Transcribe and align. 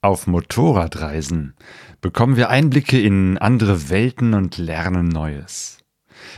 Auf 0.00 0.28
Motorradreisen 0.28 1.54
bekommen 2.00 2.36
wir 2.36 2.50
Einblicke 2.50 3.00
in 3.00 3.36
andere 3.36 3.90
Welten 3.90 4.32
und 4.32 4.56
lernen 4.56 5.08
Neues. 5.08 5.78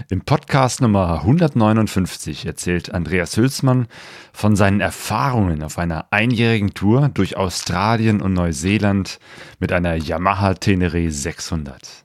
Im 0.09 0.23
Podcast 0.23 0.81
Nummer 0.81 1.21
159 1.21 2.47
erzählt 2.47 2.95
Andreas 2.95 3.37
Hülsmann 3.37 3.87
von 4.33 4.57
seinen 4.57 4.81
Erfahrungen 4.81 5.63
auf 5.63 5.77
einer 5.77 6.07
einjährigen 6.11 6.73
Tour 6.73 7.11
durch 7.13 7.37
Australien 7.37 8.23
und 8.23 8.33
Neuseeland 8.33 9.19
mit 9.59 9.73
einer 9.73 9.95
Yamaha 9.95 10.55
Tenere 10.55 11.11
600. 11.11 12.03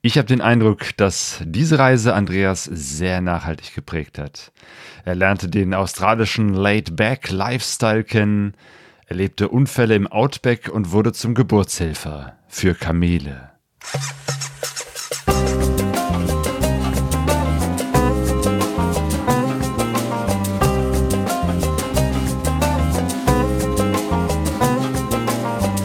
Ich 0.00 0.16
habe 0.16 0.26
den 0.26 0.40
Eindruck, 0.40 0.96
dass 0.96 1.42
diese 1.44 1.78
Reise 1.78 2.14
Andreas 2.14 2.64
sehr 2.64 3.20
nachhaltig 3.20 3.74
geprägt 3.74 4.18
hat. 4.18 4.52
Er 5.04 5.14
lernte 5.14 5.50
den 5.50 5.74
australischen 5.74 6.54
Laid-Back-Lifestyle 6.54 8.04
kennen, 8.04 8.54
erlebte 9.08 9.48
Unfälle 9.48 9.94
im 9.94 10.06
Outback 10.06 10.68
und 10.68 10.92
wurde 10.92 11.12
zum 11.12 11.34
Geburtshelfer 11.34 12.36
für 12.46 12.74
Kamele. 12.74 13.50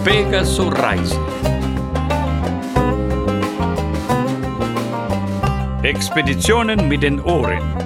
Pegasus 0.03 0.73
Reisen. 0.77 1.19
Expeditionen 5.81 6.89
mit 6.89 7.03
den 7.03 7.21
Ohren. 7.21 7.82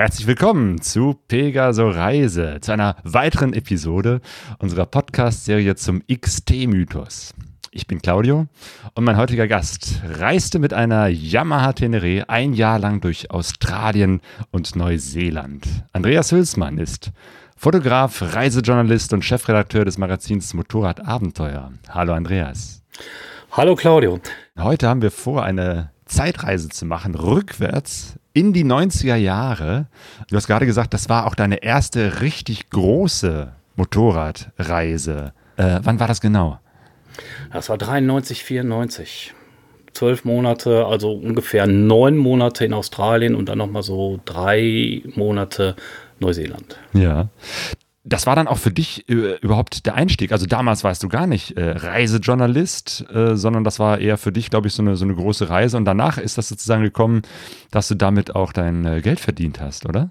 Herzlich 0.00 0.26
willkommen 0.26 0.80
zu 0.80 1.20
Pegaso 1.28 1.90
Reise, 1.90 2.56
zu 2.62 2.72
einer 2.72 2.96
weiteren 3.04 3.52
Episode 3.52 4.22
unserer 4.58 4.86
Podcast-Serie 4.86 5.74
zum 5.74 6.02
XT-Mythos. 6.10 7.34
Ich 7.70 7.86
bin 7.86 8.00
Claudio 8.00 8.46
und 8.94 9.04
mein 9.04 9.18
heutiger 9.18 9.46
Gast 9.46 10.00
reiste 10.02 10.58
mit 10.58 10.72
einer 10.72 11.08
Yamaha 11.08 11.74
Tenere 11.74 12.24
ein 12.30 12.54
Jahr 12.54 12.78
lang 12.78 13.02
durch 13.02 13.30
Australien 13.30 14.22
und 14.50 14.74
Neuseeland. 14.74 15.68
Andreas 15.92 16.32
Hülsmann 16.32 16.78
ist 16.78 17.12
Fotograf, 17.54 18.22
Reisejournalist 18.34 19.12
und 19.12 19.22
Chefredakteur 19.22 19.84
des 19.84 19.98
Magazins 19.98 20.54
Motorrad 20.54 21.06
Abenteuer. 21.06 21.72
Hallo 21.90 22.14
Andreas. 22.14 22.82
Hallo 23.52 23.74
Claudio. 23.74 24.18
Heute 24.58 24.88
haben 24.88 25.02
wir 25.02 25.10
vor, 25.10 25.44
eine 25.44 25.90
Zeitreise 26.06 26.70
zu 26.70 26.86
machen, 26.86 27.14
rückwärts 27.14 28.18
in 28.32 28.52
die 28.52 28.64
90er 28.64 29.16
Jahre. 29.16 29.86
Du 30.28 30.36
hast 30.36 30.46
gerade 30.46 30.66
gesagt, 30.66 30.94
das 30.94 31.08
war 31.08 31.26
auch 31.26 31.34
deine 31.34 31.62
erste 31.62 32.20
richtig 32.20 32.70
große 32.70 33.52
Motorradreise. 33.76 35.32
Äh, 35.56 35.80
wann 35.82 36.00
war 36.00 36.08
das 36.08 36.20
genau? 36.20 36.58
Das 37.52 37.68
war 37.68 37.78
93, 37.78 38.44
94. 38.44 39.34
Zwölf 39.92 40.24
Monate, 40.24 40.86
also 40.86 41.12
ungefähr 41.12 41.66
neun 41.66 42.16
Monate 42.16 42.64
in 42.64 42.72
Australien 42.72 43.34
und 43.34 43.48
dann 43.48 43.58
nochmal 43.58 43.82
so 43.82 44.20
drei 44.24 45.02
Monate 45.16 45.74
Neuseeland. 46.20 46.78
Ja 46.92 47.28
das 48.04 48.26
war 48.26 48.34
dann 48.34 48.48
auch 48.48 48.58
für 48.58 48.70
dich 48.70 49.08
äh, 49.08 49.36
überhaupt 49.40 49.84
der 49.84 49.94
Einstieg. 49.94 50.32
Also 50.32 50.46
damals 50.46 50.84
warst 50.84 51.02
du 51.02 51.08
gar 51.08 51.26
nicht 51.26 51.56
äh, 51.56 51.70
Reisejournalist, 51.70 53.04
äh, 53.12 53.36
sondern 53.36 53.62
das 53.62 53.78
war 53.78 53.98
eher 53.98 54.16
für 54.16 54.32
dich, 54.32 54.48
glaube 54.48 54.68
ich, 54.68 54.74
so 54.74 54.82
eine, 54.82 54.96
so 54.96 55.04
eine 55.04 55.14
große 55.14 55.50
Reise. 55.50 55.76
Und 55.76 55.84
danach 55.84 56.16
ist 56.16 56.38
das 56.38 56.48
sozusagen 56.48 56.82
gekommen, 56.82 57.22
dass 57.70 57.88
du 57.88 57.94
damit 57.94 58.34
auch 58.34 58.52
dein 58.52 58.86
äh, 58.86 59.00
Geld 59.02 59.20
verdient 59.20 59.60
hast, 59.60 59.86
oder? 59.86 60.10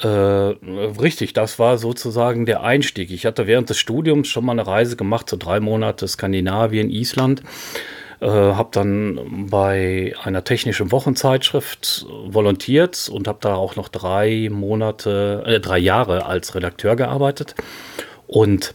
Äh, 0.00 0.08
richtig, 0.08 1.32
das 1.32 1.58
war 1.58 1.78
sozusagen 1.78 2.44
der 2.44 2.62
Einstieg. 2.62 3.10
Ich 3.10 3.24
hatte 3.24 3.46
während 3.46 3.70
des 3.70 3.78
Studiums 3.78 4.28
schon 4.28 4.44
mal 4.44 4.52
eine 4.52 4.66
Reise 4.66 4.96
gemacht, 4.96 5.30
so 5.30 5.36
drei 5.36 5.60
Monate 5.60 6.06
Skandinavien, 6.08 6.90
Island. 6.90 7.42
Äh, 8.22 8.28
habe 8.28 8.68
dann 8.70 9.48
bei 9.50 10.14
einer 10.22 10.44
technischen 10.44 10.92
Wochenzeitschrift 10.92 12.06
volontiert 12.26 13.10
und 13.12 13.26
habe 13.26 13.38
da 13.40 13.56
auch 13.56 13.74
noch 13.74 13.88
drei 13.88 14.48
Monate, 14.48 15.42
äh, 15.44 15.58
drei 15.58 15.78
Jahre 15.78 16.24
als 16.24 16.54
Redakteur 16.54 16.94
gearbeitet 16.94 17.56
und 18.28 18.74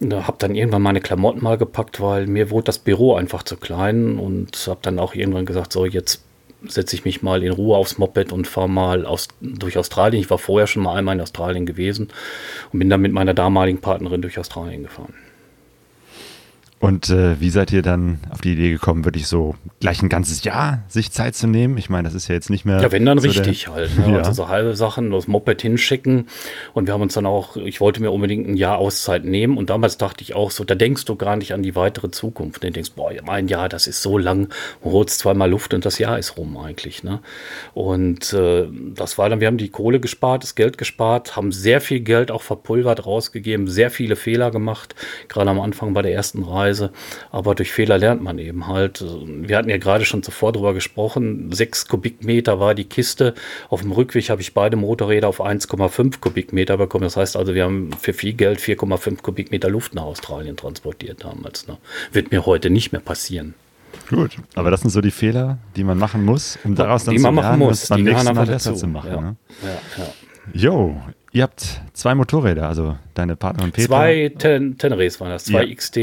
äh, 0.00 0.14
habe 0.14 0.36
dann 0.38 0.54
irgendwann 0.54 0.82
meine 0.82 1.00
Klamotten 1.00 1.42
mal 1.42 1.58
gepackt, 1.58 2.00
weil 2.00 2.28
mir 2.28 2.50
wurde 2.50 2.66
das 2.66 2.78
Büro 2.78 3.16
einfach 3.16 3.42
zu 3.42 3.56
klein 3.56 4.16
und 4.16 4.68
habe 4.68 4.78
dann 4.82 5.00
auch 5.00 5.16
irgendwann 5.16 5.46
gesagt, 5.46 5.72
so 5.72 5.84
jetzt 5.84 6.22
setze 6.68 6.94
ich 6.94 7.04
mich 7.04 7.20
mal 7.20 7.42
in 7.42 7.52
Ruhe 7.52 7.76
aufs 7.76 7.98
Moped 7.98 8.30
und 8.30 8.46
fahre 8.46 8.68
mal 8.68 9.06
aus, 9.06 9.26
durch 9.40 9.76
Australien. 9.76 10.22
Ich 10.22 10.30
war 10.30 10.38
vorher 10.38 10.68
schon 10.68 10.84
mal 10.84 10.94
einmal 10.94 11.16
in 11.16 11.20
Australien 11.20 11.66
gewesen 11.66 12.10
und 12.72 12.78
bin 12.78 12.90
dann 12.90 13.00
mit 13.00 13.12
meiner 13.12 13.34
damaligen 13.34 13.80
Partnerin 13.80 14.22
durch 14.22 14.38
Australien 14.38 14.84
gefahren. 14.84 15.14
Und 16.80 17.10
äh, 17.10 17.40
wie 17.40 17.50
seid 17.50 17.72
ihr 17.72 17.82
dann 17.82 18.20
auf 18.30 18.40
die 18.40 18.52
Idee 18.52 18.70
gekommen, 18.70 19.04
wirklich 19.04 19.26
so 19.26 19.56
gleich 19.80 20.00
ein 20.00 20.08
ganzes 20.08 20.44
Jahr 20.44 20.84
sich 20.86 21.10
Zeit 21.10 21.34
zu 21.34 21.48
nehmen? 21.48 21.76
Ich 21.76 21.90
meine, 21.90 22.04
das 22.04 22.14
ist 22.14 22.28
ja 22.28 22.36
jetzt 22.36 22.50
nicht 22.50 22.64
mehr. 22.64 22.80
Ja, 22.80 22.92
wenn 22.92 23.04
dann 23.04 23.18
so 23.18 23.26
richtig 23.26 23.68
halt. 23.68 23.96
Ne? 23.98 24.08
Ja. 24.18 24.18
Also 24.18 24.32
so 24.32 24.48
halbe 24.48 24.74
Sachen, 24.74 25.10
das 25.10 25.28
Moped 25.28 25.60
hinschicken. 25.60 26.28
Und 26.72 26.86
wir 26.86 26.94
haben 26.94 27.02
uns 27.02 27.14
dann 27.14 27.26
auch, 27.26 27.56
ich 27.56 27.80
wollte 27.80 28.00
mir 28.00 28.10
unbedingt 28.10 28.48
ein 28.48 28.56
Jahr 28.56 28.78
Auszeit 28.78 29.24
nehmen. 29.24 29.58
Und 29.58 29.70
damals 29.70 29.98
dachte 29.98 30.22
ich 30.22 30.34
auch 30.34 30.50
so, 30.50 30.64
da 30.64 30.74
denkst 30.74 31.04
du 31.04 31.16
gar 31.16 31.36
nicht 31.36 31.52
an 31.52 31.62
die 31.62 31.74
weitere 31.74 32.10
Zukunft. 32.10 32.62
Du 32.62 32.70
denkst, 32.70 32.92
boah, 32.96 33.10
ein 33.26 33.48
Jahr, 33.48 33.68
das 33.68 33.86
ist 33.86 34.00
so 34.00 34.16
lang, 34.16 34.48
du 34.82 34.92
holst 34.92 35.18
zweimal 35.18 35.50
Luft 35.50 35.74
und 35.74 35.84
das 35.84 35.98
Jahr 35.98 36.18
ist 36.18 36.38
rum 36.38 36.56
eigentlich. 36.56 37.02
Ne? 37.02 37.20
Und 37.74 38.32
äh, 38.32 38.66
das 38.94 39.18
war 39.18 39.28
dann, 39.28 39.40
wir 39.40 39.48
haben 39.48 39.58
die 39.58 39.68
Kohle 39.68 40.00
gespart, 40.00 40.42
das 40.42 40.54
Geld 40.54 40.78
gespart, 40.78 41.36
haben 41.36 41.52
sehr 41.52 41.80
viel 41.80 42.00
Geld 42.00 42.30
auch 42.30 42.42
verpulvert 42.42 43.04
rausgegeben, 43.04 43.66
sehr 43.68 43.90
viele 43.90 44.16
Fehler 44.16 44.50
gemacht, 44.50 44.94
gerade 45.28 45.50
am 45.50 45.60
Anfang 45.60 45.92
bei 45.92 46.02
der 46.02 46.12
ersten 46.14 46.44
Reise. 46.44 46.67
Weise. 46.68 46.90
Aber 47.30 47.54
durch 47.54 47.72
Fehler 47.72 47.98
lernt 47.98 48.22
man 48.22 48.38
eben 48.38 48.66
halt. 48.66 49.04
Wir 49.26 49.56
hatten 49.56 49.70
ja 49.70 49.78
gerade 49.78 50.04
schon 50.04 50.22
zuvor 50.22 50.52
darüber 50.52 50.74
gesprochen. 50.74 51.50
Sechs 51.52 51.86
Kubikmeter 51.88 52.60
war 52.60 52.74
die 52.74 52.84
Kiste. 52.84 53.34
Auf 53.68 53.82
dem 53.82 53.92
Rückweg 53.92 54.30
habe 54.30 54.40
ich 54.40 54.54
beide 54.54 54.76
Motorräder 54.76 55.28
auf 55.28 55.40
1,5 55.40 56.20
Kubikmeter 56.20 56.76
bekommen. 56.76 57.04
Das 57.04 57.16
heißt 57.16 57.36
also, 57.36 57.54
wir 57.54 57.64
haben 57.64 57.90
für 58.00 58.12
viel 58.12 58.34
Geld 58.34 58.60
4,5 58.60 59.22
Kubikmeter 59.22 59.70
Luft 59.70 59.94
nach 59.94 60.04
Australien 60.04 60.56
transportiert 60.56 61.24
damals. 61.24 61.66
Ne? 61.66 61.78
Wird 62.12 62.30
mir 62.30 62.46
heute 62.46 62.70
nicht 62.70 62.92
mehr 62.92 63.00
passieren. 63.00 63.54
Gut, 64.08 64.36
aber 64.54 64.70
das 64.70 64.82
sind 64.82 64.90
so 64.90 65.00
die 65.00 65.10
Fehler, 65.10 65.58
die 65.76 65.84
man 65.84 65.98
machen 65.98 66.24
muss, 66.24 66.58
um 66.64 66.74
daraus 66.74 67.04
dann 67.04 67.14
die 67.14 67.20
zu 67.20 67.30
lernen, 67.30 67.58
muss, 67.58 67.88
beim 67.88 68.02
nächsten 68.02 68.34
Mal 68.34 68.46
besser 68.46 68.74
zu 68.74 68.86
machen. 68.86 69.10
Ja, 69.10 69.20
ne? 69.20 69.36
ja, 69.62 70.02
ja. 70.02 70.12
Jo, 70.54 70.96
ihr 71.32 71.42
habt 71.42 71.80
zwei 71.92 72.14
Motorräder, 72.14 72.68
also 72.68 72.96
deine 73.14 73.36
Partnerin 73.36 73.72
Peter. 73.72 73.88
Zwei 73.88 74.32
Ten 74.38 74.78
Teneres 74.78 75.20
waren 75.20 75.30
das, 75.30 75.44
zwei 75.44 75.64
ja. 75.64 75.74
XT 75.74 75.96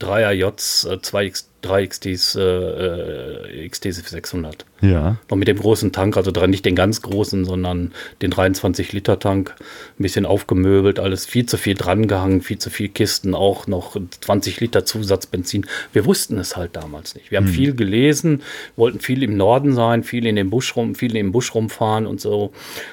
3er 0.00 0.32
Js, 0.32 0.88
zwei 1.02 1.26
X 1.26 1.50
3 1.66 1.86
XTs, 1.86 2.36
äh, 2.36 3.68
XT 3.68 3.92
600. 3.92 4.64
Ja. 4.82 5.16
Noch 5.30 5.36
mit 5.36 5.48
dem 5.48 5.58
großen 5.58 5.92
Tank, 5.92 6.16
also 6.16 6.30
dran 6.30 6.50
nicht 6.50 6.64
den 6.64 6.74
ganz 6.74 7.00
großen, 7.00 7.44
sondern 7.44 7.92
den 8.20 8.30
23 8.30 8.92
Liter 8.92 9.18
Tank. 9.18 9.54
Ein 9.98 10.02
bisschen 10.02 10.26
aufgemöbelt, 10.26 10.98
alles 10.98 11.24
viel 11.24 11.46
zu 11.46 11.56
viel 11.56 11.74
drangehangen, 11.74 12.42
viel 12.42 12.58
zu 12.58 12.68
viel 12.68 12.88
Kisten, 12.88 13.34
auch 13.34 13.66
noch 13.66 13.96
20 14.20 14.60
Liter 14.60 14.84
Zusatzbenzin. 14.84 15.66
Wir 15.92 16.04
wussten 16.04 16.38
es 16.38 16.56
halt 16.56 16.76
damals 16.76 17.14
nicht. 17.14 17.30
Wir 17.30 17.38
haben 17.38 17.46
hm. 17.46 17.54
viel 17.54 17.74
gelesen, 17.74 18.42
wollten 18.76 19.00
viel 19.00 19.22
im 19.22 19.36
Norden 19.36 19.72
sein, 19.72 20.02
viel 20.02 20.26
in 20.26 20.36
den 20.36 20.50
Busch 20.50 20.76
rum, 20.76 20.94
viel 20.94 21.16
im 21.16 21.32
Busch 21.32 21.54
rumfahren 21.54 22.06
und 22.06 22.20
so 22.20 22.52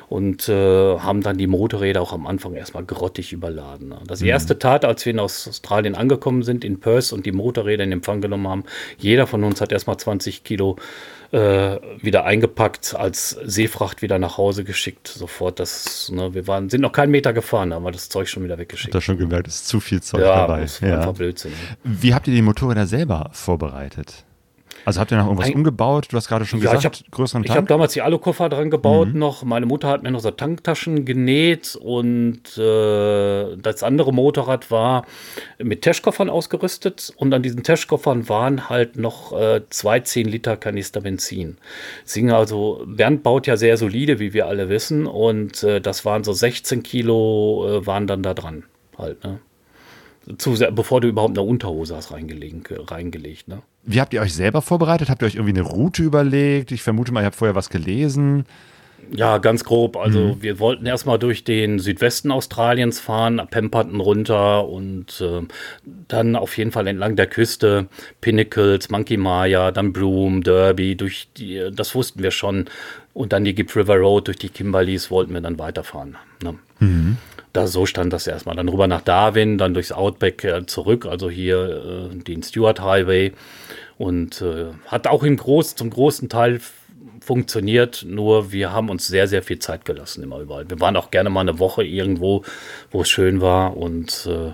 und 0.09 0.47
äh, 0.47 0.53
haben 1.00 1.22
dann 1.22 1.38
die 1.38 1.47
Motorräder 1.47 2.01
auch 2.01 2.13
am 2.13 2.28
Anfang 2.28 2.53
erstmal 2.53 2.85
grottig 2.85 3.34
überladen. 3.34 3.94
Das 4.07 4.22
hm. 4.22 4.28
erste 4.28 4.57
Tat, 4.57 4.85
als 4.85 5.05
wir 5.05 5.11
in 5.11 5.19
Australien 5.19 5.95
angekommen 5.95 6.44
sind, 6.44 6.63
in 6.63 6.79
Perth 6.79 7.11
und 7.11 7.25
die 7.25 7.31
Motorräder 7.31 7.84
in 7.84 7.91
Empfang 7.91 8.22
genommen 8.22 8.47
haben, 8.47 8.62
jeder 8.97 9.28
von 9.28 9.44
uns 9.44 9.62
hat 9.62 9.72
erstmal 9.72 9.97
20 9.97 10.44
Kilo 10.44 10.78
äh, 11.31 11.79
wieder 12.01 12.25
eingepackt, 12.25 12.96
als 12.96 13.31
Seefracht 13.44 14.01
wieder 14.01 14.19
nach 14.19 14.38
Hause 14.38 14.63
geschickt. 14.63 15.07
Sofort 15.07 15.59
das, 15.59 16.11
ne, 16.11 16.34
wir 16.34 16.47
waren, 16.47 16.70
sind 16.70 16.82
noch 16.82 16.91
keinen 16.91 17.11
Meter 17.11 17.34
gefahren, 17.34 17.72
da 17.72 17.78
haben 17.78 17.84
wir 17.84 17.91
das 17.91 18.09
Zeug 18.09 18.29
schon 18.29 18.43
wieder 18.43 18.58
weggeschickt. 18.58 18.93
Hat 18.93 19.03
schon 19.03 19.17
gemerkt, 19.17 19.47
es 19.47 19.55
ist 19.55 19.67
zu 19.67 19.79
viel 19.79 20.02
Zeug 20.02 20.22
ja, 20.22 20.35
dabei. 20.35 20.61
Das 20.61 20.79
ja, 20.79 20.97
einfach 20.97 21.14
Blödsinn. 21.14 21.52
Wie 21.84 22.14
habt 22.14 22.28
ihr 22.28 22.35
die 22.35 22.41
Motorräder 22.41 22.85
selber 22.85 23.29
vorbereitet? 23.34 24.26
Also 24.85 25.00
habt 25.00 25.12
ihr 25.12 25.18
noch 25.18 25.26
irgendwas 25.26 25.47
Ein, 25.47 25.56
umgebaut? 25.56 26.08
Du 26.12 26.18
hast 26.18 26.28
gerade 26.28 26.46
schon 26.46 26.59
ja, 26.59 26.74
gesagt, 26.74 26.97
ich 26.97 27.03
hab, 27.03 27.12
größeren 27.12 27.44
Tank. 27.44 27.50
Ich 27.50 27.56
habe 27.56 27.68
damals 27.68 27.94
die 27.94 28.02
Alukoffer 28.02 28.50
dran 28.50 28.70
gebaut 28.70 29.09
mhm. 29.14 29.20
noch. 29.20 29.44
Meine 29.44 29.66
Mutter 29.66 29.88
hat 29.88 30.03
mir 30.03 30.12
noch 30.12 30.20
so 30.20 30.32
Tanktaschen 30.32 31.06
genäht 31.06 31.76
und 31.76 32.58
äh, 32.58 33.56
das 33.58 33.84
andere 33.84 34.14
Motorrad 34.14 34.72
war 34.72 35.06
mit 35.58 35.82
Teschkoffern 35.82 36.30
ausgerüstet 36.30 37.14
und 37.16 37.34
an 37.34 37.44
diesen 37.44 37.64
Teschkoffern 37.64 38.28
waren 38.30 38.70
halt 38.70 38.97
noch 38.97 39.34
äh, 39.34 39.62
zwei 39.70 40.00
10 40.02 40.28
Liter 40.28 40.58
Kanister 40.58 41.02
Benzin. 41.02 41.58
Sing 42.03 42.32
also, 42.32 42.84
Bernd 42.86 43.24
baut 43.24 43.47
ja 43.47 43.58
sehr 43.58 43.78
solide, 43.78 44.20
wie 44.20 44.34
wir 44.34 44.47
alle 44.47 44.70
wissen 44.70 45.08
und 45.08 45.64
äh, 45.64 45.79
das 45.79 46.06
waren 46.06 46.24
so 46.24 46.34
16 46.34 46.84
Kilo 46.84 47.66
äh, 47.68 47.86
waren 47.88 48.08
dann 48.08 48.24
da 48.24 48.34
dran 48.34 48.64
halt, 48.97 49.24
ne? 49.24 49.40
Zu, 50.37 50.53
bevor 50.72 51.02
du 51.02 51.09
überhaupt 51.09 51.37
eine 51.37 51.46
Unterhose 51.47 51.96
hast 51.96 52.11
reingelegt, 52.11 52.73
reingelegt 52.90 53.47
ne? 53.49 53.61
Wie 53.84 53.99
habt 53.99 54.14
ihr 54.14 54.22
euch 54.22 54.34
selber 54.34 54.61
vorbereitet? 54.61 55.09
Habt 55.09 55.22
ihr 55.22 55.25
euch 55.25 55.35
irgendwie 55.35 55.59
eine 55.59 55.67
Route 55.67 56.03
überlegt? 56.03 56.72
Ich 56.72 56.81
vermute 56.81 57.11
mal, 57.11 57.22
ihr 57.22 57.25
habt 57.25 57.35
vorher 57.35 57.55
was 57.55 57.70
gelesen. 57.70 58.46
Ja, 59.11 59.37
ganz 59.37 59.64
grob. 59.64 59.97
Also 59.97 60.20
mhm. 60.20 60.41
wir 60.41 60.59
wollten 60.59 60.85
erstmal 60.85 61.20
durch 61.20 61.43
den 61.43 61.79
Südwesten 61.79 62.31
Australiens 62.31 62.99
fahren, 62.99 63.41
Pemberton 63.49 63.99
runter 63.99 64.67
und 64.67 65.22
äh, 65.22 65.41
dann 66.08 66.35
auf 66.35 66.58
jeden 66.58 66.72
Fall 66.72 66.87
entlang 66.87 67.16
der 67.16 67.28
Küste, 67.28 67.87
Pinnacles, 68.22 68.90
Monkey 68.90 69.17
Maya, 69.17 69.72
dann 69.72 69.93
Broome, 69.93 70.41
Derby, 70.41 70.96
durch 70.96 71.28
die, 71.37 71.69
das 71.73 71.93
wussten 71.96 72.23
wir 72.23 72.31
schon. 72.31 72.66
Und 73.14 73.34
dann 73.34 73.43
die 73.43 73.53
Gibb 73.53 73.76
River 73.76 73.97
Road 73.97 74.28
durch 74.28 74.37
die 74.37 74.49
Kimberleys 74.49 75.11
wollten 75.11 75.34
wir 75.34 75.41
dann 75.41 75.59
weiterfahren. 75.59 76.16
Ne? 76.41 76.55
Mhm. 76.79 77.17
Da, 77.53 77.67
so 77.67 77.85
stand 77.85 78.11
das 78.11 78.28
erstmal. 78.28 78.55
Dann 78.55 78.67
rüber 78.67 78.88
nach 78.88 79.02
Darwin, 79.02 79.58
dann 79.58 79.73
durchs 79.73 79.91
Outback 79.91 80.44
äh, 80.44 80.66
zurück, 80.66 81.05
also 81.05 81.29
hier 81.29 82.09
äh, 82.11 82.16
den 82.16 82.41
Stewart 82.44 82.82
Highway. 82.82 83.32
Und 83.97 84.41
äh, 84.41 84.66
hat 84.88 85.08
auch 85.08 85.23
im 85.23 85.38
Groß, 85.38 85.76
zum 85.76 85.91
großen 85.91 86.29
Teil 86.29 86.59
funktioniert, 87.23 88.05
nur 88.08 88.52
wir 88.52 88.72
haben 88.72 88.90
uns 88.90 89.08
sehr, 89.08 89.28
sehr 89.28 89.41
viel 89.41 89.59
Zeit 89.59 89.85
gelassen 89.85 90.23
immer 90.23 90.40
überall. 90.40 90.70
Wir 90.70 90.79
waren 90.79 90.96
auch 90.96 91.09
gerne 91.11 91.29
mal 91.29 91.41
eine 91.41 91.59
Woche 91.59 91.84
irgendwo, 91.84 92.44
wo 92.91 93.02
es 93.02 93.09
schön 93.09 93.41
war 93.41 93.78
und 93.78 94.28
äh, 94.29 94.52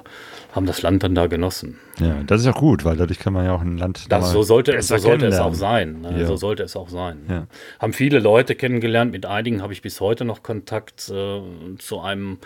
haben 0.53 0.65
das 0.65 0.81
Land 0.81 1.03
dann 1.03 1.15
da 1.15 1.27
genossen. 1.27 1.79
Ja, 1.99 2.21
das 2.25 2.41
ist 2.41 2.47
auch 2.47 2.59
gut, 2.59 2.85
weil 2.85 2.95
dadurch 2.95 3.19
kann 3.19 3.33
man 3.33 3.45
ja 3.45 3.53
auch 3.53 3.61
ein 3.61 3.77
Land. 3.77 4.05
Das, 4.09 4.31
so 4.31 4.43
sollte, 4.43 4.79
so 4.81 4.97
sollte 4.97 5.27
es 5.27 5.39
auch 5.39 5.53
sein. 5.53 6.01
Ne? 6.01 6.21
Ja. 6.21 6.27
So 6.27 6.37
sollte 6.37 6.63
es 6.63 6.75
auch 6.75 6.89
sein. 6.89 7.19
Ja. 7.29 7.47
Haben 7.79 7.93
viele 7.93 8.19
Leute 8.19 8.55
kennengelernt, 8.55 9.11
mit 9.11 9.25
einigen 9.25 9.61
habe 9.61 9.73
ich 9.73 9.81
bis 9.81 9.99
heute 9.99 10.25
noch 10.25 10.43
Kontakt 10.43 11.09
äh, 11.09 11.41
zu 11.77 11.99
einem 11.99 12.37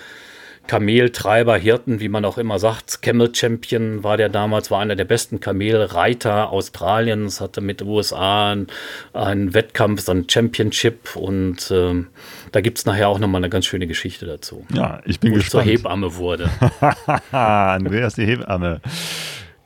Kameltreiber, 0.67 1.57
Hirten, 1.57 1.99
wie 1.99 2.07
man 2.07 2.23
auch 2.23 2.37
immer 2.37 2.57
sagt. 2.57 3.01
Camel 3.01 3.33
Champion 3.35 4.03
war 4.03 4.15
der 4.15 4.29
damals, 4.29 4.71
war 4.71 4.79
einer 4.79 4.95
der 4.95 5.05
besten 5.05 5.39
Kamelreiter 5.39 6.51
Australiens, 6.51 7.41
hatte 7.41 7.59
mit 7.59 7.81
den 7.81 7.87
USA 7.87 8.51
einen, 8.51 8.67
einen 9.11 9.53
Wettkampf, 9.53 10.01
so 10.01 10.13
ein 10.13 10.29
Championship 10.29 11.15
und 11.15 11.69
ähm, 11.71 12.07
da 12.51 12.61
gibt 12.61 12.77
es 12.77 12.85
nachher 12.85 13.09
auch 13.09 13.19
nochmal 13.19 13.41
eine 13.41 13.49
ganz 13.49 13.65
schöne 13.65 13.87
Geschichte 13.87 14.25
dazu. 14.25 14.65
Ja, 14.73 15.01
ich 15.05 15.19
bin 15.19 15.31
wo 15.31 15.35
gespannt. 15.35 15.65
zur 15.65 15.71
Hebamme 15.71 16.15
wurde. 16.15 16.49
Andreas, 17.31 18.15
die 18.15 18.25
Hebamme. 18.25 18.81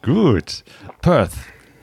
Gut. 0.02 0.64
Perth. 1.02 1.32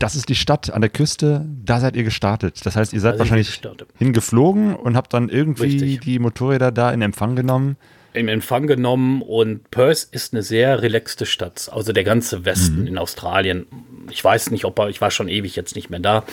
Das 0.00 0.16
ist 0.16 0.28
die 0.28 0.34
Stadt 0.34 0.70
an 0.70 0.80
der 0.80 0.90
Küste, 0.90 1.46
da 1.64 1.78
seid 1.78 1.94
ihr 1.94 2.02
gestartet. 2.02 2.66
Das 2.66 2.74
heißt, 2.74 2.92
ihr 2.92 3.00
seid 3.00 3.18
wahrscheinlich 3.20 3.60
hingeflogen 3.96 4.74
und 4.74 4.96
habt 4.96 5.14
dann 5.14 5.28
irgendwie 5.28 5.62
Richtig. 5.64 6.00
die 6.00 6.18
Motorräder 6.18 6.72
da 6.72 6.90
in 6.90 7.00
Empfang 7.00 7.36
genommen 7.36 7.76
in 8.14 8.28
Empfang 8.28 8.66
genommen 8.66 9.22
und 9.22 9.70
Perth 9.70 10.08
ist 10.12 10.32
eine 10.32 10.42
sehr 10.42 10.80
relaxte 10.82 11.26
Stadt. 11.26 11.68
Also 11.72 11.92
der 11.92 12.04
ganze 12.04 12.44
Westen 12.44 12.82
mhm. 12.82 12.86
in 12.86 12.98
Australien. 12.98 13.66
Ich 14.10 14.22
weiß 14.22 14.50
nicht, 14.52 14.64
ob 14.64 14.78
er, 14.78 14.88
ich 14.88 15.00
war 15.00 15.10
schon 15.10 15.28
ewig 15.28 15.56
jetzt 15.56 15.74
nicht 15.74 15.90
mehr 15.90 16.00
da. 16.00 16.24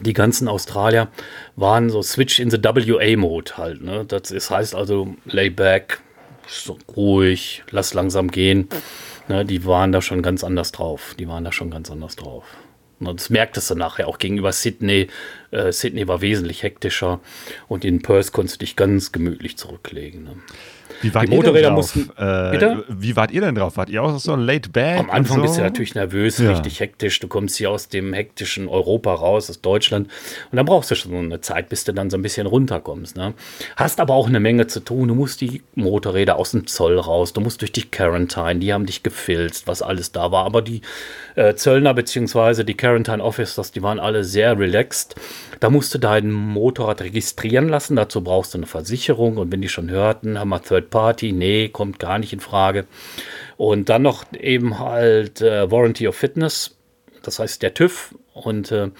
Die 0.00 0.12
ganzen 0.12 0.46
Australier 0.46 1.08
waren 1.56 1.90
so 1.90 2.00
Switch 2.02 2.38
in 2.38 2.50
the 2.50 2.58
WA-Mode 2.62 3.56
halt. 3.56 3.82
Ne? 3.82 4.04
Das 4.06 4.30
ist, 4.30 4.50
heißt 4.50 4.74
also 4.74 5.14
lay 5.24 5.50
back, 5.50 6.00
so 6.46 6.78
ruhig, 6.96 7.64
lass 7.70 7.92
langsam 7.92 8.30
gehen. 8.30 8.68
Ne? 9.28 9.44
Die 9.44 9.66
waren 9.66 9.90
da 9.90 10.00
schon 10.00 10.22
ganz 10.22 10.44
anders 10.44 10.70
drauf. 10.70 11.16
Die 11.18 11.26
waren 11.26 11.44
da 11.44 11.50
schon 11.50 11.70
ganz 11.70 11.90
anders 11.90 12.14
drauf. 12.14 12.44
Und 13.00 13.18
das 13.18 13.30
merktest 13.30 13.70
du 13.70 13.74
nachher 13.74 14.06
auch 14.06 14.18
gegenüber 14.18 14.52
Sydney. 14.52 15.08
Äh, 15.50 15.72
Sydney 15.72 16.06
war 16.06 16.20
wesentlich 16.20 16.62
hektischer 16.62 17.20
und 17.66 17.84
in 17.84 18.02
Perth 18.02 18.32
konntest 18.32 18.56
du 18.56 18.66
dich 18.66 18.76
ganz 18.76 19.10
gemütlich 19.10 19.56
zurücklegen. 19.56 20.24
Ne? 20.24 20.36
Wie 21.02 21.14
wart 21.14 21.28
die 21.28 21.34
Motorräder 21.34 21.70
mussten. 21.70 22.10
Äh, 22.16 22.82
wie 22.88 23.16
wart 23.16 23.30
ihr 23.30 23.40
denn 23.40 23.54
drauf? 23.54 23.76
Wart 23.76 23.88
ihr 23.88 24.02
auch 24.02 24.18
so 24.18 24.36
laid 24.36 24.72
back? 24.72 24.98
Am 24.98 25.10
Anfang 25.10 25.38
so? 25.38 25.42
bist 25.42 25.56
du 25.56 25.62
natürlich 25.62 25.94
nervös, 25.94 26.38
ja. 26.38 26.50
richtig 26.50 26.80
hektisch. 26.80 27.20
Du 27.20 27.28
kommst 27.28 27.56
hier 27.56 27.70
aus 27.70 27.88
dem 27.88 28.12
hektischen 28.12 28.68
Europa 28.68 29.14
raus, 29.14 29.48
aus 29.48 29.60
Deutschland. 29.60 30.08
Und 30.50 30.56
dann 30.56 30.66
brauchst 30.66 30.90
du 30.90 30.94
schon 30.94 31.14
eine 31.14 31.40
Zeit, 31.40 31.68
bis 31.68 31.84
du 31.84 31.92
dann 31.92 32.10
so 32.10 32.18
ein 32.18 32.22
bisschen 32.22 32.46
runterkommst. 32.46 33.16
Ne? 33.16 33.34
Hast 33.76 34.00
aber 34.00 34.14
auch 34.14 34.28
eine 34.28 34.40
Menge 34.40 34.66
zu 34.66 34.80
tun. 34.80 35.08
Du 35.08 35.14
musst 35.14 35.40
die 35.40 35.62
Motorräder 35.74 36.36
aus 36.36 36.50
dem 36.50 36.66
Zoll 36.66 36.98
raus. 36.98 37.32
Du 37.32 37.40
musst 37.40 37.62
durch 37.62 37.72
die 37.72 37.90
Quarantine. 37.90 38.56
Die 38.56 38.72
haben 38.72 38.86
dich 38.86 39.02
gefilzt, 39.02 39.66
was 39.66 39.82
alles 39.82 40.12
da 40.12 40.30
war. 40.32 40.44
Aber 40.44 40.60
die 40.60 40.82
äh, 41.36 41.54
Zöllner 41.54 41.94
bzw. 41.94 42.64
die 42.64 42.76
Quarantine 42.76 43.22
Officers, 43.22 43.72
die 43.72 43.82
waren 43.82 43.98
alle 43.98 44.24
sehr 44.24 44.58
relaxed. 44.58 45.14
Da 45.60 45.70
musst 45.70 45.94
du 45.94 45.98
dein 45.98 46.30
Motorrad 46.30 47.00
registrieren 47.00 47.68
lassen. 47.68 47.96
Dazu 47.96 48.22
brauchst 48.22 48.54
du 48.54 48.58
eine 48.58 48.66
Versicherung. 48.66 49.38
Und 49.38 49.50
wenn 49.52 49.62
die 49.62 49.68
schon 49.68 49.90
hörten, 49.90 50.38
haben 50.38 50.50
wir 50.50 50.62
Third 50.62 50.89
Party, 50.90 51.32
nee, 51.32 51.68
kommt 51.68 51.98
gar 51.98 52.18
nicht 52.18 52.32
in 52.32 52.40
Frage. 52.40 52.86
Und 53.56 53.88
dann 53.88 54.02
noch 54.02 54.24
eben 54.32 54.78
halt 54.78 55.40
äh, 55.40 55.70
Warranty 55.70 56.08
of 56.08 56.16
Fitness, 56.16 56.76
das 57.22 57.38
heißt 57.38 57.62
der 57.62 57.74
TÜV. 57.74 58.14
Und 58.32 58.72
äh, 58.72 58.90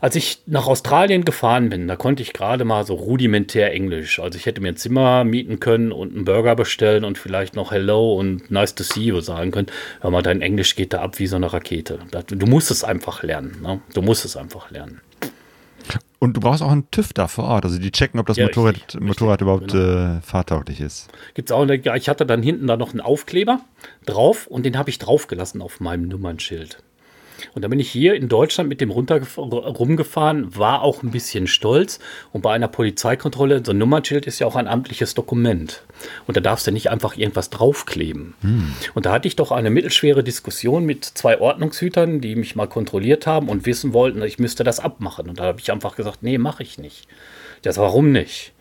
als 0.00 0.14
ich 0.14 0.42
nach 0.46 0.66
Australien 0.66 1.24
gefahren 1.24 1.68
bin, 1.68 1.88
da 1.88 1.96
konnte 1.96 2.22
ich 2.22 2.32
gerade 2.32 2.64
mal 2.64 2.84
so 2.84 2.94
rudimentär 2.94 3.72
Englisch. 3.72 4.20
Also 4.20 4.38
ich 4.38 4.46
hätte 4.46 4.60
mir 4.60 4.68
ein 4.68 4.76
Zimmer 4.76 5.24
mieten 5.24 5.58
können 5.60 5.92
und 5.92 6.14
einen 6.14 6.24
Burger 6.24 6.54
bestellen 6.54 7.04
und 7.04 7.18
vielleicht 7.18 7.56
noch 7.56 7.72
Hello 7.72 8.14
und 8.14 8.50
Nice 8.50 8.74
to 8.74 8.84
see 8.84 9.00
you 9.00 9.20
sagen 9.20 9.50
können. 9.50 9.68
Hör 10.00 10.10
mal, 10.10 10.22
dein 10.22 10.42
Englisch 10.42 10.76
geht 10.76 10.92
da 10.92 11.00
ab 11.00 11.18
wie 11.18 11.26
so 11.26 11.36
eine 11.36 11.52
Rakete. 11.52 11.98
Du 12.28 12.46
musst 12.46 12.70
es 12.70 12.84
einfach 12.84 13.22
lernen. 13.22 13.58
Ne? 13.62 13.80
Du 13.94 14.02
musst 14.02 14.24
es 14.24 14.36
einfach 14.36 14.70
lernen. 14.70 15.00
Und 16.18 16.34
du 16.34 16.40
brauchst 16.40 16.62
auch 16.62 16.70
einen 16.70 16.90
TÜV 16.90 17.12
da 17.12 17.28
vor 17.28 17.44
Ort. 17.44 17.64
Also 17.64 17.78
die 17.78 17.90
checken, 17.90 18.18
ob 18.18 18.26
das 18.26 18.36
ja, 18.36 18.46
Motorrad, 18.46 18.76
richtig, 18.76 19.00
Motorrad 19.00 19.42
richtig, 19.42 19.42
überhaupt 19.42 19.72
genau. 19.72 20.16
äh, 20.16 20.20
fahrtauglich 20.22 20.80
ist. 20.80 21.08
Gibt's 21.34 21.52
auch, 21.52 21.66
ich 21.68 22.08
hatte 22.08 22.24
dann 22.24 22.42
hinten 22.42 22.66
da 22.66 22.76
noch 22.76 22.90
einen 22.90 23.00
Aufkleber 23.00 23.60
drauf 24.06 24.46
und 24.46 24.64
den 24.64 24.78
habe 24.78 24.88
ich 24.90 24.98
draufgelassen 24.98 25.60
auf 25.60 25.80
meinem 25.80 26.08
Nummernschild. 26.08 26.78
Und 27.54 27.62
da 27.62 27.68
bin 27.68 27.80
ich 27.80 27.90
hier 27.90 28.14
in 28.14 28.28
Deutschland 28.28 28.68
mit 28.68 28.80
dem 28.80 28.90
runter 28.90 29.20
rumgefahren, 29.36 30.56
war 30.56 30.82
auch 30.82 31.02
ein 31.02 31.10
bisschen 31.10 31.46
stolz. 31.46 31.98
Und 32.32 32.42
bei 32.42 32.52
einer 32.52 32.68
Polizeikontrolle, 32.68 33.62
so 33.64 33.72
ein 33.72 33.78
Nummernschild 33.78 34.26
ist 34.26 34.38
ja 34.38 34.46
auch 34.46 34.56
ein 34.56 34.68
amtliches 34.68 35.14
Dokument. 35.14 35.82
Und 36.26 36.36
da 36.36 36.40
darfst 36.40 36.66
du 36.66 36.70
nicht 36.70 36.90
einfach 36.90 37.16
irgendwas 37.16 37.50
draufkleben. 37.50 38.34
Hm. 38.40 38.72
Und 38.94 39.06
da 39.06 39.12
hatte 39.12 39.28
ich 39.28 39.36
doch 39.36 39.52
eine 39.52 39.70
mittelschwere 39.70 40.22
Diskussion 40.22 40.84
mit 40.84 41.04
zwei 41.04 41.40
Ordnungshütern, 41.40 42.20
die 42.20 42.36
mich 42.36 42.56
mal 42.56 42.68
kontrolliert 42.68 43.26
haben 43.26 43.48
und 43.48 43.66
wissen 43.66 43.92
wollten, 43.92 44.22
ich 44.22 44.38
müsste 44.38 44.64
das 44.64 44.80
abmachen. 44.80 45.28
Und 45.28 45.38
da 45.38 45.44
habe 45.44 45.60
ich 45.60 45.72
einfach 45.72 45.96
gesagt, 45.96 46.22
nee, 46.22 46.38
mache 46.38 46.62
ich 46.62 46.78
nicht. 46.78 47.06
Das 47.62 47.78
warum 47.78 48.12
nicht? 48.12 48.52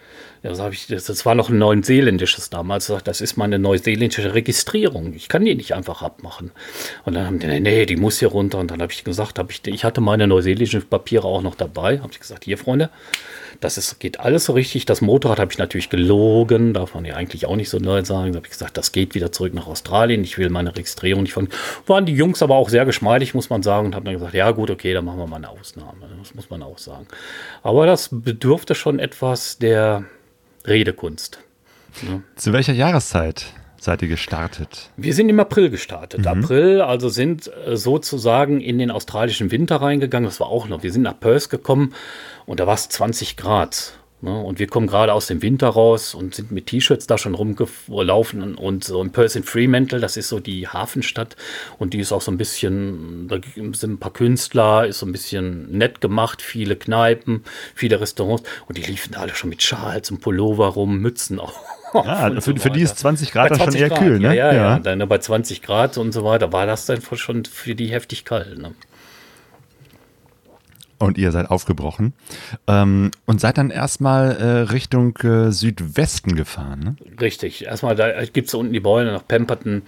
Das, 0.46 0.60
ich, 0.72 0.88
das, 0.88 1.26
war 1.26 1.34
noch 1.34 1.50
ein 1.50 1.58
neuseeländisches 1.58 2.52
damals. 2.52 2.92
Das 3.04 3.20
ist 3.20 3.36
meine 3.36 3.58
neuseeländische 3.58 4.34
Registrierung. 4.36 5.14
Ich 5.14 5.28
kann 5.28 5.44
die 5.44 5.56
nicht 5.56 5.74
einfach 5.74 6.04
abmachen. 6.04 6.52
Und 7.04 7.14
dann 7.16 7.26
haben 7.26 7.40
die, 7.40 7.60
nee, 7.60 7.86
die 7.88 7.96
muss 7.96 8.20
hier 8.20 8.28
runter. 8.28 8.60
Und 8.60 8.70
dann 8.70 8.82
habe 8.82 8.94
ich 8.94 9.04
gesagt, 9.04 9.40
hab 9.40 9.50
ich, 9.50 9.66
ich 9.66 9.84
hatte 9.84 10.02
meine 10.02 10.28
neuseeländischen 10.28 10.84
Papiere 10.84 11.26
auch 11.26 11.42
noch 11.42 11.56
dabei. 11.56 12.00
Habe 12.00 12.12
ich 12.12 12.20
gesagt, 12.20 12.46
hier, 12.46 12.60
Freunde, 12.60 12.92
das 13.60 13.80
ist, 13.80 14.00
geht 14.00 14.20
alles 14.20 14.46
so 14.46 14.54
richtig. 14.54 14.86
Das 14.86 15.02
Motorrad 15.02 15.40
habe 15.40 15.52
ich 15.52 15.58
natürlich 15.58 15.90
gelogen. 15.90 16.74
Darf 16.74 16.94
man 16.94 17.06
ja 17.06 17.16
eigentlich 17.16 17.48
auch 17.48 17.56
nicht 17.56 17.70
so 17.70 17.80
neu 17.80 18.04
sagen. 18.04 18.32
Da 18.32 18.38
habe 18.38 18.46
ich 18.46 18.52
gesagt, 18.52 18.78
das 18.78 18.92
geht 18.92 19.16
wieder 19.16 19.32
zurück 19.32 19.54
nach 19.56 19.66
Australien. 19.66 20.24
Ich 20.24 20.38
will 20.38 20.50
meine 20.50 20.76
Registrierung 20.76 21.24
nicht 21.24 21.34
von. 21.34 21.50
Waren 21.88 22.06
die 22.06 22.14
Jungs 22.14 22.44
aber 22.44 22.56
auch 22.56 22.70
sehr 22.70 22.86
geschmeidig, 22.86 23.34
muss 23.34 23.50
man 23.50 23.64
sagen. 23.64 23.88
Und 23.88 23.96
haben 23.96 24.06
dann 24.06 24.14
gesagt, 24.14 24.36
ja 24.36 24.52
gut, 24.52 24.70
okay, 24.70 24.94
dann 24.94 25.06
machen 25.06 25.18
wir 25.18 25.28
mal 25.28 25.38
eine 25.38 25.50
Ausnahme. 25.50 26.08
Das 26.20 26.36
muss 26.36 26.52
man 26.52 26.62
auch 26.62 26.78
sagen. 26.78 27.08
Aber 27.64 27.88
das 27.88 28.10
bedurfte 28.12 28.76
schon 28.76 29.00
etwas 29.00 29.58
der 29.58 30.06
Redekunst. 30.68 31.40
Ja. 32.02 32.22
Zu 32.36 32.54
welcher 32.54 32.74
Jahreszeit 32.74 33.46
seid 33.80 34.02
ihr 34.02 34.08
gestartet? 34.08 34.90
Wir 34.98 35.14
sind 35.14 35.30
im 35.30 35.40
April 35.40 35.70
gestartet. 35.70 36.22
Mhm. 36.22 36.28
April, 36.28 36.82
also 36.82 37.10
sind 37.10 37.52
äh, 37.66 37.78
sozusagen 37.78 38.60
in 38.60 38.78
den 38.80 38.92
australischen 38.92 39.52
Winter 39.52 39.78
reingegangen. 39.78 40.26
Das 40.26 40.40
war 40.40 40.48
auch 40.48 40.68
noch. 40.68 40.84
Wir 40.84 40.92
sind 40.92 41.04
nach 41.04 41.20
Perth 41.20 41.50
gekommen 41.50 41.94
und 42.46 42.60
da 42.60 42.68
war 42.68 42.74
es 42.74 42.90
20 42.90 43.38
Grad. 43.38 43.94
Ne? 44.26 44.42
Und 44.42 44.58
wir 44.58 44.66
kommen 44.66 44.88
gerade 44.88 45.14
aus 45.14 45.28
dem 45.28 45.44
Winter 45.44 45.68
raus 45.68 46.16
und 46.16 46.34
sind 46.34 46.52
mit 46.52 46.66
T-Shirts 46.66 47.06
da 47.06 47.18
schon 47.18 47.36
rumgelaufen 47.36 48.56
und 48.56 48.84
so 48.84 49.02
in 49.02 49.12
Perth 49.12 49.36
in 49.36 49.44
Fremantle, 49.44 50.00
das 50.00 50.18
ist 50.18 50.30
so 50.30 50.40
die 50.40 50.68
Hafenstadt 50.68 51.36
und 51.78 51.94
die 51.94 52.00
ist 52.00 52.12
auch 52.12 52.22
so 52.22 52.32
ein 52.32 52.38
bisschen, 52.38 53.28
da 53.28 53.38
sind 53.74 53.94
ein 53.94 54.00
paar 54.00 54.14
Künstler, 54.14 54.88
ist 54.88 55.00
so 55.00 55.06
ein 55.06 55.12
bisschen 55.12 55.78
nett 55.78 56.02
gemacht, 56.02 56.42
viele 56.42 56.76
Kneipen, 56.76 57.44
viele 57.76 58.02
Restaurants 58.02 58.44
und 58.68 58.80
die 58.80 58.82
liefen 58.82 59.14
da 59.14 59.20
alle 59.20 59.36
schon 59.36 59.52
mit 59.52 59.62
Schals 59.62 60.10
und 60.10 60.22
Pullover 60.22 60.70
rum, 60.70 60.98
Mützen 60.98 61.40
auch. 61.40 61.60
Ja, 61.94 62.30
für, 62.30 62.42
so 62.42 62.56
für 62.58 62.72
die 62.72 62.82
ist 62.82 62.98
20 62.98 63.32
Grad 63.32 63.52
dann 63.52 63.60
schon 63.60 63.76
eher 63.76 63.90
Grad, 63.90 64.00
kühl, 64.00 64.20
ne? 64.20 64.28
Ja, 64.28 64.34
ja, 64.34 64.54
ja. 64.54 64.62
ja. 64.72 64.80
Dann 64.80 65.08
bei 65.08 65.20
20 65.20 65.62
Grad 65.62 65.98
und 65.98 66.12
so 66.12 66.26
weiter 66.26 66.52
war 66.52 66.66
das 66.66 66.88
dann 66.88 67.00
schon 67.02 67.46
für 67.46 67.76
die 67.76 67.88
heftig 67.88 68.26
kalt. 68.26 68.58
Ne? 68.58 68.74
Und 70.98 71.18
ihr 71.18 71.32
seid 71.32 71.50
aufgebrochen 71.50 72.14
ähm, 72.68 73.12
und 73.26 73.42
seid 73.42 73.58
dann 73.58 73.70
erstmal 73.70 74.32
äh, 74.38 74.46
Richtung 74.72 75.18
äh, 75.18 75.52
Südwesten 75.52 76.36
gefahren. 76.36 76.80
Ne? 76.80 76.96
Richtig. 77.20 77.66
Erstmal, 77.66 77.96
da 77.96 78.24
gibt 78.26 78.48
es 78.48 78.54
unten 78.54 78.72
die 78.72 78.80
Bäume 78.80 79.12
nach 79.12 79.28
Pemberton 79.28 79.82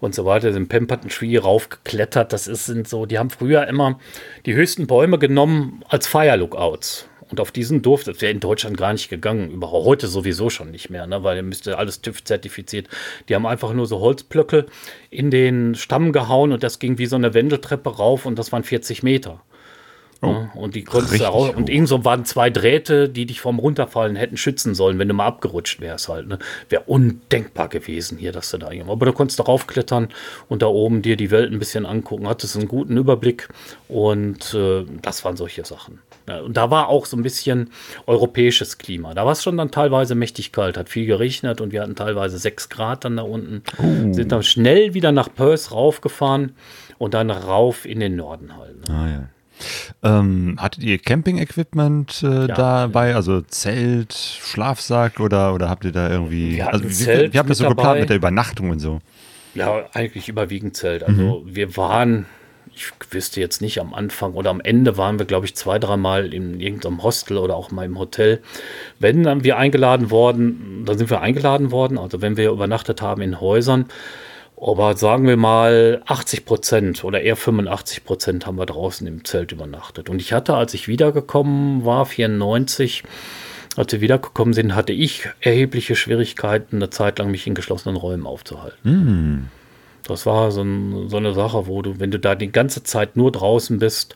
und 0.00 0.14
so 0.14 0.24
weiter, 0.24 0.52
sind 0.52 0.68
Pemberton 0.68 1.10
Tree 1.10 1.36
raufgeklettert. 1.36 2.32
Das 2.32 2.46
ist, 2.46 2.64
sind 2.64 2.88
so, 2.88 3.04
die 3.04 3.18
haben 3.18 3.28
früher 3.30 3.66
immer 3.66 3.98
die 4.46 4.54
höchsten 4.54 4.86
Bäume 4.86 5.18
genommen 5.18 5.82
als 5.88 6.06
Fire 6.06 6.36
Lookouts. 6.36 7.08
Und 7.30 7.40
auf 7.40 7.50
diesen 7.50 7.82
durfte, 7.82 8.12
das 8.12 8.22
wäre 8.22 8.32
in 8.32 8.40
Deutschland 8.40 8.76
gar 8.76 8.92
nicht 8.92 9.08
gegangen, 9.08 9.50
überhaupt 9.50 9.86
heute 9.86 10.06
sowieso 10.06 10.50
schon 10.50 10.70
nicht 10.70 10.90
mehr, 10.90 11.06
ne? 11.06 11.24
weil 11.24 11.36
ihr 11.36 11.42
müsste 11.42 11.78
alles 11.78 12.00
TÜV 12.00 12.22
zertifiziert. 12.22 12.88
Die 13.28 13.34
haben 13.34 13.46
einfach 13.46 13.72
nur 13.72 13.86
so 13.86 14.00
Holzplöcke 14.00 14.66
in 15.10 15.30
den 15.30 15.74
Stamm 15.74 16.12
gehauen 16.12 16.52
und 16.52 16.62
das 16.62 16.78
ging 16.78 16.98
wie 16.98 17.06
so 17.06 17.16
eine 17.16 17.34
Wendeltreppe 17.34 17.96
rauf 17.96 18.26
und 18.26 18.38
das 18.38 18.52
waren 18.52 18.62
40 18.62 19.02
Meter. 19.02 19.40
Oh. 20.20 20.26
Ne? 20.26 20.50
Und 20.54 20.74
die 20.74 20.84
konntest 20.84 21.20
du 21.20 21.28
auch, 21.28 21.54
und 21.54 21.68
irgendwo 21.68 22.04
waren 22.04 22.24
zwei 22.24 22.50
Drähte, 22.50 23.08
die 23.08 23.26
dich 23.26 23.40
vom 23.40 23.58
Runterfallen 23.58 24.16
hätten 24.16 24.36
schützen 24.36 24.74
sollen, 24.74 24.98
wenn 24.98 25.08
du 25.08 25.14
mal 25.14 25.26
abgerutscht 25.26 25.80
wärst 25.80 26.08
halt. 26.08 26.28
Ne? 26.28 26.38
Wäre 26.68 26.84
undenkbar 26.86 27.68
gewesen 27.68 28.18
hier, 28.18 28.32
dass 28.32 28.50
du 28.50 28.58
da 28.58 28.70
irgendwo. 28.70 28.92
Aber 28.92 29.06
du 29.06 29.12
konntest 29.12 29.38
darauf 29.38 29.66
klettern 29.66 30.08
und 30.48 30.62
da 30.62 30.66
oben 30.66 31.02
dir 31.02 31.16
die 31.16 31.30
Welt 31.30 31.52
ein 31.52 31.58
bisschen 31.58 31.86
angucken, 31.86 32.28
hattest 32.28 32.56
einen 32.56 32.68
guten 32.68 32.96
Überblick 32.96 33.48
und 33.88 34.54
äh, 34.54 34.84
das 35.02 35.24
waren 35.24 35.36
solche 35.36 35.64
Sachen. 35.64 36.00
Ja, 36.28 36.40
und 36.40 36.56
da 36.56 36.70
war 36.70 36.88
auch 36.88 37.04
so 37.04 37.16
ein 37.16 37.22
bisschen 37.22 37.70
europäisches 38.06 38.78
Klima. 38.78 39.12
Da 39.12 39.26
war 39.26 39.32
es 39.32 39.42
schon 39.42 39.58
dann 39.58 39.70
teilweise 39.70 40.14
mächtig 40.14 40.52
kalt, 40.52 40.78
hat 40.78 40.88
viel 40.88 41.04
geregnet 41.04 41.60
und 41.60 41.72
wir 41.72 41.82
hatten 41.82 41.96
teilweise 41.96 42.38
sechs 42.38 42.70
Grad 42.70 43.04
dann 43.04 43.16
da 43.16 43.22
unten. 43.24 43.62
Uh. 43.78 44.12
Sind 44.12 44.32
dann 44.32 44.42
schnell 44.42 44.94
wieder 44.94 45.12
nach 45.12 45.28
Perth 45.32 45.70
raufgefahren 45.70 46.54
und 46.96 47.14
dann 47.14 47.30
rauf 47.30 47.84
in 47.84 48.00
den 48.00 48.16
Norden 48.16 48.56
halt. 48.56 48.88
Ne? 48.88 48.94
Ah 48.94 49.08
ja. 49.08 49.28
Ähm, 50.02 50.56
hattet 50.58 50.82
ihr 50.82 50.98
Camping-Equipment 50.98 52.22
äh, 52.22 52.26
ja. 52.26 52.46
dabei? 52.46 53.14
Also 53.14 53.40
Zelt, 53.42 54.12
Schlafsack 54.12 55.20
oder, 55.20 55.54
oder 55.54 55.68
habt 55.68 55.84
ihr 55.84 55.92
da 55.92 56.10
irgendwie. 56.10 56.56
Wir 56.56 56.72
also, 56.72 56.88
Zelt 56.88 57.32
wie 57.32 57.38
habt 57.38 57.48
ihr 57.48 57.50
das 57.50 57.58
so 57.58 57.64
dabei. 57.64 57.74
geplant 57.74 58.00
mit 58.00 58.08
der 58.10 58.16
Übernachtung 58.16 58.70
und 58.70 58.80
so? 58.80 59.00
Ja, 59.54 59.84
eigentlich 59.92 60.28
überwiegend 60.28 60.76
Zelt. 60.76 61.04
Also 61.04 61.44
mhm. 61.44 61.54
wir 61.54 61.76
waren, 61.76 62.26
ich 62.74 62.90
wüsste 63.10 63.40
jetzt 63.40 63.62
nicht 63.62 63.80
am 63.80 63.94
Anfang 63.94 64.32
oder 64.34 64.50
am 64.50 64.60
Ende 64.60 64.96
waren 64.98 65.18
wir, 65.18 65.26
glaube 65.26 65.46
ich, 65.46 65.54
zwei, 65.54 65.78
dreimal 65.78 66.34
in 66.34 66.60
irgendeinem 66.60 67.02
Hostel 67.02 67.38
oder 67.38 67.54
auch 67.54 67.70
mal 67.70 67.84
im 67.84 67.98
Hotel. 67.98 68.40
Wenn 68.98 69.22
dann 69.22 69.44
wir 69.44 69.56
eingeladen 69.56 70.10
worden, 70.10 70.82
dann 70.84 70.98
sind 70.98 71.08
wir 71.08 71.20
eingeladen 71.20 71.70
worden. 71.70 71.98
Also 71.98 72.20
wenn 72.20 72.36
wir 72.36 72.50
übernachtet 72.50 73.00
haben 73.00 73.22
in 73.22 73.40
Häusern, 73.40 73.86
aber 74.60 74.96
sagen 74.96 75.26
wir 75.26 75.36
mal 75.36 76.02
80 76.06 76.44
Prozent 76.44 77.04
oder 77.04 77.20
eher 77.20 77.36
85 77.36 78.04
Prozent 78.04 78.46
haben 78.46 78.56
wir 78.56 78.66
draußen 78.66 79.06
im 79.06 79.24
Zelt 79.24 79.52
übernachtet. 79.52 80.08
Und 80.08 80.20
ich 80.20 80.32
hatte, 80.32 80.54
als 80.54 80.74
ich 80.74 80.88
wiedergekommen 80.88 81.84
war, 81.84 82.06
94, 82.06 83.02
als 83.76 83.92
wir 83.92 84.00
wiedergekommen 84.00 84.54
sind, 84.54 84.74
hatte 84.74 84.92
ich 84.92 85.28
erhebliche 85.40 85.96
Schwierigkeiten, 85.96 86.76
eine 86.76 86.90
Zeit 86.90 87.18
lang 87.18 87.30
mich 87.30 87.46
in 87.46 87.54
geschlossenen 87.54 87.96
Räumen 87.96 88.26
aufzuhalten. 88.26 88.90
Mm. 88.90 89.63
Das 90.06 90.26
war 90.26 90.50
so, 90.50 90.62
ein, 90.62 91.08
so, 91.08 91.16
eine 91.16 91.32
Sache, 91.32 91.66
wo 91.66 91.80
du, 91.80 91.98
wenn 91.98 92.10
du 92.10 92.18
da 92.18 92.34
die 92.34 92.52
ganze 92.52 92.82
Zeit 92.82 93.16
nur 93.16 93.32
draußen 93.32 93.78
bist 93.78 94.14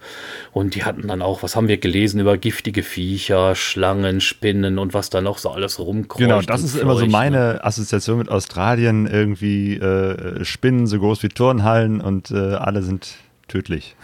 und 0.52 0.74
die 0.74 0.84
hatten 0.84 1.08
dann 1.08 1.22
auch, 1.22 1.42
was 1.42 1.56
haben 1.56 1.66
wir 1.68 1.78
gelesen 1.78 2.20
über 2.20 2.36
giftige 2.36 2.82
Viecher, 2.82 3.54
Schlangen, 3.54 4.20
Spinnen 4.20 4.78
und 4.78 4.92
was 4.92 5.08
da 5.08 5.22
noch 5.22 5.38
so 5.38 5.50
alles 5.50 5.78
rumkreucht. 5.78 6.20
Genau, 6.20 6.42
das 6.42 6.62
ist 6.62 6.76
immer 6.76 6.96
so 6.96 7.06
meine 7.06 7.54
ne? 7.54 7.64
Assoziation 7.64 8.18
mit 8.18 8.28
Australien, 8.28 9.06
irgendwie 9.06 9.76
äh, 9.76 10.44
Spinnen 10.44 10.86
so 10.86 10.98
groß 10.98 11.22
wie 11.22 11.28
Turnhallen 11.28 12.00
und 12.00 12.30
äh, 12.30 12.36
alle 12.36 12.82
sind 12.82 13.14
tödlich. 13.48 13.96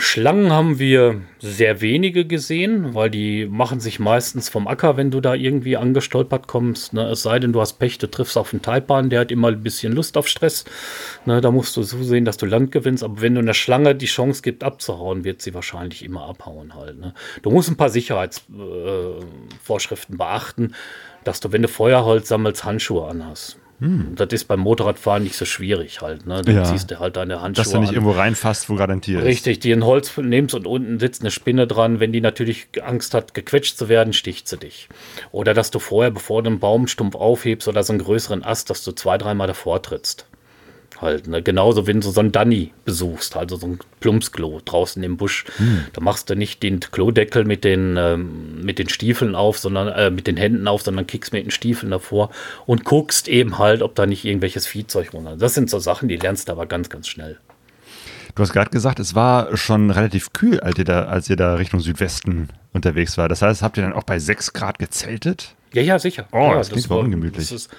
Schlangen 0.00 0.52
haben 0.52 0.78
wir 0.78 1.22
sehr 1.40 1.80
wenige 1.80 2.24
gesehen, 2.24 2.94
weil 2.94 3.10
die 3.10 3.46
machen 3.46 3.80
sich 3.80 3.98
meistens 3.98 4.48
vom 4.48 4.68
Acker, 4.68 4.96
wenn 4.96 5.10
du 5.10 5.20
da 5.20 5.34
irgendwie 5.34 5.76
angestolpert 5.76 6.46
kommst. 6.46 6.92
Ne? 6.92 7.02
Es 7.10 7.24
sei 7.24 7.40
denn, 7.40 7.52
du 7.52 7.60
hast 7.60 7.80
Pech, 7.80 7.98
du 7.98 8.08
triffst 8.08 8.38
auf 8.38 8.52
einen 8.52 8.62
Taipan, 8.62 9.10
der 9.10 9.18
hat 9.18 9.32
immer 9.32 9.48
ein 9.48 9.60
bisschen 9.60 9.92
Lust 9.92 10.16
auf 10.16 10.28
Stress. 10.28 10.64
Ne? 11.26 11.40
Da 11.40 11.50
musst 11.50 11.76
du 11.76 11.82
so 11.82 12.00
sehen, 12.04 12.24
dass 12.24 12.36
du 12.36 12.46
Land 12.46 12.70
gewinnst. 12.70 13.02
Aber 13.02 13.22
wenn 13.22 13.34
du 13.34 13.40
einer 13.40 13.54
Schlange 13.54 13.96
die 13.96 14.06
Chance 14.06 14.42
gibt, 14.42 14.62
abzuhauen, 14.62 15.24
wird 15.24 15.42
sie 15.42 15.52
wahrscheinlich 15.52 16.04
immer 16.04 16.28
abhauen 16.28 16.76
halt. 16.76 17.00
Ne? 17.00 17.12
Du 17.42 17.50
musst 17.50 17.68
ein 17.68 17.76
paar 17.76 17.90
Sicherheitsvorschriften 17.90 20.14
äh, 20.14 20.18
beachten, 20.18 20.76
dass 21.24 21.40
du, 21.40 21.50
wenn 21.50 21.62
du 21.62 21.68
Feuerholz 21.68 22.28
sammelst, 22.28 22.62
Handschuhe 22.62 23.08
anhast. 23.08 23.58
Hm. 23.80 24.14
Das 24.16 24.28
ist 24.32 24.44
beim 24.44 24.60
Motorradfahren 24.60 25.22
nicht 25.22 25.36
so 25.36 25.44
schwierig 25.44 26.00
halt. 26.00 26.26
Ne? 26.26 26.42
Dann 26.42 26.54
ja. 26.54 26.64
ziehst 26.64 26.90
du 26.90 26.98
halt 26.98 27.16
deine 27.16 27.40
Handschuhe 27.40 27.64
Dass 27.64 27.72
du 27.72 27.78
nicht 27.78 27.90
an. 27.90 27.94
irgendwo 27.94 28.12
reinfasst, 28.12 28.68
wo 28.68 28.74
gerade 28.74 28.92
ein 28.92 29.00
Tier 29.00 29.20
ist. 29.20 29.24
Richtig, 29.24 29.60
die 29.60 29.72
ein 29.72 29.84
Holz 29.84 30.16
nimmst 30.16 30.54
und 30.54 30.66
unten 30.66 30.98
sitzt 30.98 31.22
eine 31.22 31.30
Spinne 31.30 31.66
dran. 31.66 32.00
Wenn 32.00 32.12
die 32.12 32.20
natürlich 32.20 32.68
Angst 32.82 33.14
hat, 33.14 33.34
gequetscht 33.34 33.76
zu 33.76 33.88
werden, 33.88 34.12
sticht 34.12 34.48
sie 34.48 34.56
dich. 34.56 34.88
Oder 35.30 35.54
dass 35.54 35.70
du 35.70 35.78
vorher, 35.78 36.10
bevor 36.10 36.42
du 36.42 36.50
einen 36.50 36.58
Baumstumpf 36.58 37.14
aufhebst 37.14 37.68
oder 37.68 37.82
so 37.82 37.92
einen 37.92 38.02
größeren 38.02 38.44
Ast, 38.44 38.70
dass 38.70 38.82
du 38.84 38.92
zwei, 38.92 39.18
dreimal 39.18 39.46
davor 39.46 39.82
trittst 39.82 40.27
halt. 41.00 41.26
Ne? 41.26 41.42
Genauso, 41.42 41.86
wenn 41.86 42.00
du 42.00 42.10
so 42.10 42.20
ein 42.20 42.32
Danny 42.32 42.72
besuchst, 42.84 43.36
also 43.36 43.56
so 43.56 43.66
ein 43.66 43.78
Plumpsklo 44.00 44.60
draußen 44.64 45.02
im 45.02 45.16
Busch, 45.16 45.44
hm. 45.56 45.84
da 45.92 46.00
machst 46.00 46.30
du 46.30 46.36
nicht 46.36 46.62
den 46.62 46.80
Klodeckel 46.80 47.44
mit 47.44 47.64
den, 47.64 47.96
ähm, 47.96 48.62
mit 48.62 48.78
den 48.78 48.88
Stiefeln 48.88 49.34
auf, 49.34 49.58
sondern 49.58 49.88
äh, 49.88 50.10
mit 50.10 50.26
den 50.26 50.36
Händen 50.36 50.68
auf, 50.68 50.82
sondern 50.82 51.06
kickst 51.06 51.32
mit 51.32 51.44
den 51.44 51.50
Stiefeln 51.50 51.90
davor 51.90 52.30
und 52.66 52.84
guckst 52.84 53.28
eben 53.28 53.58
halt, 53.58 53.82
ob 53.82 53.94
da 53.94 54.06
nicht 54.06 54.24
irgendwelches 54.24 54.66
Viehzeug 54.66 55.12
runter. 55.12 55.36
Das 55.36 55.54
sind 55.54 55.70
so 55.70 55.78
Sachen, 55.78 56.08
die 56.08 56.16
lernst 56.16 56.48
du 56.48 56.52
aber 56.52 56.66
ganz, 56.66 56.88
ganz 56.88 57.08
schnell. 57.08 57.38
Du 58.34 58.42
hast 58.42 58.52
gerade 58.52 58.70
gesagt, 58.70 59.00
es 59.00 59.14
war 59.16 59.56
schon 59.56 59.90
relativ 59.90 60.32
kühl, 60.32 60.60
als 60.60 60.78
ihr, 60.78 60.84
da, 60.84 61.04
als 61.04 61.28
ihr 61.28 61.34
da 61.34 61.54
Richtung 61.54 61.80
Südwesten 61.80 62.48
unterwegs 62.72 63.18
war. 63.18 63.28
Das 63.28 63.42
heißt, 63.42 63.62
habt 63.62 63.76
ihr 63.76 63.82
dann 63.82 63.92
auch 63.92 64.04
bei 64.04 64.18
6 64.18 64.52
Grad 64.52 64.78
gezeltet? 64.78 65.56
Ja, 65.72 65.82
ja, 65.82 65.98
sicher. 65.98 66.28
Oh, 66.30 66.38
ja, 66.38 66.54
das, 66.54 66.68
das 66.68 66.74
klingt 66.74 66.90
war 66.90 66.98
ungemütlich. 66.98 67.48
Das 67.48 67.52
ist, 67.52 67.70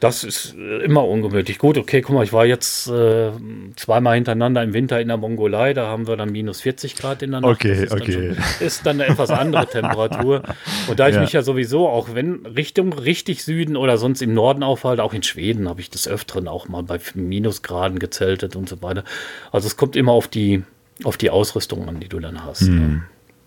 das 0.00 0.24
ist 0.24 0.56
äh, 0.56 0.78
immer 0.82 1.06
ungemütlich. 1.06 1.58
Gut, 1.58 1.76
okay, 1.76 2.00
guck 2.00 2.14
mal, 2.14 2.24
ich 2.24 2.32
war 2.32 2.46
jetzt 2.46 2.88
äh, 2.88 3.30
zweimal 3.76 4.14
hintereinander 4.14 4.62
im 4.62 4.72
Winter 4.72 5.00
in 5.00 5.08
der 5.08 5.18
Mongolei, 5.18 5.74
da 5.74 5.86
haben 5.86 6.06
wir 6.06 6.16
dann 6.16 6.32
minus 6.32 6.62
40 6.62 6.96
Grad 6.96 7.22
in 7.22 7.32
der 7.32 7.42
Nacht. 7.42 7.52
Okay, 7.52 7.84
ist 7.84 7.92
okay. 7.92 8.34
Dann 8.34 8.44
schon, 8.44 8.66
ist 8.66 8.86
dann 8.86 9.00
eine 9.00 9.12
etwas 9.12 9.30
andere 9.30 9.66
Temperatur. 9.70 10.42
Und 10.88 10.98
da 10.98 11.08
ich 11.08 11.14
ja. 11.14 11.20
mich 11.20 11.32
ja 11.32 11.42
sowieso, 11.42 11.86
auch 11.88 12.14
wenn 12.14 12.46
Richtung 12.46 12.94
richtig 12.94 13.44
Süden 13.44 13.76
oder 13.76 13.98
sonst 13.98 14.22
im 14.22 14.32
Norden 14.32 14.62
aufhalte, 14.62 15.04
auch 15.04 15.12
in 15.12 15.22
Schweden 15.22 15.68
habe 15.68 15.82
ich 15.82 15.90
des 15.90 16.08
Öfteren 16.08 16.48
auch 16.48 16.66
mal 16.68 16.82
bei 16.82 16.98
Minusgraden 17.14 17.98
gezeltet 17.98 18.56
und 18.56 18.68
so 18.68 18.80
weiter. 18.82 19.04
Also 19.52 19.66
es 19.66 19.76
kommt 19.76 19.96
immer 19.96 20.12
auf 20.12 20.28
die, 20.28 20.62
auf 21.04 21.18
die 21.18 21.28
Ausrüstung 21.28 21.86
an, 21.88 22.00
die 22.00 22.08
du 22.08 22.20
dann 22.20 22.42
hast. 22.44 22.62
Hm, 22.62 23.02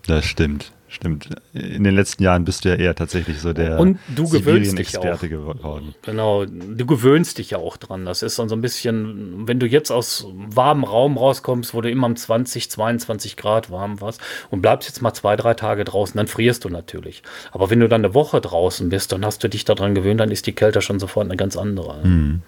das 0.06 0.26
stimmt. 0.26 0.72
Stimmt. 0.94 1.28
In 1.54 1.84
den 1.84 1.96
letzten 1.96 2.22
Jahren 2.22 2.46
bist 2.46 2.66
du 2.66 2.70
ja 2.70 2.76
eher 2.76 2.94
tatsächlich 2.94 3.40
so 3.40 3.52
der 3.52 3.80
und 3.80 3.98
du 4.16 4.30
gewöhnst 4.30 4.78
dich 4.78 4.96
auch. 5.00 5.20
geworden. 5.22 5.96
Genau, 6.04 6.46
du 6.46 6.86
gewöhnst 6.86 7.40
dich 7.40 7.50
ja 7.50 7.58
auch 7.58 7.78
dran. 7.78 8.06
Das 8.06 8.22
ist 8.22 8.38
dann 8.38 8.48
so 8.48 8.56
ein 8.56 8.62
bisschen, 8.62 9.48
wenn 9.48 9.60
du 9.60 9.66
jetzt 9.66 9.90
aus 9.90 10.28
warmem 10.30 10.84
Raum 10.84 11.18
rauskommst, 11.18 11.74
wo 11.74 11.82
du 11.82 11.90
immer 11.90 12.06
um 12.06 12.16
20, 12.16 12.70
22 12.70 13.38
Grad 13.38 13.72
warm 13.72 14.02
warst 14.02 14.22
und 14.52 14.62
bleibst 14.62 14.88
jetzt 14.88 15.02
mal 15.02 15.16
zwei, 15.16 15.36
drei 15.36 15.56
Tage 15.56 15.84
draußen, 15.84 16.16
dann 16.16 16.28
frierst 16.28 16.64
du 16.64 16.70
natürlich. 16.70 17.24
Aber 17.52 17.72
wenn 17.72 17.80
du 17.80 17.90
dann 17.90 18.06
eine 18.06 18.14
Woche 18.14 18.40
draußen 18.40 18.90
bist, 18.90 19.12
dann 19.12 19.26
hast 19.26 19.44
du 19.44 19.48
dich 19.48 19.66
daran 19.66 19.96
gewöhnt, 19.96 20.20
dann 20.20 20.30
ist 20.30 20.46
die 20.46 20.54
Kälte 20.54 20.84
schon 20.84 21.00
sofort 21.00 21.26
eine 21.26 21.38
ganz 21.38 21.58
andere. 21.58 22.06
Mhm. 22.06 22.44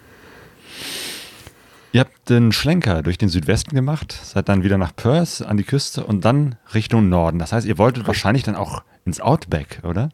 Ihr 1.96 2.00
habt 2.00 2.28
den 2.28 2.52
Schlenker 2.52 3.02
durch 3.02 3.16
den 3.16 3.30
Südwesten 3.30 3.74
gemacht, 3.74 4.12
seid 4.12 4.50
dann 4.50 4.62
wieder 4.62 4.76
nach 4.76 4.94
Perth 4.94 5.40
an 5.40 5.56
die 5.56 5.64
Küste 5.64 6.04
und 6.04 6.26
dann 6.26 6.56
Richtung 6.74 7.08
Norden. 7.08 7.38
Das 7.38 7.54
heißt, 7.54 7.66
ihr 7.66 7.78
wolltet 7.78 8.06
wahrscheinlich 8.06 8.42
dann 8.42 8.54
auch 8.54 8.82
ins 9.06 9.18
Outback, 9.18 9.80
oder? 9.82 10.10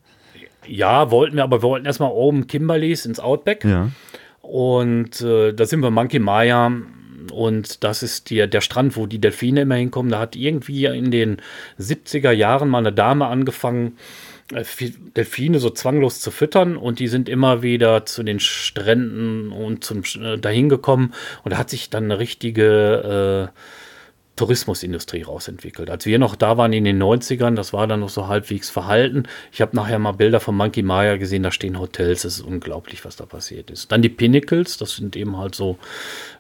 Ja, 0.65 1.11
wollten 1.11 1.35
wir, 1.35 1.43
aber 1.43 1.59
wir 1.59 1.63
wollten 1.65 1.85
erstmal 1.85 2.13
oben 2.13 2.47
Kimberleys 2.47 3.05
ins 3.05 3.19
Outback. 3.19 3.65
Ja. 3.65 3.91
Und 4.43 5.23
äh, 5.23 5.53
da 5.53 5.67
sind 5.67 5.81
wir 5.81 5.91
Monkey 5.91 6.21
Maya 6.21 6.71
und 7.33 7.83
das 7.83 8.05
ist 8.05 8.31
die, 8.31 8.49
der 8.49 8.61
Strand, 8.61 8.97
wo 8.97 9.07
die 9.07 9.19
Delfine 9.19 9.63
immer 9.63 9.75
hinkommen. 9.75 10.13
Da 10.13 10.21
hat 10.21 10.37
irgendwie 10.37 10.85
in 10.85 11.11
den 11.11 11.39
70er 11.81 12.31
Jahren 12.31 12.69
mal 12.69 12.79
eine 12.79 12.93
Dame 12.93 13.27
angefangen, 13.27 13.97
Delfine 15.17 15.59
so 15.59 15.71
zwanglos 15.71 16.21
zu 16.21 16.31
füttern 16.31 16.77
und 16.77 16.99
die 16.99 17.09
sind 17.09 17.29
immer 17.29 17.63
wieder 17.63 18.07
zu 18.07 18.23
den 18.23 18.41
Stränden 18.41 19.53
und 19.53 19.85
zum 19.85 20.03
äh, 20.21 20.39
dahin 20.39 20.69
gekommen 20.69 21.13
und 21.45 21.53
da 21.53 21.59
hat 21.59 21.71
sich 21.71 21.91
dann 21.91 22.05
eine 22.05 22.19
richtige 22.19 23.51
äh, 23.53 23.59
Tourismusindustrie 24.37 25.23
rausentwickelt. 25.23 25.91
Als 25.91 26.07
wir 26.07 26.19
noch 26.19 26.37
da 26.37 26.57
waren 26.57 26.73
in 26.73 26.85
den 26.85 27.03
90ern, 27.03 27.55
das 27.55 27.73
war 27.73 27.87
dann 27.87 28.01
noch 28.01 28.09
so 28.09 28.29
halbwegs 28.29 28.71
verhalten. 28.71 29.25
Ich 29.53 29.61
habe 29.61 29.77
nachher 29.77 29.99
mal 29.99 30.13
Bilder 30.13 30.41
von 30.41 30.57
Monkey 30.57 30.83
Maya 30.83 31.17
gesehen, 31.17 31.43
da 31.43 31.51
stehen 31.51 31.79
Hotels, 31.79 32.25
es 32.25 32.39
ist 32.39 32.45
unglaublich, 32.45 33.05
was 33.05 33.17
da 33.17 33.27
passiert 33.27 33.71
ist. 33.71 33.93
Dann 33.93 34.01
die 34.01 34.09
Pinnacles, 34.09 34.79
das 34.79 34.97
sind 34.97 35.17
eben 35.17 35.37
halt 35.37 35.55
so 35.55 35.79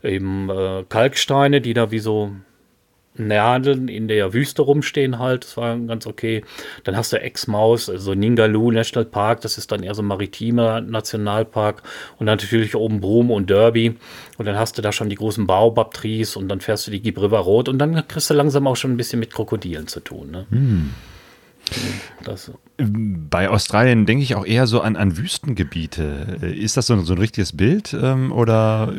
eben 0.02 0.48
äh, 0.48 0.84
Kalksteine, 0.88 1.60
die 1.60 1.74
da 1.74 1.90
wie 1.90 1.98
so 1.98 2.32
Nadeln 3.14 3.88
in 3.88 4.08
der 4.08 4.32
Wüste 4.32 4.62
rumstehen 4.62 5.18
halt, 5.18 5.44
das 5.44 5.56
war 5.56 5.76
ganz 5.78 6.06
okay. 6.06 6.44
Dann 6.84 6.96
hast 6.96 7.12
du 7.12 7.20
Ex-Maus, 7.20 7.90
also 7.90 8.14
Ningaloo 8.14 8.70
National 8.70 9.04
Park, 9.04 9.42
das 9.42 9.58
ist 9.58 9.70
dann 9.70 9.82
eher 9.82 9.94
so 9.94 10.02
ein 10.02 10.06
maritimer 10.06 10.80
Nationalpark 10.80 11.82
und 12.18 12.26
dann 12.26 12.38
natürlich 12.38 12.74
oben 12.74 13.00
Brum 13.00 13.30
und 13.30 13.50
Derby 13.50 13.96
und 14.38 14.46
dann 14.46 14.56
hast 14.56 14.78
du 14.78 14.82
da 14.82 14.92
schon 14.92 15.10
die 15.10 15.16
großen 15.16 15.46
Baobab-Trees 15.46 16.36
und 16.36 16.48
dann 16.48 16.60
fährst 16.60 16.86
du 16.86 16.90
die 16.90 17.00
Gib 17.00 17.20
River 17.20 17.40
Road 17.40 17.68
und 17.68 17.78
dann 17.78 18.06
kriegst 18.08 18.30
du 18.30 18.34
langsam 18.34 18.66
auch 18.66 18.76
schon 18.76 18.92
ein 18.92 18.96
bisschen 18.96 19.20
mit 19.20 19.32
Krokodilen 19.32 19.86
zu 19.86 20.00
tun. 20.00 20.30
Ne? 20.30 20.46
Hm. 20.50 20.90
Das, 22.24 22.50
Bei 22.78 23.50
Australien 23.50 24.06
denke 24.06 24.22
ich 24.22 24.34
auch 24.34 24.46
eher 24.46 24.66
so 24.66 24.80
an, 24.80 24.96
an 24.96 25.18
Wüstengebiete. 25.18 26.38
Ist 26.40 26.76
das 26.76 26.86
so, 26.86 26.98
so 27.02 27.12
ein 27.12 27.18
richtiges 27.18 27.54
Bild 27.54 27.94
ähm, 28.00 28.32
oder? 28.32 28.92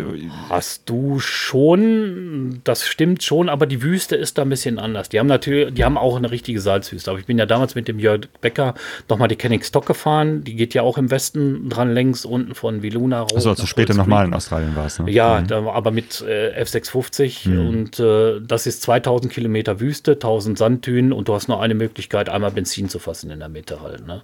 Hast 0.50 0.89
du 0.89 1.20
schon, 1.20 2.62
das 2.63 2.86
stimmt 2.86 3.24
schon, 3.24 3.50
aber 3.50 3.65
die 3.65 3.82
Wüste 3.82 4.15
ist 4.15 4.38
da 4.38 4.44
ein 4.44 4.50
bisschen 4.50 4.77
anders. 4.77 5.10
Die 5.10 5.20
haben 5.20 5.27
natürlich, 5.27 5.74
die 5.74 5.84
haben 5.84 5.98
auch 5.98 6.15
eine 6.15 6.30
richtige 6.30 6.62
Salzwüste. 6.62 7.10
Aber 7.10 7.20
ich 7.20 7.25
bin 7.25 7.39
ja 7.39 7.48
damals 7.48 7.74
mit 7.74 7.88
dem 7.88 7.98
Jörg 7.98 8.22
Becker 8.42 8.75
nochmal 9.10 9.27
die 9.27 9.36
Kenning 9.36 9.63
Stock 9.63 9.88
gefahren. 9.88 10.44
Die 10.44 10.56
geht 10.56 10.75
ja 10.75 10.84
auch 10.84 11.00
im 11.00 11.10
Westen 11.10 11.68
dran 11.70 11.94
längs 11.94 12.25
unten 12.25 12.53
von 12.53 12.84
Viluna 12.84 13.22
raus. 13.22 13.36
Also 13.36 13.50
als 13.50 13.60
du 13.60 13.65
später 13.65 13.96
nochmal 13.96 14.25
in 14.25 14.34
Australien 14.36 14.75
warst. 14.75 15.00
Ne? 15.00 15.12
Ja, 15.12 15.42
mhm. 15.42 15.48
da, 15.48 15.65
aber 15.65 15.89
mit 15.92 16.22
äh, 16.22 16.62
F650 16.62 17.50
mhm. 17.50 17.68
und 17.68 18.00
äh, 18.00 18.39
das 18.39 18.68
ist 18.68 18.84
2000 18.84 19.34
Kilometer 19.34 19.80
Wüste, 19.80 20.12
1000 20.12 20.58
Sanddünen 20.60 21.12
und 21.12 21.27
du 21.27 21.34
hast 21.34 21.48
nur 21.48 21.60
eine 21.60 21.74
Möglichkeit, 21.74 22.30
einmal 22.30 22.51
Benzin 22.51 22.88
zu 22.88 23.00
fassen 23.00 23.32
in 23.32 23.39
der 23.39 23.50
Mitte 23.50 23.62
halt. 23.72 24.05
Ne? 24.08 24.22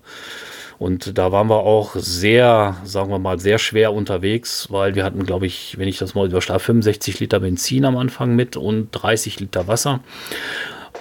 Und 0.78 1.18
da 1.18 1.32
waren 1.32 1.50
wir 1.50 1.60
auch 1.60 1.96
sehr, 1.96 2.78
sagen 2.86 3.12
wir 3.12 3.20
mal, 3.20 3.40
sehr 3.40 3.60
schwer 3.60 3.94
unterwegs, 3.94 4.68
weil 4.70 4.96
wir 4.96 5.04
hatten, 5.04 5.26
glaube 5.26 5.46
ich, 5.46 5.78
wenn 5.78 5.88
ich 5.90 5.98
das 5.98 6.16
mal 6.16 6.28
überschlage, 6.28 6.62
65 6.62 7.20
Liter 7.20 7.42
Benzin 7.42 7.86
am 7.86 7.98
Anfang 7.98 8.36
mit 8.36 8.56
und 8.56 8.90
30 8.92 9.40
Liter 9.42 9.68
Wasser. 9.68 10.00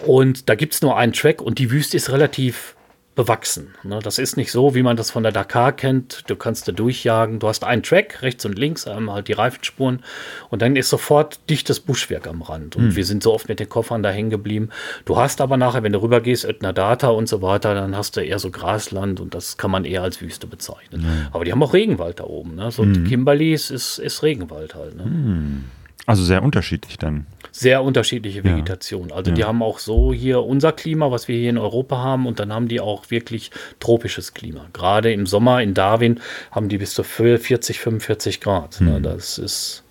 Und 0.04 0.49
da 0.49 0.54
gibt 0.54 0.75
es 0.75 0.83
nur 0.83 0.97
einen 0.97 1.12
Track 1.12 1.40
und 1.40 1.59
die 1.59 1.71
Wüste 1.71 1.97
ist 1.97 2.11
relativ 2.11 2.75
bewachsen. 3.18 3.75
Ne? 3.82 3.98
Das 4.00 4.20
ist 4.20 4.37
nicht 4.37 4.52
so, 4.52 4.76
wie 4.76 4.84
man 4.84 4.96
das 4.96 5.10
von 5.10 5.25
der 5.25 5.32
Dakar 5.32 5.72
kennt. 5.72 6.22
Du 6.28 6.37
kannst 6.37 6.68
da 6.68 6.72
durchjagen. 6.72 7.40
Du 7.40 7.48
hast 7.48 7.64
einen 7.64 7.82
Track, 7.82 8.22
rechts 8.22 8.46
und 8.46 8.56
links, 8.56 8.87
einmal 8.87 9.16
halt 9.16 9.26
die 9.26 9.32
Reifenspuren 9.32 10.04
und 10.50 10.62
dann 10.62 10.76
ist 10.76 10.88
sofort 10.88 11.40
dichtes 11.50 11.80
Buschwerk 11.80 12.28
am 12.28 12.42
Rand. 12.42 12.76
Und 12.76 12.90
hm. 12.90 12.96
wir 12.96 13.04
sind 13.04 13.25
so 13.25 13.34
oft 13.34 13.48
mit 13.48 13.58
den 13.58 13.68
Koffern 13.68 14.04
da 14.04 14.10
hängen 14.10 14.30
geblieben. 14.30 14.70
Du 15.04 15.16
hast 15.16 15.40
aber 15.40 15.56
nachher, 15.56 15.82
wenn 15.82 15.92
du 15.92 16.00
rübergehst, 16.00 16.44
Ötner 16.44 16.72
Data 16.72 17.08
und 17.08 17.28
so 17.28 17.42
weiter, 17.42 17.75
dann 17.75 17.96
hast 17.96 18.16
du 18.16 18.20
eher 18.20 18.38
so 18.38 18.52
Grasland 18.52 19.18
und 19.18 19.34
das 19.34 19.56
kann 19.56 19.72
man 19.72 19.84
eher 19.84 20.04
als 20.04 20.20
Wüste 20.20 20.46
bezeichnen. 20.46 21.02
Hm. 21.02 21.26
Aber 21.32 21.44
die 21.44 21.50
haben 21.50 21.62
auch 21.64 21.75
Regenwald 21.75 22.20
da 22.20 22.25
oben. 22.25 22.54
Ne? 22.54 22.70
So 22.70 22.84
hm. 22.84 23.02
Kimberleys 23.02 23.72
ist, 23.72 23.98
ist 23.98 24.22
Regenwald 24.22 24.76
halt. 24.76 24.96
Ne? 24.96 25.02
Hm. 25.02 25.64
Also 26.09 26.25
sehr 26.25 26.43
unterschiedlich 26.43 26.97
dann. 26.97 27.27
Sehr 27.53 27.83
unterschiedliche 27.83 28.43
Vegetation. 28.43 29.11
Ja. 29.11 29.17
Also 29.17 29.31
ja. 29.31 29.35
die 29.35 29.45
haben 29.45 29.62
auch 29.62 29.79
so 29.79 30.11
hier 30.11 30.43
unser 30.43 30.73
Klima, 30.73 31.11
was 31.11 31.29
wir 31.29 31.37
hier 31.37 31.50
in 31.50 31.59
Europa 31.59 31.99
haben, 31.99 32.27
und 32.27 32.41
dann 32.41 32.50
haben 32.50 32.67
die 32.67 32.81
auch 32.81 33.11
wirklich 33.11 33.50
tropisches 33.79 34.33
Klima. 34.33 34.65
Gerade 34.73 35.12
im 35.12 35.27
Sommer 35.27 35.61
in 35.61 35.75
Darwin 35.75 36.19
haben 36.50 36.71
die 36.71 36.79
bis 36.79 36.95
zu 36.95 37.03
40, 37.03 37.79
45 37.79 38.41
Grad. 38.41 38.81
Hm. 38.81 39.03
Das 39.03 39.37
ist 39.37 39.85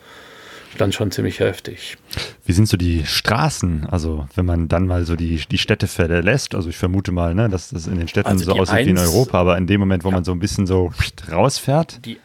dann 0.79 0.91
schon 0.91 1.11
ziemlich 1.11 1.39
heftig. 1.39 1.97
Wie 2.45 2.53
sind 2.53 2.67
so 2.67 2.77
die 2.77 3.05
Straßen? 3.05 3.85
Also, 3.85 4.27
wenn 4.33 4.45
man 4.47 4.69
dann 4.69 4.87
mal 4.87 5.05
so 5.05 5.15
die, 5.15 5.43
die 5.51 5.59
Städte 5.59 5.85
verlässt, 5.85 6.55
also 6.55 6.67
ich 6.69 6.77
vermute 6.77 7.11
mal, 7.11 7.35
ne, 7.35 7.47
dass 7.47 7.69
das 7.69 7.85
in 7.85 7.99
den 7.99 8.07
Städten 8.07 8.29
also 8.29 8.43
so 8.43 8.53
aussieht 8.53 8.87
wie 8.87 8.89
in 8.89 8.97
Europa, 8.97 9.39
aber 9.39 9.55
in 9.55 9.67
dem 9.67 9.79
Moment, 9.79 10.03
wo 10.03 10.09
ja. 10.09 10.15
man 10.15 10.23
so 10.23 10.31
ein 10.31 10.39
bisschen 10.39 10.65
so 10.65 10.91
rausfährt. 11.31 12.03
Die 12.05 12.17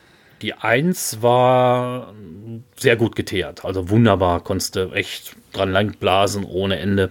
die 0.42 0.54
1 0.54 1.22
war 1.22 2.12
sehr 2.76 2.96
gut 2.96 3.16
geteert, 3.16 3.64
also 3.64 3.88
wunderbar, 3.88 4.40
konntest 4.40 4.76
du 4.76 4.90
echt 4.92 5.36
dran 5.52 5.70
langblasen 5.70 6.44
ohne 6.44 6.78
Ende, 6.78 7.10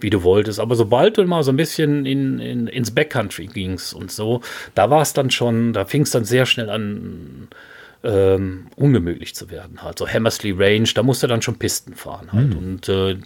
wie 0.00 0.10
du 0.10 0.22
wolltest. 0.22 0.58
Aber 0.58 0.74
sobald 0.74 1.18
du 1.18 1.24
mal 1.24 1.42
so 1.42 1.52
ein 1.52 1.56
bisschen 1.56 2.06
in, 2.06 2.38
in, 2.38 2.66
ins 2.66 2.90
Backcountry 2.90 3.46
gingst 3.46 3.94
und 3.94 4.10
so, 4.10 4.40
da 4.74 4.90
war 4.90 5.02
es 5.02 5.12
dann 5.12 5.30
schon, 5.30 5.72
da 5.72 5.84
fing 5.84 6.02
es 6.02 6.10
dann 6.10 6.24
sehr 6.24 6.46
schnell 6.46 6.70
an, 6.70 7.48
ähm, 8.02 8.66
ungemütlich 8.76 9.34
zu 9.34 9.50
werden. 9.50 9.82
Halt. 9.82 9.98
So 9.98 10.08
Hammersley 10.08 10.52
Range, 10.52 10.88
da 10.94 11.02
musst 11.02 11.22
du 11.22 11.26
dann 11.26 11.42
schon 11.42 11.58
Pisten 11.58 11.94
fahren 11.94 12.32
halt. 12.32 12.48
Mhm. 12.50 12.56
Und 12.56 12.88
äh, 12.88 13.16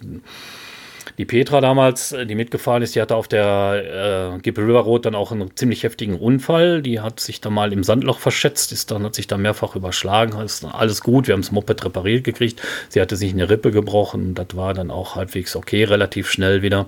die 1.17 1.25
Petra 1.25 1.61
damals, 1.61 2.11
äh, 2.11 2.25
die 2.25 2.35
mitgefahren 2.35 2.83
ist, 2.83 2.95
die 2.95 3.01
hatte 3.01 3.15
auf 3.15 3.27
der 3.27 4.35
äh, 4.35 4.39
Gipfel 4.39 4.65
River 4.65 4.81
Road 4.81 5.05
dann 5.05 5.15
auch 5.15 5.31
einen 5.31 5.55
ziemlich 5.55 5.83
heftigen 5.83 6.17
Unfall. 6.17 6.81
Die 6.81 6.99
hat 6.99 7.19
sich 7.19 7.41
dann 7.41 7.53
mal 7.53 7.73
im 7.73 7.83
Sandloch 7.83 8.19
verschätzt, 8.19 8.71
ist 8.71 8.91
dann 8.91 9.03
hat 9.03 9.15
sich 9.15 9.27
da 9.27 9.37
mehrfach 9.37 9.75
überschlagen. 9.75 10.39
Ist 10.41 10.65
alles 10.65 11.01
gut, 11.01 11.27
wir 11.27 11.33
haben 11.33 11.41
das 11.41 11.51
Moped 11.51 11.83
repariert 11.83 12.23
gekriegt. 12.23 12.61
Sie 12.89 13.01
hatte 13.01 13.15
sich 13.15 13.33
eine 13.33 13.49
Rippe 13.49 13.71
gebrochen. 13.71 14.35
Das 14.35 14.47
war 14.53 14.73
dann 14.73 14.91
auch 14.91 15.15
halbwegs 15.15 15.55
okay, 15.55 15.83
relativ 15.83 16.29
schnell 16.29 16.61
wieder. 16.61 16.87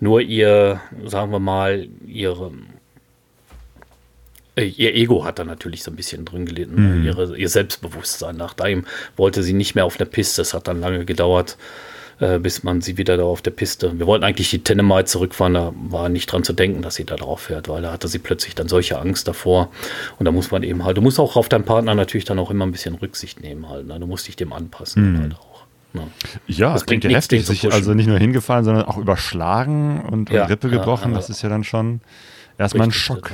Nur 0.00 0.20
ihr, 0.20 0.80
sagen 1.04 1.32
wir 1.32 1.40
mal, 1.40 1.88
ihre 2.06 2.52
äh, 4.56 4.64
ihr 4.64 4.94
Ego 4.94 5.24
hat 5.24 5.38
da 5.38 5.44
natürlich 5.44 5.82
so 5.82 5.90
ein 5.90 5.96
bisschen 5.96 6.24
drin 6.24 6.46
gelitten, 6.46 7.00
mhm. 7.00 7.04
ihre, 7.04 7.36
ihr 7.36 7.48
Selbstbewusstsein. 7.48 8.36
Nachdem 8.36 8.86
wollte 9.16 9.42
sie 9.42 9.52
nicht 9.52 9.74
mehr 9.74 9.84
auf 9.84 9.96
der 9.96 10.06
Piste. 10.06 10.42
Es 10.42 10.54
hat 10.54 10.66
dann 10.66 10.80
lange 10.80 11.04
gedauert, 11.04 11.56
äh, 12.18 12.38
bis 12.38 12.62
man 12.62 12.80
sie 12.80 12.96
wieder 12.96 13.16
da 13.16 13.24
auf 13.24 13.42
der 13.42 13.50
Piste. 13.50 13.98
Wir 13.98 14.06
wollten 14.06 14.24
eigentlich 14.24 14.50
die 14.50 14.60
Tenemai 14.60 15.02
zurückfahren, 15.02 15.54
da 15.54 15.72
war 15.74 16.08
nicht 16.08 16.32
dran 16.32 16.44
zu 16.44 16.52
denken, 16.52 16.82
dass 16.82 16.94
sie 16.94 17.04
da 17.04 17.16
drauf 17.16 17.40
fährt, 17.42 17.68
weil 17.68 17.82
da 17.82 17.92
hatte 17.92 18.08
sie 18.08 18.18
plötzlich 18.18 18.54
dann 18.54 18.68
solche 18.68 18.98
Angst 18.98 19.28
davor. 19.28 19.70
Und 20.18 20.24
da 20.24 20.32
muss 20.32 20.50
man 20.50 20.62
eben 20.62 20.84
halt, 20.84 20.96
du 20.96 21.02
musst 21.02 21.20
auch 21.20 21.36
auf 21.36 21.48
deinen 21.48 21.64
Partner 21.64 21.94
natürlich 21.94 22.24
dann 22.24 22.38
auch 22.38 22.50
immer 22.50 22.64
ein 22.64 22.72
bisschen 22.72 22.94
Rücksicht 22.94 23.40
nehmen 23.40 23.68
halt. 23.68 23.86
Ne? 23.86 24.00
Du 24.00 24.06
musst 24.06 24.28
dich 24.28 24.36
dem 24.36 24.52
anpassen 24.52 25.12
mhm. 25.12 25.20
halt 25.20 25.34
auch. 25.34 25.64
Ne? 25.92 26.06
Ja, 26.46 26.72
das 26.72 26.86
klingt 26.86 27.04
ja 27.04 27.10
heftig, 27.10 27.44
sich 27.44 27.70
also 27.72 27.94
nicht 27.94 28.06
nur 28.06 28.18
hingefallen, 28.18 28.64
sondern 28.64 28.84
auch 28.84 28.96
überschlagen 28.96 30.00
und, 30.00 30.30
ja, 30.30 30.46
Rippe 30.46 30.70
gebrochen. 30.70 31.10
Ja, 31.10 31.16
das 31.16 31.30
ist 31.30 31.42
ja 31.42 31.48
dann 31.48 31.64
schon 31.64 32.00
erstmal 32.58 32.88
ein 32.88 32.92
Schock. 32.92 33.30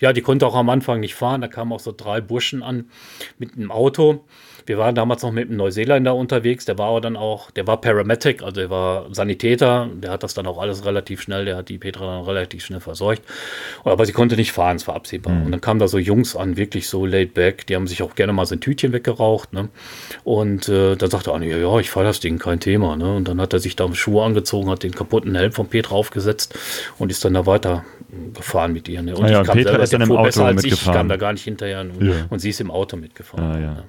Ja, 0.00 0.12
die 0.12 0.22
konnte 0.22 0.46
auch 0.46 0.56
am 0.56 0.68
Anfang 0.68 1.00
nicht 1.00 1.14
fahren. 1.14 1.40
Da 1.40 1.48
kamen 1.48 1.72
auch 1.72 1.80
so 1.80 1.94
drei 1.96 2.20
Burschen 2.20 2.62
an 2.62 2.90
mit 3.38 3.54
einem 3.54 3.70
Auto. 3.70 4.24
Wir 4.66 4.78
waren 4.78 4.94
damals 4.94 5.22
noch 5.22 5.32
mit 5.32 5.48
einem 5.48 5.58
Neuseeländer 5.58 6.14
unterwegs, 6.14 6.64
der 6.64 6.78
war 6.78 6.88
aber 6.88 7.00
dann 7.00 7.16
auch, 7.16 7.50
der 7.50 7.66
war 7.66 7.80
Paramedic, 7.80 8.42
also 8.42 8.60
er 8.60 8.70
war 8.70 9.14
Sanitäter, 9.14 9.88
der 9.94 10.10
hat 10.10 10.22
das 10.22 10.34
dann 10.34 10.46
auch 10.46 10.58
alles 10.58 10.84
relativ 10.84 11.20
schnell, 11.20 11.44
der 11.44 11.56
hat 11.56 11.68
die 11.68 11.78
Petra 11.78 12.06
dann 12.06 12.24
relativ 12.24 12.64
schnell 12.64 12.80
verseucht. 12.80 13.22
Aber 13.84 14.06
sie 14.06 14.12
konnte 14.12 14.36
nicht 14.36 14.52
fahren, 14.52 14.76
es 14.76 14.88
war 14.88 14.94
absehbar. 14.94 15.34
Mhm. 15.34 15.46
Und 15.46 15.52
dann 15.52 15.60
kamen 15.60 15.80
da 15.80 15.88
so 15.88 15.98
Jungs 15.98 16.36
an, 16.36 16.56
wirklich 16.56 16.88
so 16.88 17.04
laid 17.04 17.34
back, 17.34 17.66
die 17.66 17.76
haben 17.76 17.86
sich 17.86 18.02
auch 18.02 18.14
gerne 18.14 18.32
mal 18.32 18.46
so 18.46 18.54
ein 18.54 18.60
Tütchen 18.60 18.92
weggeraucht. 18.92 19.52
Ne? 19.52 19.68
Und 20.24 20.68
äh, 20.68 20.96
dann 20.96 21.10
sagte 21.10 21.30
er, 21.30 21.42
ja, 21.42 21.58
ja, 21.58 21.78
ich 21.78 21.90
fahre 21.90 22.06
das 22.06 22.20
Ding, 22.20 22.38
kein 22.38 22.60
Thema. 22.60 22.96
Ne? 22.96 23.14
Und 23.14 23.28
dann 23.28 23.40
hat 23.40 23.52
er 23.52 23.58
sich 23.58 23.76
da 23.76 23.92
Schuhe 23.94 24.24
angezogen, 24.24 24.70
hat 24.70 24.82
den 24.82 24.92
kaputten 24.92 25.34
Helm 25.34 25.52
von 25.52 25.68
Petra 25.68 25.94
aufgesetzt 25.94 26.58
und 26.98 27.10
ist 27.10 27.24
dann 27.24 27.34
da 27.34 27.46
weiter 27.46 27.84
gefahren 28.32 28.72
mit 28.72 28.88
ihr. 28.88 29.02
Ne? 29.02 29.16
Und 29.16 29.24
ah 29.24 29.30
ja, 29.30 29.40
ich 29.42 29.46
kam 29.46 29.56
Petra 29.56 29.70
selber, 29.70 29.84
ist 29.84 29.92
dann 29.92 30.02
im 30.02 30.12
Auto 30.12 30.22
besser 30.22 30.44
als 30.46 30.64
ich, 30.64 30.84
kam 30.84 31.08
da 31.08 31.16
gar 31.16 31.32
nicht 31.32 31.44
hinterher. 31.44 31.80
Und, 31.80 32.02
ja. 32.02 32.26
und 32.30 32.38
sie 32.38 32.50
ist 32.50 32.60
im 32.60 32.70
Auto 32.70 32.96
mitgefahren. 32.96 33.44
Ah, 33.44 33.60
ja. 33.60 33.84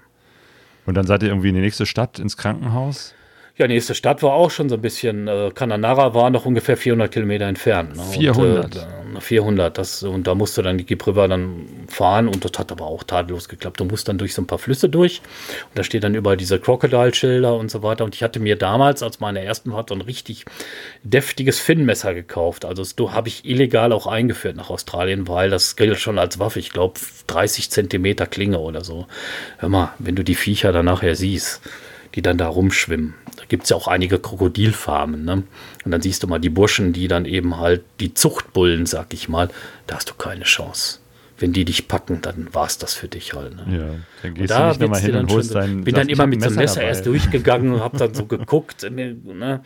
Und 0.86 0.96
dann 0.96 1.08
seid 1.08 1.24
ihr 1.24 1.30
irgendwie 1.30 1.50
in 1.50 1.56
die 1.56 1.62
nächste 1.62 1.86
Stadt 1.86 2.20
ins 2.20 2.38
Krankenhaus? 2.38 3.14
Ja, 3.58 3.68
nächste 3.68 3.96
Stadt 3.96 4.22
war 4.22 4.34
auch 4.34 4.52
schon 4.52 4.68
so 4.68 4.76
ein 4.76 4.82
bisschen, 4.82 5.28
äh, 5.28 5.50
Cananara 5.54 6.14
war 6.14 6.30
noch 6.30 6.46
ungefähr 6.46 6.76
400 6.76 7.12
Kilometer 7.12 7.46
entfernt. 7.46 7.96
Ne? 7.96 8.04
400? 8.04 8.66
Und, 8.66 8.76
äh, 8.76 8.86
400, 9.22 9.78
das, 9.78 10.04
und 10.04 10.28
da 10.28 10.36
musste 10.36 10.62
dann 10.64 10.78
die 10.78 10.86
Gip 10.86 11.06
River 11.06 11.28
dann 11.28 11.66
fahren 11.88 12.28
und 12.28 12.44
das 12.46 12.58
hat 12.58 12.72
aber 12.72 12.86
auch 12.86 13.04
tadellos 13.04 13.50
geklappt. 13.50 13.80
Du 13.80 13.86
musst 13.86 14.08
dann 14.08 14.18
durch 14.18 14.34
so 14.34 14.42
ein 14.42 14.48
paar 14.48 14.60
Flüsse 14.60 14.90
durch 14.90 15.22
und 15.70 15.78
da 15.78 15.84
steht 15.84 16.04
dann 16.04 16.16
überall 16.16 16.38
diese 16.38 16.60
Crocodile-Schilder 16.60 17.56
und 17.56 17.72
so 17.72 17.84
weiter. 17.84 18.04
Und 18.04 18.16
ich 18.16 18.24
hatte 18.24 18.40
mir 18.40 18.56
damals, 18.56 19.04
als 19.04 19.20
meine 19.20 19.44
ersten 19.44 19.72
Fahrt, 19.72 19.90
so 19.90 19.96
ein 19.96 20.02
richtig 20.02 20.46
deftiges 21.04 21.60
Finnmesser 21.60 22.14
gekauft. 22.14 22.66
Also 22.66 22.84
das 22.84 23.14
habe 23.14 23.28
ich 23.28 23.46
illegal 23.46 23.92
auch 23.92 24.08
eingeführt 24.08 24.56
nach 24.56 24.70
Australien, 24.70 25.28
weil 25.28 25.50
das 25.50 25.76
gilt 25.76 26.00
schon 26.00 26.20
als 26.20 26.40
Waffe. 26.40 26.60
Ich 26.60 26.72
glaube 26.72 27.00
30 27.28 27.72
Zentimeter 27.72 28.26
Klinge 28.26 28.60
oder 28.60 28.84
so. 28.84 29.08
Hör 29.58 29.70
mal, 29.70 29.94
wenn 30.00 30.16
du 30.16 30.24
die 30.24 30.36
Viecher 30.36 30.72
dann 30.72 30.86
nachher 30.86 31.16
siehst, 31.16 31.62
die 32.16 32.22
dann 32.22 32.38
da 32.38 32.48
rumschwimmen. 32.48 33.14
Da 33.36 33.44
gibt 33.48 33.64
es 33.64 33.70
ja 33.70 33.76
auch 33.76 33.88
einige 33.88 34.20
Krokodilfarmen. 34.20 35.26
Ne? 35.26 35.44
Und 35.84 35.92
dann 35.92 36.02
siehst 36.02 36.24
du 36.24 36.28
mal 36.28 36.40
die 36.40 36.50
Burschen, 36.50 36.94
die 36.94 37.08
dann 37.08 37.26
eben 37.26 37.58
halt, 37.58 37.84
die 38.00 38.14
Zuchtbullen, 38.14 38.86
sag 38.86 39.14
ich 39.14 39.28
mal, 39.28 39.50
da 39.88 39.98
hast 39.98 40.10
du 40.10 40.14
keine 40.14 40.46
Chance. 40.46 41.00
Wenn 41.38 41.52
die 41.52 41.66
dich 41.66 41.90
packen, 41.90 42.22
dann 42.22 42.48
war 42.54 42.66
es 42.66 42.78
das 42.78 42.94
für 42.94 43.10
dich 43.10 43.34
halt. 43.34 43.58
Ne? 43.58 43.78
Ja, 43.78 43.96
dann 44.22 44.34
gehst 44.36 44.52
da 44.52 44.74
du 44.74 44.88
nicht 44.88 45.02
hin 45.02 45.16
und 45.18 45.30
holst 45.30 45.54
dein, 45.54 45.84
Bin 45.84 45.94
dann 45.94 46.08
immer 46.08 46.28
mit 46.28 46.42
so 46.42 46.48
einem 46.48 46.56
Messer 46.56 46.76
dabei. 46.76 46.88
erst 46.88 47.06
durchgegangen 47.06 47.74
und 47.74 47.82
hab 47.82 47.98
dann 47.98 48.14
so 48.14 48.26
geguckt. 48.26 48.90
Ne? 48.96 49.62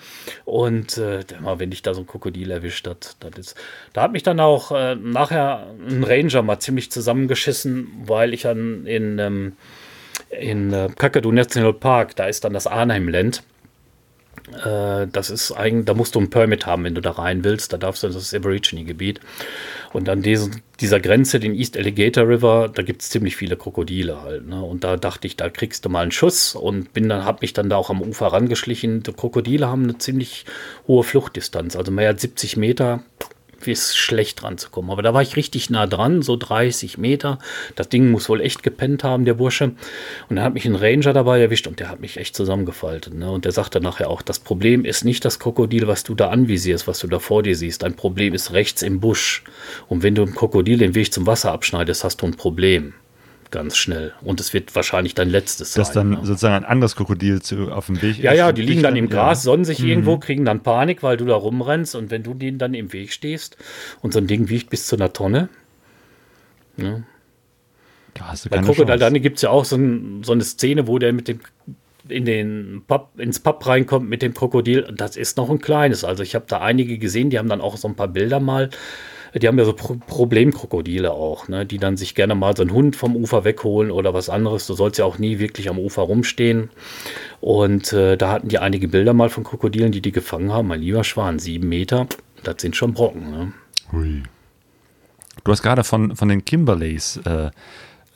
Und 0.46 0.98
äh, 0.98 1.24
wenn 1.58 1.70
dich 1.70 1.84
da 1.84 1.94
so 1.94 2.02
ein 2.02 2.08
Krokodil 2.08 2.50
erwischt 2.50 2.88
hat, 2.88 3.18
das 3.20 3.38
ist, 3.38 3.56
da 3.94 4.02
hat 4.02 4.12
mich 4.14 4.24
dann 4.24 4.40
auch 4.40 4.72
äh, 4.72 4.96
nachher 4.96 5.68
ein 5.88 6.04
Ranger 6.04 6.42
mal 6.42 6.60
ziemlich 6.60 6.92
zusammengeschissen, 6.92 7.88
weil 8.06 8.34
ich 8.34 8.42
dann 8.42 8.88
in 8.88 9.20
ähm, 9.20 9.54
in 10.30 10.74
äh, 10.74 10.90
Kakadu 10.96 11.32
National 11.32 11.74
Park, 11.74 12.16
da 12.16 12.26
ist 12.26 12.44
dann 12.44 12.54
das 12.54 12.68
Arnheimland. 12.68 13.44
Äh, 14.64 15.08
das 15.08 15.30
ist 15.30 15.52
eigentlich, 15.52 15.86
da 15.86 15.94
musst 15.94 16.16
du 16.16 16.20
ein 16.20 16.30
Permit 16.30 16.66
haben, 16.66 16.84
wenn 16.84 16.96
du 16.96 17.02
da 17.02 17.12
rein 17.12 17.44
willst. 17.44 17.74
Da 17.74 17.78
darfst 17.78 18.04
du, 18.04 18.10
das 18.10 18.34
Aborigine-Gebiet. 18.34 19.20
Und 19.94 20.10
an 20.10 20.22
diesen, 20.22 20.62
dieser 20.80 21.00
Grenze, 21.00 21.40
den 21.40 21.54
East 21.54 21.78
Alligator 21.78 22.28
River, 22.28 22.70
da 22.74 22.84
gibt 22.84 23.02
es 23.02 23.10
ziemlich 23.10 23.36
viele 23.36 23.58
Krokodile 23.58 24.22
halt. 24.22 24.48
Ne? 24.48 24.62
Und 24.62 24.84
da 24.84 24.98
dachte 24.98 25.28
ich, 25.28 25.36
da 25.36 25.50
kriegst 25.50 25.86
du 25.86 25.90
mal 25.90 26.02
einen 26.02 26.12
Schuss 26.12 26.56
und 26.56 26.94
bin 26.94 27.10
dann, 27.10 27.26
habe 27.26 27.40
mich 27.42 27.54
dann 27.54 27.70
da 27.70 27.76
auch 27.76 27.90
am 27.90 28.02
Ufer 28.02 28.28
rangeschlichen. 28.28 29.04
Die 29.04 29.14
Krokodile 29.14 29.68
haben 29.68 29.84
eine 29.84 29.98
ziemlich 29.98 30.46
hohe 30.88 31.04
Fluchtdistanz, 31.04 31.76
also 31.76 31.92
mehr 31.92 32.10
als 32.10 32.22
70 32.22 32.58
Meter 32.58 33.04
ist 33.68 33.98
schlecht 33.98 34.42
dran 34.42 34.58
zu 34.58 34.70
kommen. 34.70 34.90
Aber 34.90 35.02
da 35.02 35.14
war 35.14 35.22
ich 35.22 35.36
richtig 35.36 35.70
nah 35.70 35.88
dran, 35.88 36.22
so 36.22 36.36
30 36.36 36.98
Meter. 36.98 37.40
Das 37.76 37.90
Ding 37.90 38.12
muss 38.12 38.30
wohl 38.30 38.42
echt 38.42 38.64
gepennt 38.64 39.04
haben, 39.04 39.26
der 39.26 39.34
Bursche. 39.36 39.72
Und 40.30 40.36
dann 40.36 40.44
hat 40.44 40.54
mich 40.54 40.66
ein 40.66 40.76
Ranger 40.76 41.14
dabei 41.14 41.42
erwischt 41.42 41.68
und 41.68 41.80
der 41.80 41.90
hat 41.90 42.00
mich 42.00 42.18
echt 42.18 42.36
zusammengefaltet. 42.36 43.14
Ne? 43.14 43.30
Und 43.30 43.46
der 43.46 43.52
sagte 43.52 43.82
nachher 43.82 44.10
auch, 44.10 44.22
das 44.22 44.40
Problem 44.40 44.86
ist 44.86 45.06
nicht 45.06 45.26
das 45.26 45.40
Krokodil, 45.40 45.88
was 45.88 46.04
du 46.04 46.16
da 46.16 46.30
anvisierst, 46.30 46.88
was 46.88 47.00
du 47.00 47.08
da 47.08 47.20
vor 47.20 47.44
dir 47.44 47.56
siehst. 47.56 47.84
Dein 47.84 47.96
Problem 47.96 48.34
ist 48.34 48.54
rechts 48.54 48.82
im 48.82 49.00
Busch. 49.00 49.44
Und 49.88 50.04
wenn 50.04 50.16
du 50.16 50.24
im 50.24 50.36
Krokodil 50.36 50.78
den 50.78 50.96
Weg 50.96 51.14
zum 51.14 51.28
Wasser 51.28 51.52
abschneidest, 51.52 52.04
hast 52.04 52.22
du 52.22 52.26
ein 52.26 52.36
Problem 52.36 52.94
ganz 53.52 53.78
schnell. 53.78 54.14
Und 54.22 54.40
es 54.40 54.54
wird 54.54 54.76
wahrscheinlich 54.76 55.16
dein 55.16 55.30
letztes 55.30 55.74
sein. 55.74 55.82
Dass 55.82 55.92
dann 55.92 56.10
ne? 56.10 56.20
sozusagen 56.24 56.56
ein 56.56 56.66
anderes 56.66 56.96
Krokodil 56.96 57.42
zu, 57.42 57.72
auf 57.72 57.88
dem 57.88 58.02
Weg 58.02 58.18
Ja, 58.20 58.34
ja, 58.34 58.52
die 58.52 58.62
liegen 58.62 58.84
dann 58.84 58.96
im 58.96 59.10
Gras, 59.10 59.44
sonnen 59.44 59.66
sich 59.66 59.80
mhm. 59.80 59.90
irgendwo, 59.90 60.18
kriegen 60.18 60.46
dann 60.46 60.62
Panik, 60.62 61.04
weil 61.04 61.18
du 61.18 61.26
da 61.26 61.36
rumrennst 61.36 61.96
und 61.96 62.12
wenn 62.12 62.24
du 62.24 62.34
denen 62.34 62.58
dann 62.58 62.74
im 62.74 62.94
Weg 62.94 63.12
stehst 63.12 63.58
und 64.02 64.14
so 64.14 64.20
ein 64.20 64.28
Ding 64.28 64.50
wiegt 64.50 64.70
bis 64.70 64.88
zu 64.88 64.96
einer 64.96 65.14
Tonne. 65.14 65.50
Ne? 66.78 67.04
Da 68.14 68.28
hast 68.30 68.46
du 68.46 68.50
Bei 68.50 68.60
Krokodil 68.60 68.98
dann 68.98 69.14
gibt 69.22 69.38
es 69.38 69.42
ja 69.44 69.50
auch 69.50 69.66
so, 69.66 69.76
ein, 69.76 70.24
so 70.24 70.32
eine 70.32 70.44
Szene, 70.44 70.88
wo 70.88 71.00
der 71.00 71.14
mit 71.14 71.28
dem 71.28 71.40
in 72.08 72.26
den 72.26 72.84
Pub, 72.88 73.12
ins 73.18 73.40
Pub 73.40 73.66
reinkommt 73.66 74.10
mit 74.10 74.22
dem 74.22 74.34
Krokodil. 74.34 74.88
Das 74.96 75.16
ist 75.16 75.38
noch 75.38 75.50
ein 75.50 75.60
kleines. 75.60 76.04
Also 76.04 76.24
ich 76.24 76.34
habe 76.34 76.46
da 76.48 76.60
einige 76.60 76.98
gesehen, 76.98 77.30
die 77.30 77.38
haben 77.38 77.50
dann 77.50 77.62
auch 77.62 77.78
so 77.78 77.88
ein 77.88 77.96
paar 77.96 78.08
Bilder 78.08 78.40
mal 78.40 78.70
die 79.34 79.48
haben 79.48 79.58
ja 79.58 79.66
so 79.66 79.74
Pro 79.74 79.98
Problemkrokodile 80.08 81.12
auch, 81.12 81.48
ne, 81.48 81.66
die 81.66 81.78
dann 81.78 81.98
sich 81.98 82.16
gerne 82.16 82.36
mal 82.36 82.56
so 82.56 82.64
einen 82.64 82.74
Hund 82.74 82.96
vom 82.96 83.16
Ufer 83.16 83.44
wegholen 83.44 83.92
oder 83.92 84.14
was 84.14 84.30
anderes. 84.30 84.68
Du 84.68 84.74
sollst 84.74 85.00
ja 85.00 85.06
auch 85.06 85.18
nie 85.18 85.40
wirklich 85.40 85.70
am 85.70 85.80
Ufer 85.80 86.04
rumstehen. 86.04 86.70
Und 87.42 87.94
äh, 87.94 88.18
da 88.18 88.32
hatten 88.32 88.50
die 88.50 88.60
einige 88.60 88.88
Bilder 88.88 89.14
mal 89.14 89.30
von 89.30 89.44
Krokodilen, 89.44 89.92
die 89.92 90.02
die 90.02 90.12
gefangen 90.12 90.52
haben. 90.52 90.68
Mein 90.68 90.82
lieber 90.82 91.04
Schwan, 91.04 91.40
sieben 91.40 91.70
Meter, 91.70 92.08
das 92.44 92.56
sind 92.60 92.76
schon 92.76 92.94
Brocken. 92.94 93.32
Ne? 93.32 93.54
Hui. 93.92 94.24
Du 95.44 95.52
hast 95.52 95.62
gerade 95.62 95.84
von, 95.84 96.16
von 96.16 96.28
den 96.28 96.44
Kimberleys 96.44 97.18
äh, 97.26 97.52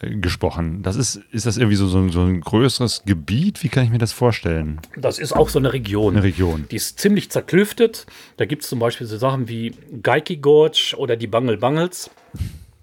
gesprochen. 0.09 0.83
Das 0.83 0.95
ist, 0.95 1.21
ist 1.31 1.45
das 1.45 1.57
irgendwie 1.57 1.75
so, 1.75 1.87
so, 1.87 2.07
so, 2.09 2.21
ein 2.21 2.41
größeres 2.41 3.03
Gebiet? 3.05 3.63
Wie 3.63 3.69
kann 3.69 3.83
ich 3.85 3.89
mir 3.89 3.97
das 3.97 4.11
vorstellen? 4.11 4.79
Das 4.97 5.19
ist 5.19 5.33
auch 5.33 5.49
so 5.49 5.59
eine 5.59 5.73
Region. 5.73 6.15
Eine 6.15 6.23
Region. 6.23 6.65
Die 6.71 6.75
ist 6.75 6.99
ziemlich 6.99 7.29
zerklüftet. 7.31 8.05
Da 8.37 8.45
gibt 8.45 8.63
es 8.63 8.69
zum 8.69 8.79
Beispiel 8.79 9.07
so 9.07 9.17
Sachen 9.17 9.47
wie 9.47 9.75
Geiki 10.01 10.37
Gorge 10.37 10.95
oder 10.97 11.15
die 11.15 11.27
Bangel 11.27 11.57
Bangles. 11.57 12.09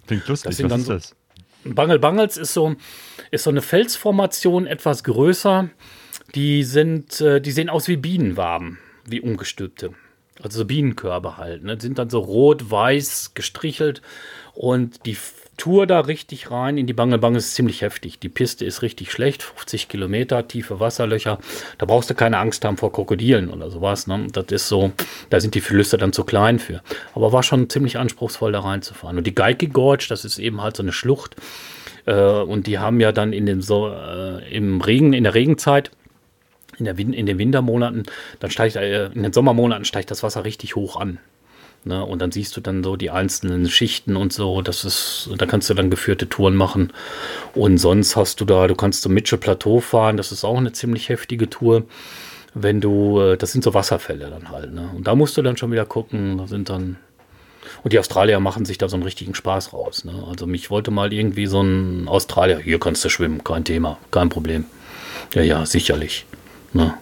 Klingt 0.06 0.26
lustig. 0.28 0.62
Was 0.62 0.78
ist 0.78 0.88
das? 0.88 1.16
Bangel 1.64 1.98
Bangles 1.98 2.36
ist 2.36 2.54
so, 2.54 2.74
ist 3.30 3.44
so 3.44 3.50
eine 3.50 3.62
Felsformation, 3.62 4.66
etwas 4.66 5.04
größer. 5.04 5.68
Die, 6.34 6.62
sind, 6.62 7.20
äh, 7.20 7.40
die 7.40 7.50
sehen 7.50 7.68
aus 7.68 7.88
wie 7.88 7.96
Bienenwaben, 7.96 8.78
wie 9.04 9.20
ungestülpte. 9.20 9.90
Also 10.42 10.58
so 10.58 10.64
Bienenkörbe 10.64 11.36
halt. 11.36 11.64
Ne? 11.64 11.76
Die 11.76 11.82
sind 11.82 11.98
dann 11.98 12.08
so 12.08 12.20
rot-weiß 12.20 13.32
gestrichelt 13.34 14.00
und 14.54 15.04
die 15.06 15.16
Tour 15.60 15.86
da 15.86 16.00
richtig 16.00 16.50
rein 16.50 16.78
in 16.78 16.86
die 16.86 16.94
Bangelbang 16.94 17.34
ist 17.34 17.54
ziemlich 17.54 17.82
heftig. 17.82 18.18
Die 18.18 18.30
Piste 18.30 18.64
ist 18.64 18.80
richtig 18.80 19.12
schlecht, 19.12 19.42
50 19.42 19.90
Kilometer, 19.90 20.48
tiefe 20.48 20.80
Wasserlöcher. 20.80 21.38
Da 21.76 21.84
brauchst 21.84 22.08
du 22.08 22.14
keine 22.14 22.38
Angst 22.38 22.64
haben 22.64 22.78
vor 22.78 22.90
Krokodilen 22.90 23.50
oder 23.50 23.70
sowas. 23.70 24.06
Ne? 24.06 24.26
Das 24.32 24.46
ist 24.46 24.68
so, 24.68 24.92
da 25.28 25.38
sind 25.38 25.54
die 25.54 25.60
Flüsse 25.60 25.98
dann 25.98 26.14
zu 26.14 26.24
klein 26.24 26.58
für. 26.58 26.80
Aber 27.14 27.34
war 27.34 27.42
schon 27.42 27.68
ziemlich 27.68 27.98
anspruchsvoll 27.98 28.52
da 28.52 28.60
reinzufahren. 28.60 29.18
Und 29.18 29.26
die 29.26 29.34
Geike 29.34 29.68
Gorge, 29.68 30.06
das 30.08 30.24
ist 30.24 30.38
eben 30.38 30.62
halt 30.62 30.78
so 30.78 30.82
eine 30.82 30.92
Schlucht. 30.92 31.36
Äh, 32.06 32.14
und 32.14 32.66
die 32.66 32.78
haben 32.78 32.98
ja 32.98 33.12
dann 33.12 33.34
in 33.34 33.44
dem 33.44 33.60
so, 33.60 33.90
äh, 33.90 34.50
im 34.50 34.80
Regen, 34.80 35.12
in 35.12 35.24
der 35.24 35.34
Regenzeit, 35.34 35.90
in, 36.78 36.86
der 36.86 36.98
in 36.98 37.26
den 37.26 37.36
Wintermonaten, 37.36 38.04
dann 38.38 38.50
steigt, 38.50 38.76
äh, 38.76 39.08
in 39.08 39.22
den 39.22 39.34
Sommermonaten 39.34 39.84
steigt 39.84 40.10
das 40.10 40.22
Wasser 40.22 40.44
richtig 40.46 40.74
hoch 40.74 40.96
an. 40.98 41.18
Ne? 41.84 42.04
Und 42.04 42.20
dann 42.20 42.32
siehst 42.32 42.56
du 42.56 42.60
dann 42.60 42.84
so 42.84 42.96
die 42.96 43.10
einzelnen 43.10 43.68
Schichten 43.68 44.16
und 44.16 44.32
so. 44.32 44.62
Das 44.62 44.84
ist, 44.84 45.30
da 45.36 45.46
kannst 45.46 45.70
du 45.70 45.74
dann 45.74 45.90
geführte 45.90 46.28
Touren 46.28 46.54
machen. 46.54 46.92
Und 47.54 47.78
sonst 47.78 48.16
hast 48.16 48.40
du 48.40 48.44
da, 48.44 48.66
du 48.66 48.74
kannst 48.74 49.02
zum 49.02 49.14
Mitchell 49.14 49.38
Plateau 49.38 49.80
fahren. 49.80 50.16
Das 50.16 50.32
ist 50.32 50.44
auch 50.44 50.58
eine 50.58 50.72
ziemlich 50.72 51.08
heftige 51.08 51.48
Tour. 51.48 51.84
Wenn 52.52 52.80
du, 52.80 53.20
äh, 53.20 53.36
das 53.36 53.52
sind 53.52 53.64
so 53.64 53.74
Wasserfälle 53.74 54.28
dann 54.28 54.50
halt. 54.50 54.72
Ne? 54.72 54.90
Und 54.94 55.06
da 55.06 55.14
musst 55.14 55.36
du 55.36 55.42
dann 55.42 55.56
schon 55.56 55.72
wieder 55.72 55.86
gucken. 55.86 56.38
Da 56.38 56.46
sind 56.46 56.68
dann 56.68 56.96
und 57.82 57.92
die 57.92 57.98
Australier 57.98 58.40
machen 58.40 58.64
sich 58.64 58.78
da 58.78 58.88
so 58.88 58.96
einen 58.96 59.02
richtigen 59.02 59.34
Spaß 59.34 59.72
raus. 59.72 60.04
Ne? 60.04 60.24
Also 60.28 60.46
mich 60.46 60.70
wollte 60.70 60.90
mal 60.90 61.12
irgendwie 61.12 61.46
so 61.46 61.62
ein 61.62 62.08
Australier, 62.08 62.58
hier 62.58 62.80
kannst 62.80 63.04
du 63.04 63.08
schwimmen, 63.08 63.44
kein 63.44 63.64
Thema, 63.64 63.98
kein 64.10 64.28
Problem. 64.28 64.64
Ja, 65.34 65.42
ja, 65.42 65.66
sicherlich. 65.66 66.26
Ne? 66.72 66.94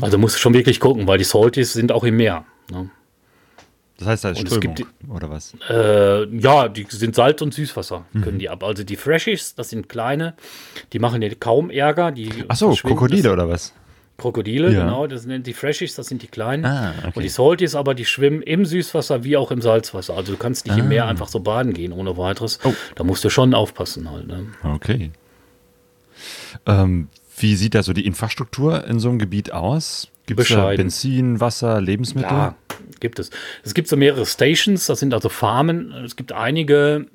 Also 0.00 0.18
musst 0.18 0.36
du 0.36 0.40
schon 0.40 0.54
wirklich 0.54 0.80
gucken, 0.80 1.06
weil 1.06 1.18
die 1.18 1.24
Salties 1.24 1.72
sind 1.72 1.92
auch 1.92 2.04
im 2.04 2.16
Meer. 2.16 2.44
Ne? 2.70 2.90
Das 3.98 4.08
heißt, 4.08 4.24
da 4.24 4.30
ist 4.30 4.40
Strömung, 4.40 4.74
gibt, 4.74 4.92
oder 5.08 5.30
was? 5.30 5.54
Äh, 5.70 6.26
ja, 6.36 6.68
die 6.68 6.86
sind 6.88 7.14
Salz- 7.14 7.42
und 7.42 7.54
Süßwasser, 7.54 8.04
mhm. 8.12 8.22
können 8.22 8.38
die 8.40 8.48
ab. 8.48 8.64
Also 8.64 8.82
die 8.82 8.96
Freshies, 8.96 9.54
das 9.54 9.70
sind 9.70 9.88
kleine, 9.88 10.34
die 10.92 10.98
machen 10.98 11.20
dir 11.20 11.34
kaum 11.36 11.70
Ärger. 11.70 12.10
Die 12.10 12.44
Ach 12.48 12.56
so, 12.56 12.72
Krokodile 12.72 13.32
oder 13.32 13.48
was? 13.48 13.72
Krokodile, 14.16 14.72
ja. 14.72 14.84
genau, 14.84 15.06
das 15.06 15.22
sind 15.22 15.46
die 15.46 15.52
Freshies, 15.52 15.96
das 15.96 16.06
sind 16.06 16.22
die 16.22 16.28
kleinen. 16.28 16.64
Ah, 16.64 16.94
okay. 16.98 17.12
Und 17.14 17.22
die 17.22 17.28
Salties 17.28 17.74
aber, 17.74 17.94
die 17.94 18.04
schwimmen 18.04 18.42
im 18.42 18.64
Süßwasser 18.64 19.24
wie 19.24 19.36
auch 19.36 19.50
im 19.50 19.60
Salzwasser. 19.60 20.16
Also 20.16 20.32
du 20.32 20.38
kannst 20.38 20.66
nicht 20.66 20.76
ah. 20.76 20.78
im 20.78 20.88
Meer 20.88 21.06
einfach 21.06 21.28
so 21.28 21.40
baden 21.40 21.72
gehen 21.72 21.92
ohne 21.92 22.16
weiteres. 22.16 22.60
Oh. 22.64 22.72
Da 22.94 23.04
musst 23.04 23.24
du 23.24 23.30
schon 23.30 23.54
aufpassen 23.54 24.10
halt. 24.10 24.28
Ne? 24.28 24.46
Okay. 24.62 25.10
Ähm, 26.66 27.08
wie 27.36 27.56
sieht 27.56 27.74
da 27.74 27.82
so 27.82 27.92
die 27.92 28.06
Infrastruktur 28.06 28.84
in 28.86 29.00
so 29.00 29.08
einem 29.08 29.18
Gebiet 29.18 29.52
aus? 29.52 30.08
Gibt 30.26 30.40
es 30.40 30.48
Benzin, 30.48 31.40
Wasser, 31.40 31.80
Lebensmittel? 31.80 32.30
Ja, 32.30 32.54
gibt 33.00 33.18
es. 33.18 33.30
Es 33.62 33.74
gibt 33.74 33.88
so 33.88 33.96
mehrere 33.96 34.26
Stations, 34.26 34.86
das 34.86 35.00
sind 35.00 35.14
also 35.14 35.28
Farmen. 35.28 35.92
Es 36.04 36.16
gibt 36.16 36.32
einige, 36.32 37.06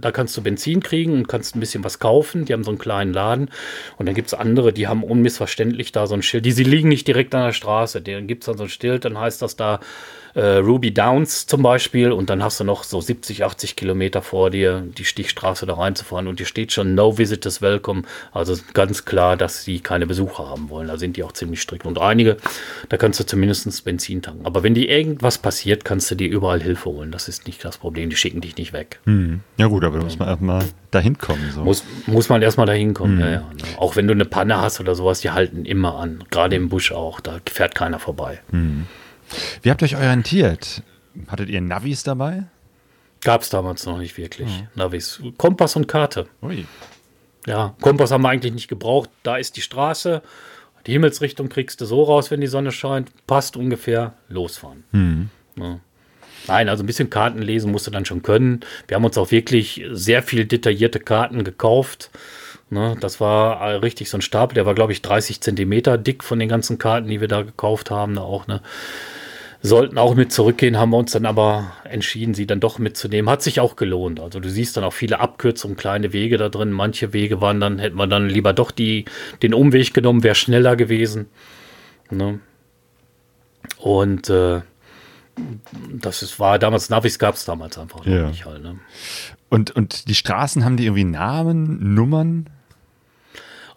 da 0.00 0.10
kannst 0.10 0.36
du 0.36 0.42
Benzin 0.42 0.82
kriegen 0.82 1.12
und 1.14 1.28
kannst 1.28 1.56
ein 1.56 1.60
bisschen 1.60 1.84
was 1.84 1.98
kaufen. 1.98 2.44
Die 2.44 2.52
haben 2.52 2.64
so 2.64 2.70
einen 2.70 2.78
kleinen 2.78 3.12
Laden. 3.12 3.50
Und 3.96 4.06
dann 4.06 4.14
gibt 4.14 4.28
es 4.28 4.34
andere, 4.34 4.72
die 4.72 4.86
haben 4.86 5.04
unmissverständlich 5.04 5.92
da 5.92 6.06
so 6.06 6.14
ein 6.14 6.22
Schild. 6.22 6.44
Die 6.44 6.52
sie 6.52 6.64
liegen 6.64 6.88
nicht 6.88 7.06
direkt 7.08 7.34
an 7.34 7.44
der 7.44 7.52
Straße. 7.52 8.02
Dann 8.02 8.26
gibt 8.26 8.42
es 8.42 8.46
dann 8.46 8.58
so 8.58 8.64
ein 8.64 8.68
Schild, 8.68 9.04
dann 9.04 9.18
heißt 9.18 9.42
das 9.42 9.56
da 9.56 9.80
äh, 10.34 10.56
Ruby 10.56 10.92
Downs 10.92 11.46
zum 11.46 11.62
Beispiel 11.62 12.12
und 12.12 12.30
dann 12.30 12.42
hast 12.42 12.60
du 12.60 12.64
noch 12.64 12.84
so 12.84 13.00
70, 13.00 13.44
80 13.44 13.76
Kilometer 13.76 14.22
vor 14.22 14.50
dir, 14.50 14.82
die 14.96 15.04
Stichstraße 15.04 15.66
da 15.66 15.74
reinzufahren 15.74 16.26
und 16.26 16.38
hier 16.38 16.46
steht 16.46 16.72
schon 16.72 16.94
No 16.94 17.18
Visitors 17.18 17.62
Welcome. 17.62 18.02
Also 18.32 18.54
ganz 18.74 19.04
klar, 19.04 19.36
dass 19.36 19.64
sie 19.64 19.80
keine 19.80 20.06
Besucher 20.06 20.48
haben 20.48 20.70
wollen. 20.70 20.88
Da 20.88 20.96
sind 20.96 21.16
die 21.16 21.24
auch 21.24 21.32
ziemlich 21.32 21.60
strikt. 21.60 21.86
Und 21.86 22.00
einige, 22.00 22.36
da 22.88 22.96
kannst 22.96 23.20
du 23.20 23.24
zumindest 23.24 23.84
Benzin 23.84 24.22
tanken. 24.22 24.46
Aber 24.46 24.62
wenn 24.62 24.74
dir 24.74 24.88
irgendwas 24.88 25.38
passiert, 25.38 25.84
kannst 25.84 26.10
du 26.10 26.14
dir 26.14 26.28
überall 26.28 26.62
Hilfe 26.62 26.90
holen. 26.90 27.10
Das 27.10 27.28
ist 27.28 27.46
nicht 27.46 27.64
das 27.64 27.78
Problem. 27.78 28.10
Die 28.10 28.16
schicken 28.16 28.40
dich 28.40 28.56
nicht 28.56 28.72
weg. 28.72 29.00
Hm. 29.04 29.40
Ja 29.56 29.66
gut, 29.66 29.84
aber 29.84 29.98
da 29.98 30.04
muss 30.04 30.18
man 30.18 30.28
erstmal 30.28 30.64
dahin 30.90 31.18
kommen. 31.18 31.50
So. 31.54 31.64
Muss, 31.64 31.84
muss 32.06 32.28
man 32.28 32.42
erstmal 32.42 32.66
dahin 32.66 32.94
kommen, 32.94 33.18
hm. 33.18 33.20
ja, 33.20 33.30
ja. 33.32 33.44
Auch 33.76 33.96
wenn 33.96 34.06
du 34.06 34.14
eine 34.14 34.24
Panne 34.24 34.60
hast 34.60 34.80
oder 34.80 34.94
sowas, 34.94 35.20
die 35.20 35.30
halten 35.30 35.64
immer 35.64 35.96
an. 35.96 36.24
Gerade 36.30 36.56
im 36.56 36.68
Busch 36.68 36.92
auch. 36.92 37.20
Da 37.20 37.38
fährt 37.50 37.74
keiner 37.74 37.98
vorbei. 37.98 38.40
Hm. 38.50 38.86
Wie 39.62 39.70
habt 39.70 39.82
ihr 39.82 39.86
euch 39.86 39.96
orientiert? 39.96 40.82
Hattet 41.28 41.48
ihr 41.48 41.60
Navis 41.60 42.02
dabei? 42.02 42.44
Gab 43.22 43.42
es 43.42 43.50
damals 43.50 43.84
noch 43.86 43.98
nicht 43.98 44.16
wirklich. 44.16 44.48
Mhm. 44.48 44.68
Navis. 44.74 45.20
Kompass 45.36 45.76
und 45.76 45.88
Karte. 45.88 46.28
Ui. 46.42 46.66
Ja, 47.46 47.74
Kompass 47.80 48.10
haben 48.10 48.22
wir 48.22 48.28
eigentlich 48.28 48.52
nicht 48.52 48.68
gebraucht. 48.68 49.10
Da 49.22 49.36
ist 49.36 49.56
die 49.56 49.62
Straße. 49.62 50.22
Die 50.86 50.92
Himmelsrichtung 50.92 51.48
kriegst 51.48 51.80
du 51.80 51.84
so 51.84 52.02
raus, 52.02 52.30
wenn 52.30 52.40
die 52.40 52.46
Sonne 52.46 52.72
scheint. 52.72 53.10
Passt 53.26 53.56
ungefähr. 53.56 54.14
Losfahren. 54.28 54.84
Mhm. 54.92 55.30
Ja. 55.56 55.80
Nein, 56.46 56.68
also 56.68 56.82
ein 56.82 56.86
bisschen 56.86 57.10
Karten 57.10 57.42
lesen 57.42 57.72
musst 57.72 57.86
du 57.86 57.90
dann 57.90 58.04
schon 58.04 58.22
können. 58.22 58.60
Wir 58.86 58.94
haben 58.94 59.04
uns 59.04 59.18
auch 59.18 59.30
wirklich 59.30 59.84
sehr 59.90 60.22
viel 60.22 60.44
detaillierte 60.44 61.00
Karten 61.00 61.44
gekauft. 61.44 62.10
Ne, 62.70 62.96
das 63.00 63.18
war 63.18 63.82
richtig 63.82 64.10
so 64.10 64.18
ein 64.18 64.22
Stapel, 64.22 64.54
der 64.54 64.66
war, 64.66 64.74
glaube 64.74 64.92
ich, 64.92 65.00
30 65.00 65.40
Zentimeter 65.40 65.96
dick 65.96 66.22
von 66.22 66.38
den 66.38 66.50
ganzen 66.50 66.76
Karten, 66.76 67.08
die 67.08 67.20
wir 67.20 67.28
da 67.28 67.40
gekauft 67.42 67.90
haben. 67.90 68.14
Da 68.14 68.20
auch, 68.22 68.46
ne 68.46 68.60
sollten 69.60 69.98
auch 69.98 70.14
mit 70.14 70.32
zurückgehen, 70.32 70.78
haben 70.78 70.90
wir 70.90 70.98
uns 70.98 71.12
dann 71.12 71.26
aber 71.26 71.72
entschieden, 71.84 72.34
sie 72.34 72.46
dann 72.46 72.60
doch 72.60 72.78
mitzunehmen. 72.78 73.28
Hat 73.28 73.42
sich 73.42 73.60
auch 73.60 73.76
gelohnt. 73.76 74.20
Also 74.20 74.40
du 74.40 74.48
siehst 74.48 74.76
dann 74.76 74.84
auch 74.84 74.92
viele 74.92 75.20
Abkürzungen, 75.20 75.76
kleine 75.76 76.12
Wege 76.12 76.38
da 76.38 76.48
drin. 76.48 76.70
Manche 76.70 77.12
Wege 77.12 77.40
waren 77.40 77.60
dann, 77.60 77.78
hätten 77.78 77.96
wir 77.96 78.06
dann 78.06 78.28
lieber 78.28 78.52
doch 78.52 78.70
die, 78.70 79.04
den 79.42 79.54
Umweg 79.54 79.92
genommen, 79.94 80.22
wäre 80.22 80.36
schneller 80.36 80.76
gewesen. 80.76 81.26
Ne? 82.10 82.40
Und 83.78 84.30
äh, 84.30 84.62
das 85.92 86.22
ist, 86.22 86.38
war 86.38 86.58
damals, 86.58 86.88
Navis 86.88 87.18
gab 87.18 87.34
es 87.34 87.44
damals 87.44 87.78
einfach 87.78 88.04
noch 88.04 88.06
ja. 88.06 88.28
nicht 88.28 88.44
halt. 88.44 88.62
Ne? 88.62 88.78
Und, 89.48 89.72
und 89.72 90.08
die 90.08 90.14
Straßen 90.14 90.64
haben 90.64 90.76
die 90.76 90.84
irgendwie 90.84 91.04
Namen, 91.04 91.94
Nummern? 91.94 92.48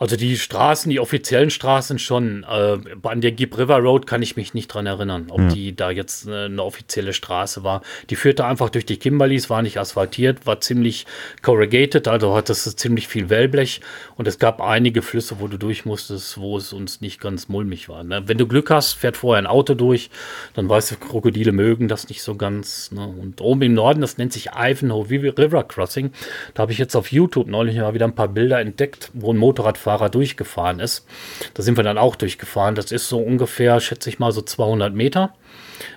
Also 0.02 0.16
die 0.16 0.36
Straßen, 0.36 0.90
die 0.90 1.00
offiziellen 1.00 1.52
Straßen 1.52 2.00
schon. 2.00 2.44
Äh, 2.50 2.80
an 3.04 3.22
der 3.22 3.34
Gib 3.34 3.56
River 3.56 3.78
Road 3.78 4.08
kann 4.08 4.24
ich 4.24 4.36
mich 4.36 4.56
nicht 4.56 4.68
dran 4.70 4.88
erinnern, 4.88 5.28
ob 5.30 5.42
ja. 5.42 5.48
die 5.50 5.76
da 5.76 5.92
jetzt 5.92 6.28
eine, 6.28 6.46
eine, 6.46 6.64
offizielle 6.64 7.14
Straße 7.14 7.64
war. 7.64 7.84
Die 8.10 8.16
führte 8.16 8.46
einfach 8.46 8.72
durch 8.72 8.88
die 8.88 8.98
Kimberleys, 8.98 9.52
war 9.52 9.62
nicht 9.62 9.78
asphaltiert, 9.78 10.48
war 10.48 10.60
ziemlich 10.60 11.06
corrugated, 11.44 12.08
also 12.08 12.34
hat 12.34 12.50
das 12.50 12.76
ziemlich 12.78 13.08
viel 13.08 13.30
Wellblech. 13.30 13.82
Und 14.16 14.28
es 14.28 14.40
gab 14.40 14.60
einige 14.60 15.04
Flüsse, 15.04 15.40
wo 15.40 15.48
du 15.48 15.58
durch 15.58 15.86
musstest, 15.86 16.40
wo 16.40 16.58
es 16.58 16.74
uns 16.74 17.02
nicht 17.02 17.22
ganz 17.22 17.48
mulmig 17.48 17.88
war. 17.88 18.04
Ne? 18.04 18.24
Wenn 18.26 18.40
du 18.40 18.48
Glück 18.48 18.72
hast, 18.72 18.94
fährt 18.94 19.18
vorher 19.18 19.38
ein 19.38 19.46
Auto 19.46 19.76
durch, 19.76 20.10
dann 20.56 20.68
weißt 20.68 20.90
du, 20.94 20.96
Krokodile 20.96 21.52
mögen 21.52 21.88
das 21.88 22.10
nicht 22.10 22.24
so 22.24 22.34
ganz. 22.34 22.92
Ne? 22.92 23.06
Und 23.06 23.40
oben 23.40 23.62
im 23.62 23.76
Norden, 23.76 24.02
das 24.02 24.18
nennt 24.18 24.34
sich 24.34 24.50
Ivanhoe 24.58 25.08
River 25.12 25.64
Crossing. 25.64 26.10
Da 26.56 26.64
habe 26.64 26.72
ich 26.72 26.80
jetzt 26.80 26.96
auf 26.96 27.12
YouTube 27.12 27.48
neulich 27.48 27.78
mal 27.78 27.94
wieder 27.94 28.06
ein 28.06 28.16
paar 28.16 28.30
Bilder 28.30 28.60
entdeckt, 28.60 29.12
wo 29.14 29.32
ein 29.32 29.38
Motorradfahrer 29.38 29.91
Fahrer 29.92 30.10
durchgefahren 30.10 30.80
ist. 30.80 31.06
Da 31.54 31.64
sind 31.64 31.76
wir 31.76 31.84
dann 31.84 31.98
auch 31.98 32.16
durchgefahren. 32.16 32.76
Das 32.76 32.92
ist 32.92 33.10
so 33.10 33.20
ungefähr, 33.20 33.80
schätze 33.82 34.10
ich 34.10 34.20
mal, 34.20 34.32
so 34.32 34.42
200 34.42 34.94
Meter. 34.94 35.34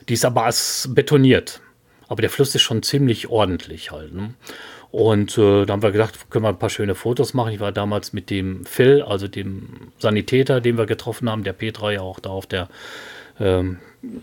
Die 0.09 0.15
ist 0.15 0.25
aber 0.25 0.51
betoniert. 0.89 1.61
Aber 2.09 2.21
der 2.21 2.31
Fluss 2.31 2.55
ist 2.55 2.63
schon 2.63 2.83
ziemlich 2.83 3.29
ordentlich 3.29 3.93
halt. 3.93 4.13
Ne? 4.13 4.35
Und 4.91 5.39
äh, 5.39 5.65
da 5.65 5.73
haben 5.73 5.83
wir 5.83 5.93
gedacht, 5.93 6.31
können 6.31 6.45
wir 6.45 6.49
ein 6.49 6.59
paar 6.59 6.71
schöne 6.71 6.97
Fotos 6.97 7.35
machen. 7.35 7.53
Ich 7.53 7.61
war 7.61 7.71
damals 7.71 8.13
mit 8.13 8.31
dem 8.31 8.67
Phil, 8.67 9.03
also 9.03 9.29
dem 9.29 9.93
Sanitäter, 9.99 10.61
den 10.61 10.77
wir 10.77 10.87
getroffen 10.87 11.31
haben, 11.31 11.45
der 11.45 11.53
Petra 11.53 11.93
ja 11.93 12.01
auch 12.01 12.19
da 12.19 12.31
auf 12.31 12.47
der 12.47 12.69
ähm, 13.39 13.79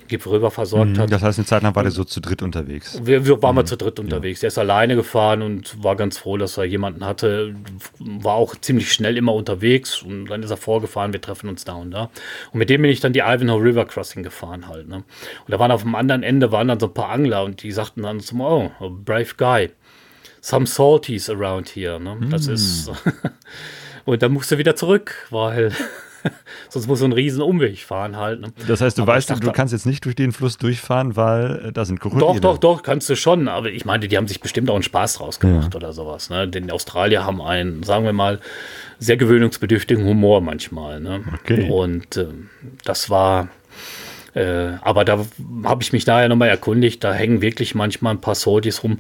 Gipfelröber 0.08 0.52
versorgt 0.52 0.92
mhm, 0.92 1.00
hat. 1.00 1.12
Das 1.12 1.22
heißt, 1.22 1.40
eine 1.40 1.46
Zeit 1.46 1.64
lang 1.64 1.76
war 1.76 1.84
der 1.84 1.92
so 1.92 2.04
zu 2.04 2.20
dritt 2.20 2.42
unterwegs. 2.42 3.00
Wir, 3.04 3.26
wir 3.26 3.42
waren 3.42 3.52
mhm. 3.52 3.56
mal 3.58 3.66
zu 3.66 3.78
dritt 3.78 4.00
unterwegs. 4.00 4.40
Ja. 4.40 4.42
Der 4.42 4.48
ist 4.50 4.58
alleine 4.58 4.96
gefahren 4.96 5.42
und 5.42 5.84
war 5.84 5.96
ganz 5.96 6.18
froh, 6.18 6.38
dass 6.38 6.58
er 6.58 6.66
jemanden 6.66 7.06
hatte. 7.06 7.56
War 8.00 8.36
auch 8.36 8.56
ziemlich 8.56 8.92
schnell 8.92 9.18
immer 9.18 9.34
unterwegs 9.34 10.02
und 10.02 10.26
dann 10.28 10.44
ist 10.44 10.52
er 10.52 10.58
vorgefahren, 10.58 11.14
wir 11.14 11.22
treffen 11.22 11.50
uns 11.50 11.64
da 11.64 11.74
und 11.74 11.92
da. 11.92 12.10
Und 12.52 12.60
mit 12.60 12.70
dem 12.70 12.82
bin 12.82 12.92
ich 12.92 13.00
dann 13.00 13.14
die 13.14 13.20
Ivanhoe 13.20 13.62
River 13.62 13.86
Crossing 13.86 14.24
gefahren 14.24 14.68
halt. 14.68 14.88
Ne? 14.88 14.98
Und 14.98 15.06
da 15.48 15.60
waren 15.60 15.72
auf 15.72 15.84
dem 15.84 15.96
anderen 15.96 16.24
Ende 16.24 16.52
waren 16.52 16.68
dann 16.68 16.80
so 16.80 16.88
ein 16.88 16.94
paar 16.94 17.10
Angler 17.10 17.44
und 17.44 17.64
die 17.64 17.72
sagten 17.72 18.04
dann 18.04 18.20
so, 18.20 18.36
oh, 18.36 18.90
brave 18.90 19.34
guy. 19.38 19.70
Some 20.42 20.66
salties 20.66 21.30
around 21.30 21.70
here. 21.70 22.00
Ne? 22.00 22.18
Das 22.30 22.48
mhm. 22.48 22.54
ist. 22.54 22.92
und 24.06 24.22
dann 24.22 24.34
musst 24.34 24.52
du 24.52 24.58
wieder 24.58 24.76
zurück, 24.76 25.28
weil 25.30 25.72
Sonst 26.70 26.88
muss 26.88 27.00
so 27.00 27.06
ein 27.06 27.14
riesen 27.14 27.42
Umweg 27.42 27.80
fahren 27.80 28.18
halt. 28.18 28.42
Ne? 28.42 28.54
Das 28.68 28.82
heißt, 28.82 28.98
du 28.98 29.04
aber 29.04 29.14
weißt, 29.14 29.30
dachte, 29.30 29.42
du 29.42 29.52
kannst 29.52 29.74
jetzt 29.74 29.86
nicht 29.86 30.06
durch 30.06 30.16
den 30.16 30.32
Fluss 30.32 30.58
durchfahren, 30.58 31.16
weil 31.16 31.68
äh, 31.68 31.72
da 31.72 31.86
sind 31.86 32.00
Krokodile. 32.00 32.40
Doch, 32.42 32.58
doch, 32.58 32.58
doch, 32.58 32.84
kannst 32.84 33.10
du 33.10 33.16
schon. 33.16 33.48
Aber 33.48 33.70
ich 33.70 33.86
meine, 33.86 34.08
die 34.08 34.18
haben 34.18 34.28
sich 34.28 34.42
bestimmt 34.42 34.70
auch 34.70 34.76
einen 34.76 34.84
Spaß 34.84 35.16
draus 35.16 35.40
gemacht 35.40 35.74
ja. 35.74 35.78
oder 35.78 35.94
sowas. 35.94 36.30
Ne? 36.30 36.48
Denn 36.48 36.72
Australier 36.72 37.26
haben 37.26 37.42
einen, 37.42 37.84
sagen 37.84 38.06
wir 38.06 38.14
mal, 38.14 38.40
sehr 39.00 39.18
gewöhnungsbedürftigen 39.18 40.06
Humor 40.06 40.42
manchmal. 40.42 41.00
Ne? 41.00 41.24
Okay. 41.42 41.70
Und 41.70 42.18
äh, 42.18 42.28
das 42.86 43.10
war. 43.10 43.50
Äh, 44.34 44.78
aber 44.82 45.04
da 45.04 45.26
habe 45.66 45.84
ich 45.84 45.92
mich 45.92 46.06
daher 46.06 46.30
nochmal 46.30 46.48
erkundigt, 46.48 47.04
da 47.04 47.14
hängen 47.14 47.42
wirklich 47.42 47.76
manchmal 47.76 48.14
ein 48.14 48.22
paar 48.22 48.36
Soldiers 48.36 48.82
rum, 48.82 49.00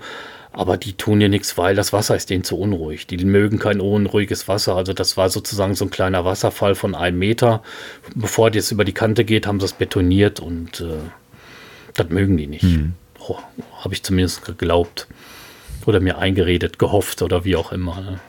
aber 0.54 0.78
die 0.78 0.94
tun 0.94 1.20
dir 1.20 1.30
nichts, 1.30 1.58
weil 1.58 1.76
das 1.76 1.94
Wasser 1.94 2.16
ist 2.16 2.30
denen 2.30 2.44
zu 2.44 2.58
unruhig. 2.58 3.08
Die 3.08 3.24
mögen 3.24 3.58
kein 3.58 3.80
unruhiges 3.80 4.48
Wasser. 4.48 4.76
Also 4.76 4.94
das 4.94 5.16
war 5.16 5.30
sozusagen 5.30 5.76
so 5.76 5.86
ein 5.86 5.92
kleiner 5.92 6.26
Wasserfall 6.26 6.76
von 6.76 6.94
einem 6.94 7.20
Meter. 7.20 7.64
Bevor 8.16 8.52
das 8.52 8.72
über 8.72 8.84
die 8.84 8.92
Kante 8.92 9.24
geht, 9.24 9.48
haben 9.48 9.60
sie 9.60 9.66
es 9.66 9.74
betoniert 9.74 10.42
und 10.42 10.82
äh, 10.82 10.98
das 11.94 12.10
mögen 12.10 12.36
die 12.36 12.48
nicht. 12.48 12.64
Mhm. 12.64 12.94
Oh, 13.20 13.38
Habe 13.80 13.94
ich 13.94 14.04
zumindest 14.04 14.44
geglaubt. 14.44 15.08
Oder 15.86 16.00
mir 16.00 16.18
eingeredet, 16.18 16.78
gehofft 16.78 17.22
oder 17.22 17.44
wie 17.46 17.56
auch 17.56 17.72
immer. 17.72 18.02
Ne? 18.02 18.20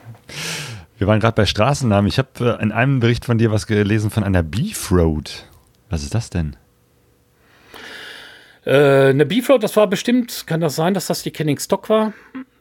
Wir 0.97 1.07
waren 1.07 1.19
gerade 1.19 1.35
bei 1.35 1.45
Straßennamen. 1.45 2.07
Ich 2.07 2.17
habe 2.17 2.57
äh, 2.57 2.63
in 2.63 2.71
einem 2.71 2.99
Bericht 2.99 3.25
von 3.25 3.37
dir 3.37 3.51
was 3.51 3.67
gelesen 3.67 4.09
von 4.09 4.23
einer 4.23 4.43
Beef 4.43 4.91
Road. 4.91 5.45
Was 5.89 6.03
ist 6.03 6.15
das 6.15 6.29
denn? 6.29 6.55
Äh, 8.65 9.09
eine 9.09 9.25
Beefroad, 9.25 9.63
das 9.63 9.75
war 9.75 9.87
bestimmt, 9.87 10.47
kann 10.47 10.61
das 10.61 10.75
sein, 10.75 10.93
dass 10.93 11.07
das 11.07 11.23
die 11.23 11.31
Kenning 11.31 11.59
Stock 11.59 11.89
war? 11.89 12.13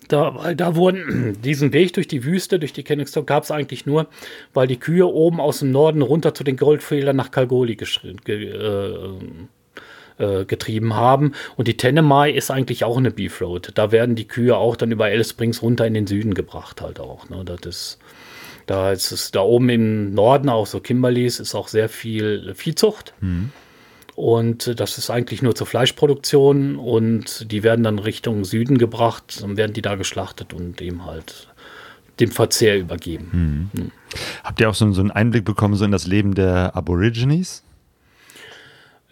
Da, 0.08 0.54
da 0.54 0.74
wurden 0.74 1.40
diesen 1.44 1.72
Weg 1.72 1.94
durch 1.94 2.08
die 2.08 2.24
Wüste, 2.24 2.58
durch 2.58 2.72
die 2.72 2.82
Kenning 2.82 3.06
Stock 3.06 3.26
gab 3.26 3.44
es 3.44 3.50
eigentlich 3.50 3.86
nur, 3.86 4.08
weil 4.52 4.66
die 4.66 4.78
Kühe 4.78 5.06
oben 5.06 5.40
aus 5.40 5.60
dem 5.60 5.70
Norden 5.70 6.02
runter 6.02 6.34
zu 6.34 6.44
den 6.44 6.56
Goldfehlern 6.56 7.16
nach 7.16 7.30
Kalgoli 7.30 7.76
ge 7.76 8.48
äh, 8.48 8.94
äh, 10.18 10.44
getrieben 10.44 10.94
haben. 10.94 11.32
Und 11.56 11.68
die 11.68 11.76
Tenemai 11.76 12.30
ist 12.30 12.50
eigentlich 12.50 12.84
auch 12.84 12.98
eine 12.98 13.10
Beefroad. 13.10 13.72
Da 13.74 13.92
werden 13.92 14.14
die 14.14 14.28
Kühe 14.28 14.56
auch 14.56 14.76
dann 14.76 14.92
über 14.92 15.06
Alice 15.06 15.30
Springs 15.30 15.62
runter 15.62 15.86
in 15.86 15.94
den 15.94 16.06
Süden 16.06 16.34
gebracht 16.34 16.80
halt 16.80 17.00
auch. 17.00 17.28
Ne? 17.30 17.44
Das 17.44 17.60
ist, 17.64 17.98
da 18.66 18.92
ist 18.92 19.10
es 19.10 19.30
da 19.30 19.40
oben 19.40 19.68
im 19.68 20.14
Norden 20.14 20.48
auch 20.48 20.66
so 20.66 20.80
Kimberleys 20.80 21.40
ist 21.40 21.54
auch 21.54 21.68
sehr 21.68 21.88
viel 21.88 22.52
Viehzucht. 22.54 23.14
Mhm. 23.20 23.52
Und 24.14 24.78
das 24.78 24.98
ist 24.98 25.10
eigentlich 25.10 25.42
nur 25.42 25.54
zur 25.54 25.66
Fleischproduktion 25.66 26.76
und 26.76 27.50
die 27.50 27.62
werden 27.62 27.82
dann 27.82 27.98
Richtung 27.98 28.44
Süden 28.44 28.76
gebracht, 28.76 29.42
dann 29.42 29.56
werden 29.56 29.72
die 29.72 29.82
da 29.82 29.94
geschlachtet 29.94 30.52
und 30.52 30.80
dem 30.80 31.06
halt 31.06 31.48
dem 32.20 32.30
Verzehr 32.30 32.78
übergeben. 32.78 33.70
Mhm. 33.74 33.82
Mhm. 33.82 33.90
Habt 34.44 34.60
ihr 34.60 34.68
auch 34.68 34.74
so, 34.74 34.90
so, 34.92 35.00
einen 35.00 35.10
Einblick 35.10 35.44
bekommen 35.44 35.74
so 35.74 35.84
in 35.84 35.92
das 35.92 36.06
Leben 36.06 36.34
der 36.34 36.76
Aborigines? 36.76 37.62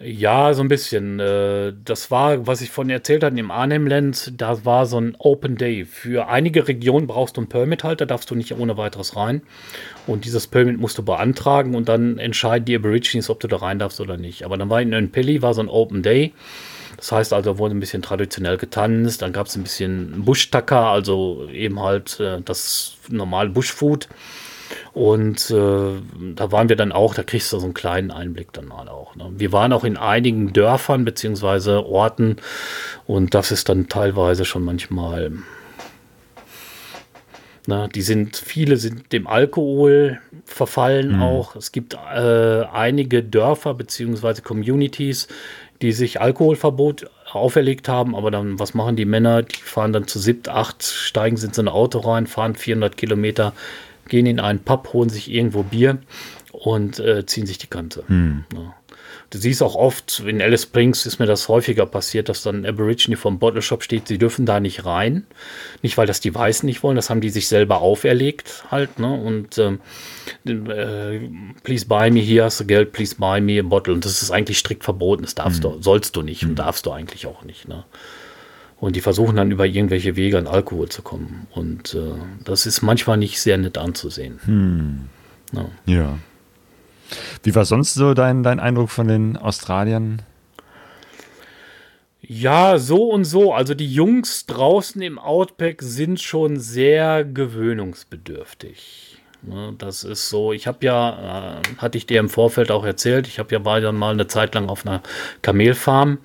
Ja, 0.03 0.53
so 0.53 0.63
ein 0.63 0.67
bisschen. 0.67 1.19
Äh, 1.19 1.73
das 1.85 2.09
war, 2.09 2.47
was 2.47 2.61
ich 2.61 2.71
von 2.71 2.89
erzählt 2.89 3.23
hatte, 3.23 3.37
im 3.37 3.51
Arnhem-Land, 3.51 4.33
da 4.37 4.65
war 4.65 4.85
so 4.87 4.99
ein 4.99 5.15
Open 5.19 5.57
Day. 5.57 5.85
Für 5.85 6.27
einige 6.27 6.67
Regionen 6.67 7.07
brauchst 7.07 7.37
du 7.37 7.41
ein 7.41 7.49
Permit 7.49 7.83
halt, 7.83 8.01
da 8.01 8.05
darfst 8.05 8.31
du 8.31 8.35
nicht 8.35 8.53
ohne 8.57 8.77
weiteres 8.77 9.15
rein. 9.15 9.41
Und 10.07 10.25
dieses 10.25 10.47
Permit 10.47 10.79
musst 10.79 10.97
du 10.97 11.03
beantragen 11.03 11.75
und 11.75 11.87
dann 11.87 12.17
entscheiden 12.17 12.65
die 12.65 12.75
Aborigines, 12.75 13.29
ob 13.29 13.39
du 13.39 13.47
da 13.47 13.57
rein 13.57 13.79
darfst 13.79 14.01
oder 14.01 14.17
nicht. 14.17 14.43
Aber 14.43 14.57
dann 14.57 14.69
war 14.69 14.81
in 14.81 14.91
Npilli 14.91 15.41
war 15.41 15.53
so 15.53 15.61
ein 15.61 15.69
Open 15.69 16.01
Day. 16.01 16.33
Das 16.97 17.11
heißt 17.11 17.33
also, 17.33 17.57
wurde 17.57 17.75
ein 17.75 17.79
bisschen 17.79 18.01
traditionell 18.01 18.57
getanzt, 18.57 19.21
dann 19.21 19.33
gab 19.33 19.47
es 19.47 19.55
ein 19.55 19.63
bisschen 19.63 20.23
Busch-Tacker, 20.23 20.87
also 20.87 21.47
eben 21.51 21.79
halt 21.79 22.19
äh, 22.19 22.41
das 22.41 22.97
normale 23.09 23.49
Bushfood. 23.49 24.07
Und 24.93 25.49
äh, 25.51 26.01
da 26.35 26.51
waren 26.51 26.69
wir 26.69 26.75
dann 26.75 26.91
auch, 26.91 27.13
da 27.13 27.23
kriegst 27.23 27.51
du 27.53 27.59
so 27.59 27.65
einen 27.65 27.73
kleinen 27.73 28.11
Einblick 28.11 28.53
dann 28.53 28.67
mal 28.67 28.87
auch. 28.89 29.15
Ne? 29.15 29.31
Wir 29.37 29.51
waren 29.51 29.73
auch 29.73 29.83
in 29.83 29.97
einigen 29.97 30.53
Dörfern 30.53 31.05
beziehungsweise 31.05 31.85
Orten 31.85 32.37
und 33.07 33.33
das 33.33 33.51
ist 33.51 33.69
dann 33.69 33.87
teilweise 33.87 34.45
schon 34.45 34.63
manchmal. 34.63 35.31
Na, 37.67 37.87
die 37.87 38.01
sind, 38.01 38.37
viele 38.37 38.77
sind 38.77 39.13
dem 39.13 39.27
Alkohol 39.27 40.19
verfallen 40.45 41.17
mhm. 41.17 41.21
auch. 41.21 41.55
Es 41.55 41.71
gibt 41.71 41.93
äh, 41.93 42.63
einige 42.73 43.23
Dörfer 43.23 43.75
beziehungsweise 43.75 44.41
Communities, 44.41 45.27
die 45.81 45.91
sich 45.91 46.21
Alkoholverbot 46.21 47.09
auferlegt 47.31 47.87
haben, 47.87 48.15
aber 48.15 48.31
dann, 48.31 48.59
was 48.59 48.73
machen 48.73 48.95
die 48.95 49.05
Männer? 49.05 49.43
Die 49.43 49.55
fahren 49.55 49.93
dann 49.93 50.07
zu 50.07 50.19
siebt, 50.19 50.49
acht, 50.49 50.83
steigen 50.83 51.37
sie 51.37 51.47
in 51.47 51.53
so 51.53 51.61
ein 51.61 51.67
Auto 51.67 51.99
rein, 51.99 52.27
fahren 52.27 52.55
400 52.55 52.97
Kilometer 52.97 53.53
gehen 54.11 54.25
in 54.25 54.39
einen 54.39 54.59
Pub, 54.59 54.93
holen 54.93 55.09
sich 55.09 55.31
irgendwo 55.31 55.63
Bier 55.63 55.97
und 56.51 56.99
äh, 56.99 57.25
ziehen 57.25 57.47
sich 57.47 57.57
die 57.57 57.67
Kante. 57.67 58.03
Hm. 58.07 58.43
Ja. 58.53 58.75
Du 59.29 59.37
siehst 59.37 59.63
auch 59.63 59.75
oft, 59.75 60.19
in 60.19 60.41
Alice 60.41 60.63
Springs 60.63 61.05
ist 61.05 61.19
mir 61.19 61.25
das 61.25 61.47
häufiger 61.47 61.85
passiert, 61.85 62.27
dass 62.27 62.43
dann 62.43 62.65
Aborigine 62.65 63.15
vom 63.15 63.39
Bottle 63.39 63.61
Shop 63.61 63.81
steht, 63.81 64.09
sie 64.09 64.17
dürfen 64.17 64.45
da 64.45 64.59
nicht 64.59 64.85
rein. 64.85 65.25
Nicht, 65.81 65.97
weil 65.97 66.05
das 66.05 66.19
die 66.19 66.35
Weißen 66.35 66.67
nicht 66.67 66.83
wollen, 66.83 66.97
das 66.97 67.09
haben 67.09 67.21
die 67.21 67.29
sich 67.29 67.47
selber 67.47 67.79
auferlegt 67.81 68.65
halt. 68.69 68.99
Ne? 68.99 69.13
Und 69.13 69.57
ähm, 69.57 69.79
äh, 70.45 71.19
please 71.63 71.85
buy 71.85 72.11
me, 72.11 72.19
hier 72.19 72.43
hast 72.43 72.59
du 72.59 72.65
Geld, 72.65 72.91
please 72.91 73.15
buy 73.17 73.39
me 73.39 73.57
a 73.57 73.63
bottle. 73.63 73.93
Und 73.93 74.03
das 74.03 74.21
ist 74.21 74.31
eigentlich 74.31 74.57
strikt 74.57 74.83
verboten, 74.83 75.23
das 75.23 75.35
darfst 75.35 75.63
hm. 75.63 75.71
du, 75.71 75.81
sollst 75.81 76.17
du 76.17 76.21
nicht 76.21 76.41
hm. 76.41 76.49
und 76.49 76.55
darfst 76.59 76.85
du 76.85 76.91
eigentlich 76.91 77.25
auch 77.25 77.45
nicht. 77.45 77.69
Ne? 77.69 77.85
Und 78.81 78.95
die 78.95 79.01
versuchen 79.01 79.35
dann 79.35 79.51
über 79.51 79.67
irgendwelche 79.67 80.15
Wege 80.15 80.39
an 80.39 80.47
Alkohol 80.47 80.89
zu 80.89 81.03
kommen. 81.03 81.45
Und 81.51 81.93
äh, 81.93 82.13
das 82.43 82.65
ist 82.65 82.81
manchmal 82.81 83.15
nicht 83.15 83.39
sehr 83.39 83.59
nett 83.59 83.77
anzusehen. 83.77 84.39
Hm. 84.43 85.09
Ja. 85.53 85.65
ja. 85.85 86.17
Wie 87.43 87.53
war 87.53 87.63
sonst 87.65 87.93
so 87.93 88.15
dein, 88.15 88.41
dein 88.41 88.59
Eindruck 88.59 88.89
von 88.89 89.07
den 89.07 89.37
Australiern? 89.37 90.23
Ja, 92.21 92.79
so 92.79 93.11
und 93.11 93.25
so. 93.25 93.53
Also 93.53 93.75
die 93.75 93.93
Jungs 93.93 94.47
draußen 94.47 94.99
im 95.03 95.19
Outback 95.19 95.83
sind 95.83 96.19
schon 96.19 96.59
sehr 96.59 97.23
gewöhnungsbedürftig. 97.23 99.10
Ne, 99.43 99.73
das 99.79 100.03
ist 100.03 100.29
so, 100.29 100.53
ich 100.53 100.67
habe 100.67 100.85
ja, 100.85 101.57
äh, 101.57 101.77
hatte 101.79 101.97
ich 101.97 102.05
dir 102.05 102.19
im 102.19 102.29
Vorfeld 102.29 102.69
auch 102.69 102.85
erzählt, 102.85 103.27
ich 103.27 103.39
habe 103.39 103.53
ja 103.55 103.65
war 103.65 103.81
dann 103.81 103.95
mal 103.95 104.13
eine 104.13 104.27
Zeit 104.27 104.53
lang 104.53 104.69
auf 104.69 104.85
einer 104.85 105.01
Kamelfarm 105.41 106.19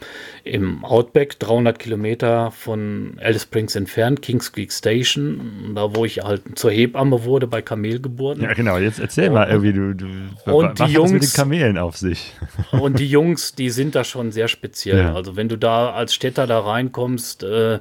im 0.45 0.85
Outback, 0.85 1.39
300 1.39 1.79
Kilometer 1.79 2.51
von 2.51 3.19
Alice 3.23 3.45
Springs 3.45 3.75
entfernt, 3.75 4.21
Kings 4.21 4.53
Creek 4.53 4.71
Station, 4.71 5.73
da 5.75 5.95
wo 5.95 6.05
ich 6.05 6.19
halt 6.19 6.59
zur 6.59 6.71
Hebamme 6.71 7.25
wurde 7.25 7.47
bei 7.47 7.63
Kamelgeburten. 7.63 8.43
Ja, 8.43 8.53
genau, 8.53 8.77
jetzt 8.77 9.01
erzähl 9.01 9.29
und, 9.29 9.35
mal 9.35 9.49
irgendwie, 9.49 9.73
du, 9.73 9.95
du 9.95 10.53
und 10.53 10.79
die 10.79 10.85
Jungs, 10.93 11.13
mit 11.13 11.23
den 11.23 11.33
Kamelen 11.33 11.79
auf 11.79 11.97
sich? 11.97 12.35
und 12.73 12.99
die 12.99 13.09
Jungs, 13.09 13.55
die 13.55 13.71
sind 13.71 13.95
da 13.95 14.05
schon 14.05 14.31
sehr 14.31 14.49
speziell. 14.49 14.99
Ja. 14.99 15.15
Also 15.15 15.37
wenn 15.37 15.49
du 15.49 15.57
da 15.57 15.91
als 15.93 16.13
Städter 16.15 16.47
da 16.47 16.61
reinkommst, 16.61 17.45
äh, 17.45 17.79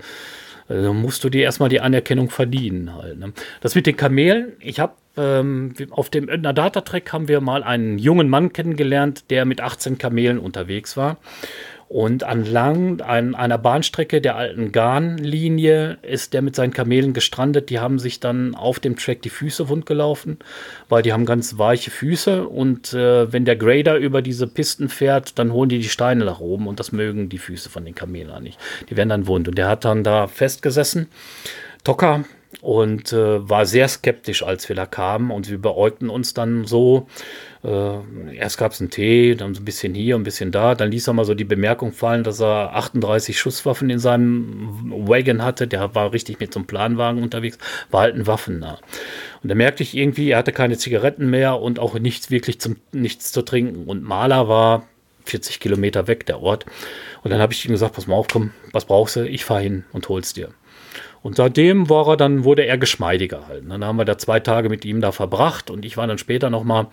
Also 0.68 0.94
musst 0.94 1.24
du 1.24 1.30
dir 1.30 1.44
erstmal 1.44 1.70
die 1.70 1.82
Anerkennung 1.82 2.30
verdienen 2.30 2.96
halt. 2.96 3.20
Ne? 3.20 3.34
Das 3.62 3.76
mit 3.76 3.86
den 3.86 3.98
Kamelen, 3.98 4.54
ich 4.60 4.80
habe 4.80 4.94
ähm, 5.18 5.74
auf 5.92 6.10
dem 6.10 6.30
Ödner 6.30 6.54
Data 6.54 6.82
Track 6.82 7.12
haben 7.14 7.28
wir 7.28 7.42
mal 7.42 7.64
einen 7.64 7.98
jungen 7.98 8.30
Mann 8.30 8.54
kennengelernt, 8.54 9.30
der 9.30 9.46
mit 9.46 9.62
18 9.62 9.98
Kamelen 9.98 10.40
unterwegs 10.40 10.98
war. 10.98 11.18
Und 11.88 12.24
anlang 12.24 13.00
an 13.02 13.36
einer 13.36 13.60
Bahnstrecke 13.60 14.20
der 14.20 14.36
alten 14.36 14.72
Garnlinie 14.72 16.00
ist 16.02 16.34
der 16.34 16.42
mit 16.42 16.56
seinen 16.56 16.74
Kamelen 16.74 17.14
gestrandet. 17.14 17.70
Die 17.70 17.80
haben 17.80 18.00
sich 18.00 18.20
dann 18.20 18.56
auf 18.56 18.80
dem 18.80 18.98
Track 18.98 19.22
die 19.22 19.30
Füße 19.30 19.70
wundgelaufen, 19.70 20.40
weil 20.90 21.04
die 21.04 21.14
haben 21.14 21.26
ganz 21.26 21.60
weiche 21.60 21.92
Füße. 21.92 22.48
Und 22.48 22.94
äh, 22.94 23.32
wenn 23.32 23.46
der 23.46 23.56
Grader 23.56 23.98
über 23.98 24.24
diese 24.24 24.48
Pisten 24.48 24.90
fährt, 24.90 25.38
dann 25.38 25.54
holen 25.54 25.70
die 25.70 25.78
die 25.78 25.90
Steine 25.90 26.26
nach 26.26 26.40
oben. 26.40 26.68
Und 26.68 26.80
das 26.80 26.92
mögen 26.92 27.30
die 27.30 27.38
Füße 27.38 27.70
von 27.70 27.86
den 27.86 27.94
Kamelen 27.94 28.42
nicht. 28.42 28.60
Die 28.90 28.98
werden 28.98 29.10
dann 29.10 29.28
wund. 29.28 29.48
Und 29.48 29.58
der 29.58 29.68
hat 29.68 29.86
dann 29.86 30.04
da 30.04 30.26
festgesessen. 30.26 31.08
Tocker, 31.84 32.24
und 32.62 33.14
äh, 33.14 33.50
war 33.50 33.66
sehr 33.66 33.88
skeptisch, 33.88 34.44
als 34.44 34.68
wir 34.70 34.76
da 34.76 34.86
kamen. 34.86 35.32
Und 35.32 35.50
wir 35.50 35.62
beäugten 35.62 36.10
uns 36.10 36.34
dann 36.34 36.66
so. 36.66 37.08
Äh, 37.64 38.36
erst 38.36 38.58
gab 38.58 38.72
es 38.72 38.82
einen 38.82 38.90
Tee, 38.90 39.36
dann 39.36 39.56
so 39.56 39.62
ein 39.62 39.66
bisschen 39.66 39.94
hier, 39.94 40.16
ein 40.16 40.24
bisschen 40.24 40.52
da. 40.52 40.76
Dann 40.76 40.92
ließ 40.92 41.08
er 41.08 41.14
mal 41.14 41.26
so 41.26 41.34
die 41.34 41.44
Bemerkung 41.44 41.92
fallen, 41.92 42.24
dass 42.24 42.40
er 42.40 42.76
38 42.76 43.40
Schusswaffen 43.40 43.90
in 43.90 44.00
seinem 44.00 45.08
Wagon 45.08 45.44
hatte. 45.44 45.68
Der 45.68 45.96
war 45.96 46.14
richtig 46.14 46.40
mit 46.40 46.54
so 46.54 46.60
einem 46.60 46.68
Planwagen 46.68 47.24
unterwegs, 47.24 47.58
war 47.92 48.02
halt 48.02 48.16
ein 48.16 48.28
Waffennah. 48.28 48.80
Und 49.44 49.50
da 49.50 49.56
merkte 49.56 49.84
ich 49.84 49.96
irgendwie, 49.96 50.32
er 50.32 50.38
hatte 50.38 50.52
keine 50.52 50.78
Zigaretten 50.78 51.30
mehr 51.30 51.60
und 51.60 51.80
auch 51.80 51.98
nichts 52.00 52.32
wirklich 52.32 52.60
zum, 52.60 52.78
nichts 52.92 53.32
zu 53.32 53.42
trinken. 53.42 53.86
Und 53.86 54.04
Maler 54.04 54.48
war 54.48 54.88
40 55.26 55.60
Kilometer 55.60 56.08
weg, 56.08 56.26
der 56.26 56.42
Ort. 56.42 56.66
Und 57.24 57.32
dann 57.32 57.42
habe 57.42 57.54
ich 57.54 57.66
ihm 57.66 57.72
gesagt, 57.72 57.96
pass 57.96 58.08
mal 58.08 58.16
auf, 58.16 58.28
komm, 58.32 58.52
was 58.72 58.86
brauchst 58.86 59.16
du? 59.16 59.28
Ich 59.28 59.46
fahre 59.46 59.62
hin 59.62 59.86
und 59.92 60.08
hol's 60.10 60.34
dir. 60.34 60.50
Und 61.26 61.38
seitdem 61.38 61.90
war 61.90 62.08
er 62.10 62.18
dann, 62.18 62.44
wurde 62.44 62.68
er 62.68 62.78
geschmeidiger 62.78 63.48
halt. 63.48 63.64
Dann 63.68 63.84
haben 63.84 63.98
wir 63.98 64.06
da 64.06 64.16
zwei 64.16 64.40
Tage 64.40 64.70
mit 64.70 64.86
ihm 64.86 65.02
da 65.02 65.12
verbracht 65.12 65.72
und 65.72 65.84
ich 65.84 65.98
war 65.98 66.06
dann 66.06 66.20
später 66.20 66.52
nochmal 66.52 66.86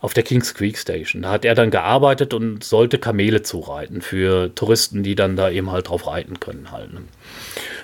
auf 0.00 0.14
der 0.14 0.22
Kings 0.22 0.54
Creek 0.54 0.78
Station. 0.78 1.22
Da 1.22 1.32
hat 1.32 1.44
er 1.44 1.56
dann 1.56 1.72
gearbeitet 1.72 2.34
und 2.34 2.62
sollte 2.62 2.98
Kamele 2.98 3.42
zureiten 3.42 4.00
für 4.00 4.54
Touristen, 4.54 5.02
die 5.02 5.16
dann 5.16 5.34
da 5.34 5.50
eben 5.50 5.72
halt 5.72 5.88
drauf 5.88 6.06
reiten 6.06 6.38
können 6.38 6.70
halt. 6.70 6.92
Ne? 6.92 7.00
Und 7.00 7.08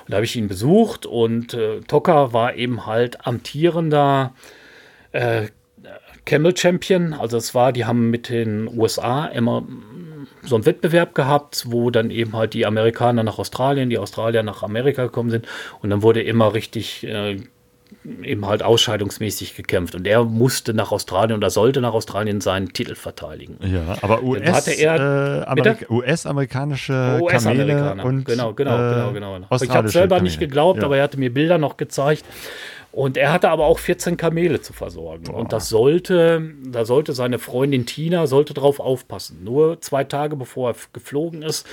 da 0.07 0.19
habe 0.19 0.25
ich 0.25 0.37
ihn 0.37 0.47
besucht 0.47 1.07
und 1.07 1.55
äh, 1.55 1.81
Tocker 1.81 2.33
war 2.33 2.55
eben 2.55 2.87
halt 2.87 3.27
amtierender 3.27 4.33
äh, 5.11 5.49
Camel 6.25 6.57
Champion. 6.57 7.15
Also 7.15 7.37
es 7.37 7.53
war, 7.57 7.73
die 7.73 7.85
haben 7.85 8.11
mit 8.11 8.29
den 8.29 8.69
USA 8.79 9.27
immer 9.27 9.67
so 10.43 10.55
einen 10.55 10.67
Wettbewerb 10.67 11.15
gehabt, 11.15 11.65
wo 11.69 11.91
dann 11.91 12.11
eben 12.11 12.37
halt 12.37 12.55
die 12.55 12.67
Amerikaner 12.67 13.23
nach 13.23 13.39
Australien, 13.39 13.91
die 13.91 13.99
Australier 13.99 14.43
nach 14.43 14.63
Amerika 14.63 15.05
gekommen 15.05 15.31
sind 15.31 15.47
und 15.81 15.91
dann 15.91 16.03
wurde 16.03 16.23
immer 16.23 16.55
richtig 16.55 17.05
äh, 17.07 17.39
eben 18.23 18.47
halt 18.47 18.63
ausscheidungsmäßig 18.63 19.57
gekämpft 19.57 19.95
und 19.95 20.07
er 20.07 20.25
musste 20.25 20.75
nach 20.75 20.93
Australien 20.93 21.37
oder 21.37 21.51
sollte 21.51 21.81
nach 21.81 21.93
Australien 21.93 22.41
seinen 22.41 22.73
Titel 22.73 22.95
verteidigen. 22.95 23.59
Ja, 23.63 23.97
aber 24.01 24.23
US, 24.23 24.69
äh, 24.69 25.77
US-amerikanische 25.89 27.19
US 27.21 27.33
Kamele 27.45 27.97
und 28.03 28.25
genau, 28.25 28.55
genau, 28.55 29.13
genau, 29.13 29.13
genau. 29.13 29.47
Ich 29.61 29.71
habe 29.71 29.89
selber 29.89 30.17
Kamele. 30.17 30.23
nicht 30.25 30.39
geglaubt, 30.39 30.81
ja. 30.81 30.85
aber 30.87 30.99
er 30.99 31.05
hatte 31.05 31.19
mir 31.19 31.33
Bilder 31.33 31.59
noch 31.59 31.77
gezeigt. 31.77 32.25
Und 32.93 33.17
er 33.17 33.33
hatte 33.33 33.51
aber 33.51 33.67
auch 33.67 33.79
14 33.79 34.17
Kamele 34.17 34.61
zu 34.61 34.73
versorgen. 34.73 35.25
Boah. 35.25 35.35
Und 35.37 35.53
das 35.53 35.69
sollte, 35.69 36.53
da 36.65 36.85
sollte 36.85 37.13
seine 37.13 37.39
Freundin 37.39 37.87
Tina, 37.87 38.27
sollte 38.27 38.53
drauf 38.53 38.81
aufpassen. 38.81 39.45
Nur 39.45 39.81
zwei 39.81 40.05
Tage 40.05 40.37
bevor 40.37 40.71
er 40.71 40.77
geflogen 40.93 41.43
ist, 41.43 41.67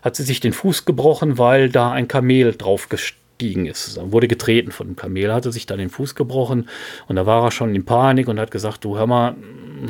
hat 0.00 0.16
sie 0.16 0.22
sich 0.22 0.40
den 0.40 0.52
Fuß 0.52 0.84
gebrochen, 0.84 1.36
weil 1.38 1.68
da 1.68 1.92
ein 1.92 2.08
Kamel 2.08 2.54
drauf 2.54 2.88
gestiegen 2.88 3.66
ist. 3.66 3.98
Er 3.98 4.12
wurde 4.12 4.28
getreten 4.28 4.72
von 4.72 4.86
dem 4.86 4.96
Kamel, 4.96 5.32
hatte 5.32 5.52
sich 5.52 5.66
da 5.66 5.76
den 5.76 5.90
Fuß 5.90 6.14
gebrochen 6.14 6.68
und 7.06 7.16
da 7.16 7.26
war 7.26 7.44
er 7.44 7.50
schon 7.50 7.74
in 7.74 7.84
Panik 7.84 8.28
und 8.28 8.40
hat 8.40 8.50
gesagt, 8.50 8.84
du 8.84 8.96
hör 8.96 9.06
mal, 9.06 9.34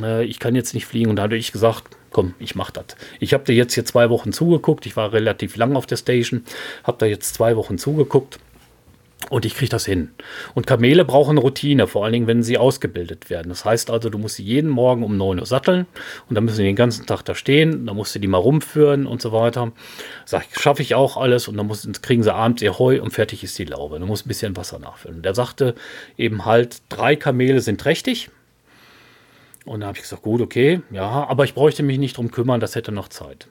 äh, 0.03 0.25
ich 0.25 0.39
kann 0.39 0.55
jetzt 0.55 0.75
nicht 0.75 0.87
fliegen. 0.87 1.11
Und 1.11 1.17
da 1.17 1.25
hatte 1.25 1.37
ich 1.37 1.53
gesagt, 1.53 1.85
komm, 2.11 2.35
ich 2.39 2.55
mach 2.55 2.71
das. 2.71 2.87
Ich 3.21 3.35
habe 3.35 3.45
dir 3.45 3.55
jetzt 3.55 3.75
hier 3.75 3.85
zwei 3.85 4.11
Wochen 4.11 4.33
zugeguckt. 4.33 4.87
Ich 4.87 4.97
war 4.97 5.13
relativ 5.13 5.57
lang 5.57 5.77
auf 5.77 5.87
der 5.87 5.97
Station, 5.97 6.45
habe 6.85 6.99
da 6.99 7.07
jetzt 7.07 7.35
zwei 7.35 7.57
Wochen 7.57 7.79
zugeguckt. 7.79 8.39
Und 9.31 9.45
ich 9.45 9.55
kriege 9.55 9.71
das 9.71 9.87
hin. 9.87 10.11
Und 10.55 10.67
Kamele 10.67 11.05
brauchen 11.05 11.39
Routine, 11.39 11.87
vor 11.87 12.05
allen 12.05 12.13
Dingen, 12.13 12.27
wenn 12.27 12.43
sie 12.43 12.59
ausgebildet 12.59 13.31
werden. 13.31 13.49
Das 13.49 13.65
heißt 13.65 13.91
also, 13.91 14.11
du 14.11 14.19
musst 14.19 14.37
sie 14.37 14.43
jeden 14.43 14.69
Morgen 14.69 15.03
um 15.03 15.17
9 15.17 15.39
Uhr 15.39 15.47
satteln 15.47 15.87
und 16.29 16.35
dann 16.35 16.45
müssen 16.45 16.57
sie 16.57 16.65
den 16.65 16.77
ganzen 16.77 17.07
Tag 17.07 17.23
da 17.23 17.35
stehen, 17.35 17.87
dann 17.87 17.97
musst 17.97 18.15
du 18.15 18.19
die 18.19 18.29
mal 18.29 18.39
rumführen 18.39 19.07
und 19.07 19.23
so 19.23 19.33
weiter. 19.33 19.73
Sag 20.27 20.47
ich, 20.51 20.59
schaffe 20.59 20.83
ich 20.83 20.95
auch 20.95 21.17
alles 21.17 21.49
und 21.49 21.57
dann 21.57 21.67
muss, 21.67 21.89
kriegen 22.03 22.23
sie 22.23 22.35
abends 22.35 22.63
ihr 22.63 22.79
Heu 22.79 23.01
und 23.01 23.13
fertig 23.13 23.45
ist 23.45 23.59
die 23.59 23.65
Laube. 23.65 23.99
Du 23.99 24.07
musst 24.07 24.27
ein 24.27 24.29
bisschen 24.29 24.57
Wasser 24.57 24.79
nachfüllen. 24.79 25.23
Der 25.23 25.35
sagte 25.35 25.75
eben 26.17 26.45
halt, 26.45 26.83
drei 26.89 27.17
Kamele 27.17 27.61
sind 27.61 27.81
trächtig. 27.81 28.31
Und 29.65 29.81
da 29.81 29.87
habe 29.87 29.97
ich 29.97 30.03
gesagt, 30.03 30.23
gut, 30.23 30.41
okay, 30.41 30.83
ja, 30.91 31.05
aber 31.05 31.45
ich 31.45 31.55
bräuchte 31.55 31.83
mich 31.83 31.99
nicht 31.99 32.17
drum 32.17 32.31
kümmern, 32.31 32.61
das 32.61 32.75
hätte 32.75 32.91
noch 32.91 33.09
Zeit. 33.09 33.47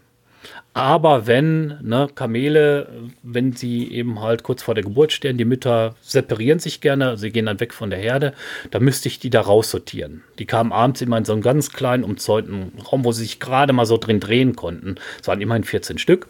Aber 0.74 1.28
wenn 1.28 1.80
ne, 1.82 2.08
Kamele, 2.16 2.88
wenn 3.24 3.52
sie 3.52 3.92
eben 3.92 4.22
halt 4.22 4.44
kurz 4.44 4.64
vor 4.64 4.74
der 4.74 4.86
Geburt 4.86 5.12
stehen, 5.12 5.38
die 5.38 5.44
Mütter 5.44 5.96
separieren 6.02 6.60
sich 6.60 6.80
gerne, 6.80 7.18
sie 7.18 7.32
gehen 7.32 7.48
dann 7.48 7.60
weg 7.60 7.74
von 7.74 7.90
der 7.90 8.00
Herde, 8.00 8.34
dann 8.72 8.84
müsste 8.84 9.10
ich 9.10 9.20
die 9.20 9.30
da 9.30 9.42
raussortieren. 9.42 10.24
Die 10.40 10.46
kamen 10.46 10.72
abends 10.72 11.02
immer 11.02 11.18
in 11.18 11.26
so 11.26 11.34
einen 11.34 11.42
ganz 11.42 11.74
kleinen, 11.74 12.06
umzäunten 12.06 12.72
Raum, 12.90 13.04
wo 13.04 13.12
sie 13.12 13.24
sich 13.24 13.42
gerade 13.42 13.74
mal 13.74 13.86
so 13.86 13.98
drin 13.98 14.22
drehen 14.22 14.56
konnten. 14.56 14.96
Es 15.20 15.28
waren 15.28 15.42
immerhin 15.42 15.66
14 15.66 15.98
Stück. 15.98 16.28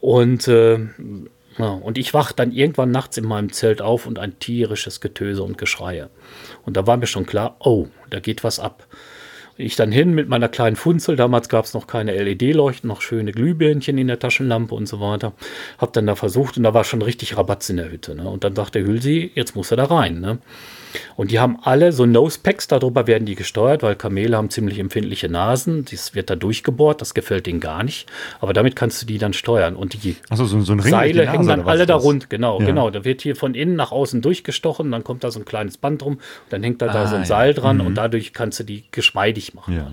Und, 0.00 0.48
äh, 0.48 0.78
ja, 1.58 1.68
und 1.68 1.98
ich 1.98 2.14
wach 2.14 2.32
dann 2.32 2.52
irgendwann 2.52 2.90
nachts 2.90 3.18
in 3.18 3.26
meinem 3.26 3.52
Zelt 3.52 3.82
auf 3.82 4.06
und 4.06 4.18
ein 4.18 4.38
tierisches 4.38 5.02
Getöse 5.02 5.42
und 5.42 5.58
Geschreie. 5.58 6.08
Und 6.64 6.78
da 6.78 6.86
war 6.86 6.96
mir 6.96 7.06
schon 7.06 7.26
klar, 7.26 7.56
oh, 7.60 7.88
da 8.08 8.18
geht 8.20 8.44
was 8.44 8.58
ab. 8.58 8.86
Ich 9.56 9.76
dann 9.76 9.92
hin 9.92 10.14
mit 10.14 10.28
meiner 10.28 10.48
kleinen 10.48 10.74
Funzel, 10.74 11.14
damals 11.14 11.48
gab 11.48 11.64
es 11.64 11.74
noch 11.74 11.86
keine 11.86 12.12
LED-Leuchten, 12.20 12.88
noch 12.88 13.00
schöne 13.00 13.30
Glühbirnchen 13.30 13.96
in 13.98 14.08
der 14.08 14.18
Taschenlampe 14.18 14.74
und 14.74 14.86
so 14.86 15.00
weiter. 15.00 15.32
Hab 15.78 15.92
dann 15.92 16.06
da 16.06 16.16
versucht 16.16 16.56
und 16.56 16.64
da 16.64 16.74
war 16.74 16.82
schon 16.82 17.02
richtig 17.02 17.36
Rabatz 17.36 17.70
in 17.70 17.76
der 17.76 17.90
Hütte. 17.90 18.16
Ne? 18.16 18.28
Und 18.28 18.42
dann 18.42 18.56
sagte 18.56 18.84
Hülsi, 18.84 19.30
jetzt 19.34 19.54
muss 19.54 19.70
er 19.70 19.76
da 19.76 19.84
rein. 19.84 20.20
Ne? 20.20 20.38
Und 21.16 21.30
die 21.30 21.38
haben 21.38 21.58
alle 21.62 21.92
so 21.92 22.06
Nose-Packs, 22.06 22.68
darüber 22.68 23.06
werden 23.06 23.26
die 23.26 23.34
gesteuert, 23.34 23.82
weil 23.82 23.96
Kamele 23.96 24.36
haben 24.36 24.50
ziemlich 24.50 24.78
empfindliche 24.78 25.28
Nasen. 25.28 25.84
Das 25.90 26.14
wird 26.14 26.30
da 26.30 26.36
durchgebohrt, 26.36 27.00
das 27.00 27.14
gefällt 27.14 27.46
denen 27.46 27.60
gar 27.60 27.82
nicht. 27.82 28.10
Aber 28.40 28.52
damit 28.52 28.76
kannst 28.76 29.02
du 29.02 29.06
die 29.06 29.18
dann 29.18 29.32
steuern. 29.32 29.76
Und 29.76 30.02
die 30.04 30.16
so, 30.32 30.46
so 30.46 30.72
ein 30.72 30.80
Seile 30.80 31.30
hängen 31.30 31.46
dann 31.46 31.62
alle 31.62 31.86
da 31.86 31.96
rund. 31.96 32.30
Genau, 32.30 32.60
ja. 32.60 32.66
genau. 32.66 32.90
Da 32.90 33.04
wird 33.04 33.22
hier 33.22 33.36
von 33.36 33.54
innen 33.54 33.76
nach 33.76 33.92
außen 33.92 34.22
durchgestochen, 34.22 34.90
dann 34.90 35.04
kommt 35.04 35.24
da 35.24 35.30
so 35.30 35.40
ein 35.40 35.44
kleines 35.44 35.78
Band 35.78 36.04
rum, 36.04 36.18
dann 36.50 36.62
hängt 36.62 36.82
da, 36.82 36.86
ah, 36.86 36.92
da 36.92 37.06
so 37.06 37.14
ein 37.16 37.22
ja. 37.22 37.26
Seil 37.26 37.54
dran 37.54 37.78
mhm. 37.78 37.86
und 37.86 37.94
dadurch 37.94 38.32
kannst 38.32 38.60
du 38.60 38.64
die 38.64 38.84
geschmeidig 38.90 39.54
machen. 39.54 39.74
Ja. 39.74 39.92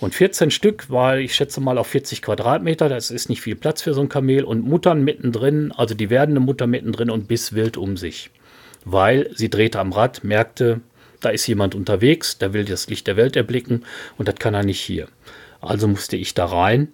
Und 0.00 0.14
14 0.14 0.50
Stück, 0.50 0.90
weil 0.90 1.20
ich 1.20 1.34
schätze 1.34 1.60
mal 1.60 1.78
auf 1.78 1.86
40 1.88 2.22
Quadratmeter, 2.22 2.88
das 2.88 3.10
ist 3.10 3.28
nicht 3.28 3.40
viel 3.40 3.56
Platz 3.56 3.82
für 3.82 3.94
so 3.94 4.00
ein 4.00 4.08
Kamel 4.08 4.44
und 4.44 4.66
Muttern 4.66 5.02
mittendrin, 5.04 5.72
also 5.72 5.94
die 5.94 6.10
werdende 6.10 6.40
Mutter 6.40 6.66
mittendrin 6.66 7.10
und 7.10 7.28
bis 7.28 7.52
wild 7.52 7.76
um 7.76 7.96
sich 7.96 8.30
weil 8.84 9.30
sie 9.34 9.50
drehte 9.50 9.80
am 9.80 9.92
Rad, 9.92 10.24
merkte, 10.24 10.80
da 11.20 11.28
ist 11.28 11.46
jemand 11.46 11.74
unterwegs, 11.74 12.38
der 12.38 12.52
will 12.52 12.64
das 12.64 12.88
Licht 12.88 13.06
der 13.06 13.16
Welt 13.16 13.36
erblicken 13.36 13.84
und 14.18 14.28
das 14.28 14.36
kann 14.36 14.54
er 14.54 14.64
nicht 14.64 14.80
hier. 14.80 15.08
Also 15.60 15.86
musste 15.86 16.16
ich 16.16 16.34
da 16.34 16.46
rein, 16.46 16.88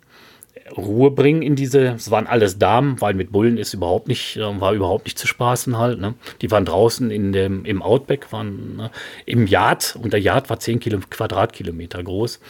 Ruhe 0.77 1.11
bringen 1.11 1.43
in 1.43 1.57
diese, 1.57 1.89
es 1.89 2.11
waren 2.11 2.27
alles 2.27 2.59
Damen, 2.59 3.01
weil 3.01 3.15
mit 3.15 3.33
Bullen 3.33 3.59
ist 3.59 3.75
überhaupt 3.75 4.09
nicht, 4.09 4.37
äh, 4.37 4.61
war 4.61 4.73
überhaupt 4.73 5.07
nicht 5.07 5.19
zu 5.19 5.27
spaßen 5.27 5.79
halt. 5.79 6.01
Ne? 6.01 6.15
Die 6.43 6.51
waren 6.51 6.65
draußen 6.65 7.11
in 7.11 7.33
dem, 7.33 7.65
im 7.65 7.83
Outback, 7.83 8.33
waren 8.33 8.77
ne? 8.77 8.91
im 9.27 9.47
Yard 9.47 9.99
und 10.03 10.13
der 10.13 10.21
Yard 10.21 10.51
war 10.51 10.59
10 10.59 10.81
Kilo, 10.81 11.01
Quadratkilometer 11.11 12.03
groß. 12.03 12.41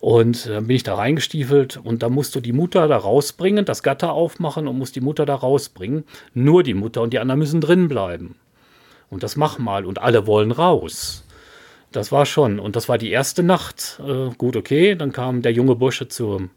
Und 0.00 0.46
dann 0.46 0.66
bin 0.66 0.76
ich 0.76 0.82
da 0.82 0.94
reingestiefelt 0.94 1.78
und 1.82 2.02
da 2.02 2.08
musst 2.08 2.34
du 2.34 2.40
die 2.40 2.52
Mutter 2.52 2.88
da 2.88 2.96
rausbringen, 2.96 3.64
das 3.64 3.82
Gatter 3.82 4.12
aufmachen 4.12 4.68
und 4.68 4.78
musst 4.78 4.96
die 4.96 5.00
Mutter 5.00 5.26
da 5.26 5.34
rausbringen. 5.34 6.04
Nur 6.34 6.62
die 6.62 6.74
Mutter 6.74 7.02
und 7.02 7.12
die 7.12 7.18
anderen 7.18 7.38
müssen 7.38 7.60
drin 7.60 7.88
bleiben 7.88 8.36
und 9.10 9.22
das 9.22 9.36
mach 9.36 9.58
mal 9.58 9.84
und 9.84 10.00
alle 10.00 10.26
wollen 10.26 10.52
raus. 10.52 11.24
Das 11.92 12.12
war 12.12 12.26
schon. 12.26 12.58
Und 12.58 12.76
das 12.76 12.88
war 12.88 12.98
die 12.98 13.10
erste 13.10 13.42
Nacht. 13.42 14.00
Äh, 14.06 14.34
gut, 14.36 14.56
okay. 14.56 14.94
Dann 14.94 15.12
kam 15.12 15.42
der 15.42 15.52
junge 15.52 15.76
Bursche 15.76 16.08
zur, 16.08 16.48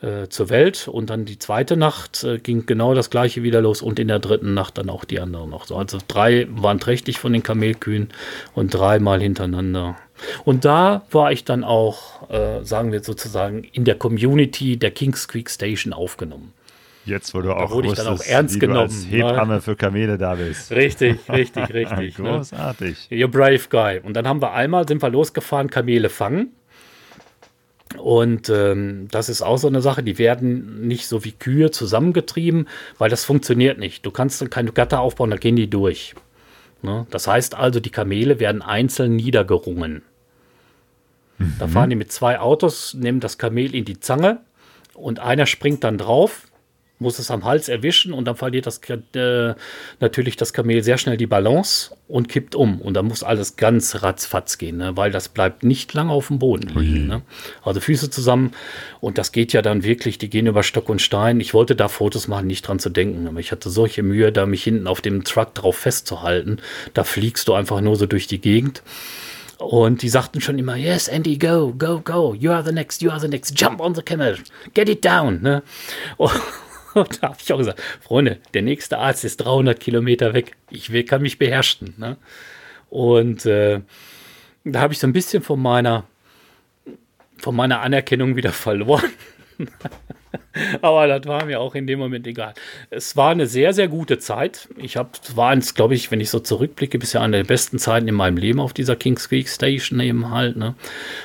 äh, 0.00 0.28
zur 0.28 0.48
Welt 0.50 0.88
und 0.88 1.10
dann 1.10 1.26
die 1.26 1.38
zweite 1.38 1.76
Nacht 1.76 2.24
äh, 2.24 2.38
ging 2.38 2.66
genau 2.66 2.94
das 2.94 3.10
gleiche 3.10 3.42
wieder 3.42 3.60
los 3.60 3.82
und 3.82 3.98
in 3.98 4.08
der 4.08 4.18
dritten 4.18 4.54
Nacht 4.54 4.78
dann 4.78 4.90
auch 4.90 5.04
die 5.04 5.20
anderen 5.20 5.50
noch. 5.50 5.66
So, 5.66 5.76
also 5.76 5.98
drei 6.08 6.48
waren 6.50 6.80
trächtig 6.80 7.18
von 7.18 7.32
den 7.32 7.42
Kamelkühen 7.42 8.08
und 8.54 8.74
dreimal 8.74 9.20
hintereinander. 9.20 9.96
Und 10.44 10.64
da 10.64 11.02
war 11.10 11.30
ich 11.30 11.44
dann 11.44 11.62
auch, 11.62 12.28
äh, 12.30 12.64
sagen 12.64 12.90
wir 12.90 13.04
sozusagen, 13.04 13.62
in 13.62 13.84
der 13.84 13.94
Community 13.94 14.76
der 14.76 14.90
Kings 14.90 15.28
Creek 15.28 15.48
Station 15.48 15.92
aufgenommen. 15.92 16.52
Jetzt, 17.08 17.34
wo 17.34 17.40
du 17.40 17.52
auch, 17.52 17.70
wurde 17.70 17.88
ich 17.88 17.94
dann 17.94 18.06
auch 18.06 18.20
ernst 18.20 18.60
genommen. 18.60 18.80
Als 18.80 19.04
ne? 19.06 19.10
Hebamme 19.10 19.60
für 19.60 19.76
Kamele 19.76 20.18
da 20.18 20.34
bist. 20.34 20.70
Richtig, 20.72 21.18
richtig, 21.28 21.68
richtig. 21.74 22.18
Ne? 22.18 22.30
Großartig. 22.30 23.10
Ne? 23.10 23.16
You're 23.16 23.28
brave 23.28 23.68
guy. 23.70 24.00
Und 24.00 24.14
dann 24.14 24.28
haben 24.28 24.42
wir 24.42 24.52
einmal, 24.52 24.86
sind 24.86 25.02
wir 25.02 25.10
losgefahren, 25.10 25.70
Kamele 25.70 26.10
fangen. 26.10 26.52
Und 27.96 28.50
ähm, 28.50 29.08
das 29.10 29.28
ist 29.28 29.40
auch 29.40 29.56
so 29.56 29.66
eine 29.66 29.80
Sache, 29.80 30.02
die 30.02 30.18
werden 30.18 30.86
nicht 30.86 31.06
so 31.06 31.24
wie 31.24 31.32
Kühe 31.32 31.70
zusammengetrieben, 31.70 32.68
weil 32.98 33.08
das 33.08 33.24
funktioniert 33.24 33.78
nicht. 33.78 34.04
Du 34.04 34.10
kannst 34.10 34.50
keine 34.50 34.72
Gatter 34.72 35.00
aufbauen, 35.00 35.30
da 35.30 35.36
gehen 35.36 35.56
die 35.56 35.70
durch. 35.70 36.14
Ne? 36.82 37.06
Das 37.10 37.26
heißt 37.26 37.54
also, 37.54 37.80
die 37.80 37.90
Kamele 37.90 38.40
werden 38.40 38.60
einzeln 38.60 39.16
niedergerungen. 39.16 40.02
Mhm. 41.38 41.54
Da 41.58 41.66
fahren 41.66 41.90
die 41.90 41.96
mit 41.96 42.12
zwei 42.12 42.38
Autos, 42.38 42.94
nehmen 42.94 43.20
das 43.20 43.38
Kamel 43.38 43.74
in 43.74 43.86
die 43.86 44.00
Zange 44.00 44.40
und 44.94 45.20
einer 45.20 45.46
springt 45.46 45.82
dann 45.84 45.96
drauf 45.96 46.47
muss 46.98 47.18
es 47.18 47.30
am 47.30 47.44
Hals 47.44 47.68
erwischen 47.68 48.12
und 48.12 48.24
dann 48.24 48.36
verliert 48.36 48.66
das 48.66 48.80
äh, 49.14 49.54
natürlich 50.00 50.36
das 50.36 50.52
Kamel 50.52 50.82
sehr 50.82 50.98
schnell 50.98 51.16
die 51.16 51.26
Balance 51.26 51.96
und 52.08 52.28
kippt 52.28 52.54
um. 52.54 52.80
Und 52.80 52.94
dann 52.94 53.06
muss 53.06 53.22
alles 53.22 53.56
ganz 53.56 54.02
ratzfatz 54.02 54.58
gehen, 54.58 54.78
ne? 54.78 54.96
weil 54.96 55.10
das 55.10 55.28
bleibt 55.28 55.62
nicht 55.62 55.92
lange 55.94 56.12
auf 56.12 56.28
dem 56.28 56.38
Boden 56.38 56.68
liegen. 56.68 57.06
Ne? 57.06 57.22
Also 57.62 57.80
Füße 57.80 58.10
zusammen 58.10 58.52
und 59.00 59.18
das 59.18 59.32
geht 59.32 59.52
ja 59.52 59.62
dann 59.62 59.84
wirklich, 59.84 60.18
die 60.18 60.30
gehen 60.30 60.46
über 60.46 60.62
Stock 60.62 60.88
und 60.88 61.00
Stein. 61.00 61.40
Ich 61.40 61.54
wollte 61.54 61.76
da 61.76 61.88
Fotos 61.88 62.26
machen, 62.26 62.46
nicht 62.46 62.66
dran 62.66 62.78
zu 62.78 62.90
denken, 62.90 63.28
aber 63.28 63.40
ich 63.40 63.52
hatte 63.52 63.70
solche 63.70 64.02
Mühe, 64.02 64.32
da 64.32 64.46
mich 64.46 64.64
hinten 64.64 64.86
auf 64.86 65.00
dem 65.00 65.24
Truck 65.24 65.54
drauf 65.54 65.76
festzuhalten. 65.76 66.58
Da 66.94 67.04
fliegst 67.04 67.46
du 67.48 67.54
einfach 67.54 67.80
nur 67.80 67.96
so 67.96 68.06
durch 68.06 68.26
die 68.26 68.40
Gegend. 68.40 68.82
Und 69.58 70.02
die 70.02 70.08
sagten 70.08 70.40
schon 70.40 70.58
immer, 70.58 70.76
yes, 70.76 71.08
Andy, 71.08 71.36
go, 71.36 71.74
go, 71.76 72.00
go, 72.00 72.32
you 72.32 72.52
are 72.52 72.64
the 72.64 72.72
next, 72.72 73.02
you 73.02 73.10
are 73.10 73.18
the 73.18 73.26
next, 73.26 73.58
jump 73.58 73.80
on 73.80 73.92
the 73.92 74.02
camel, 74.02 74.36
get 74.72 74.88
it 74.88 75.04
down. 75.04 75.42
Ne? 75.42 75.62
Und 76.16 76.30
da 77.20 77.28
habe 77.28 77.36
ich 77.40 77.52
auch 77.52 77.58
gesagt, 77.58 77.80
Freunde, 78.00 78.38
der 78.54 78.62
nächste 78.62 78.98
Arzt 78.98 79.24
ist 79.24 79.38
300 79.38 79.78
Kilometer 79.78 80.34
weg. 80.34 80.56
Ich 80.70 80.92
will, 80.92 81.04
kann 81.04 81.22
mich 81.22 81.38
beherrschen. 81.38 81.94
Ne? 81.96 82.16
Und 82.90 83.46
äh, 83.46 83.80
da 84.64 84.80
habe 84.80 84.92
ich 84.92 84.98
so 84.98 85.06
ein 85.06 85.12
bisschen 85.12 85.42
von 85.42 85.60
meiner, 85.60 86.04
von 87.38 87.54
meiner 87.54 87.80
Anerkennung 87.80 88.36
wieder 88.36 88.52
verloren. 88.52 89.10
Aber 90.82 91.06
das 91.06 91.26
war 91.26 91.44
mir 91.44 91.60
auch 91.60 91.74
in 91.74 91.86
dem 91.86 91.98
Moment 91.98 92.26
egal. 92.26 92.54
Es 92.90 93.16
war 93.16 93.30
eine 93.30 93.46
sehr, 93.46 93.72
sehr 93.72 93.88
gute 93.88 94.18
Zeit. 94.18 94.68
Ich 94.76 94.96
habe, 94.96 95.10
war 95.34 95.56
es, 95.56 95.74
glaube 95.74 95.94
ich, 95.94 96.10
wenn 96.10 96.20
ich 96.20 96.30
so 96.30 96.40
zurückblicke, 96.40 96.98
bisher 96.98 97.22
eine 97.22 97.38
der 97.38 97.44
besten 97.44 97.78
Zeiten 97.78 98.08
in 98.08 98.14
meinem 98.14 98.36
Leben 98.36 98.60
auf 98.60 98.72
dieser 98.72 98.96
Kings 98.96 99.28
Creek 99.28 99.48
Station 99.48 100.00
eben 100.00 100.30
halt. 100.30 100.56
Ne? 100.56 100.74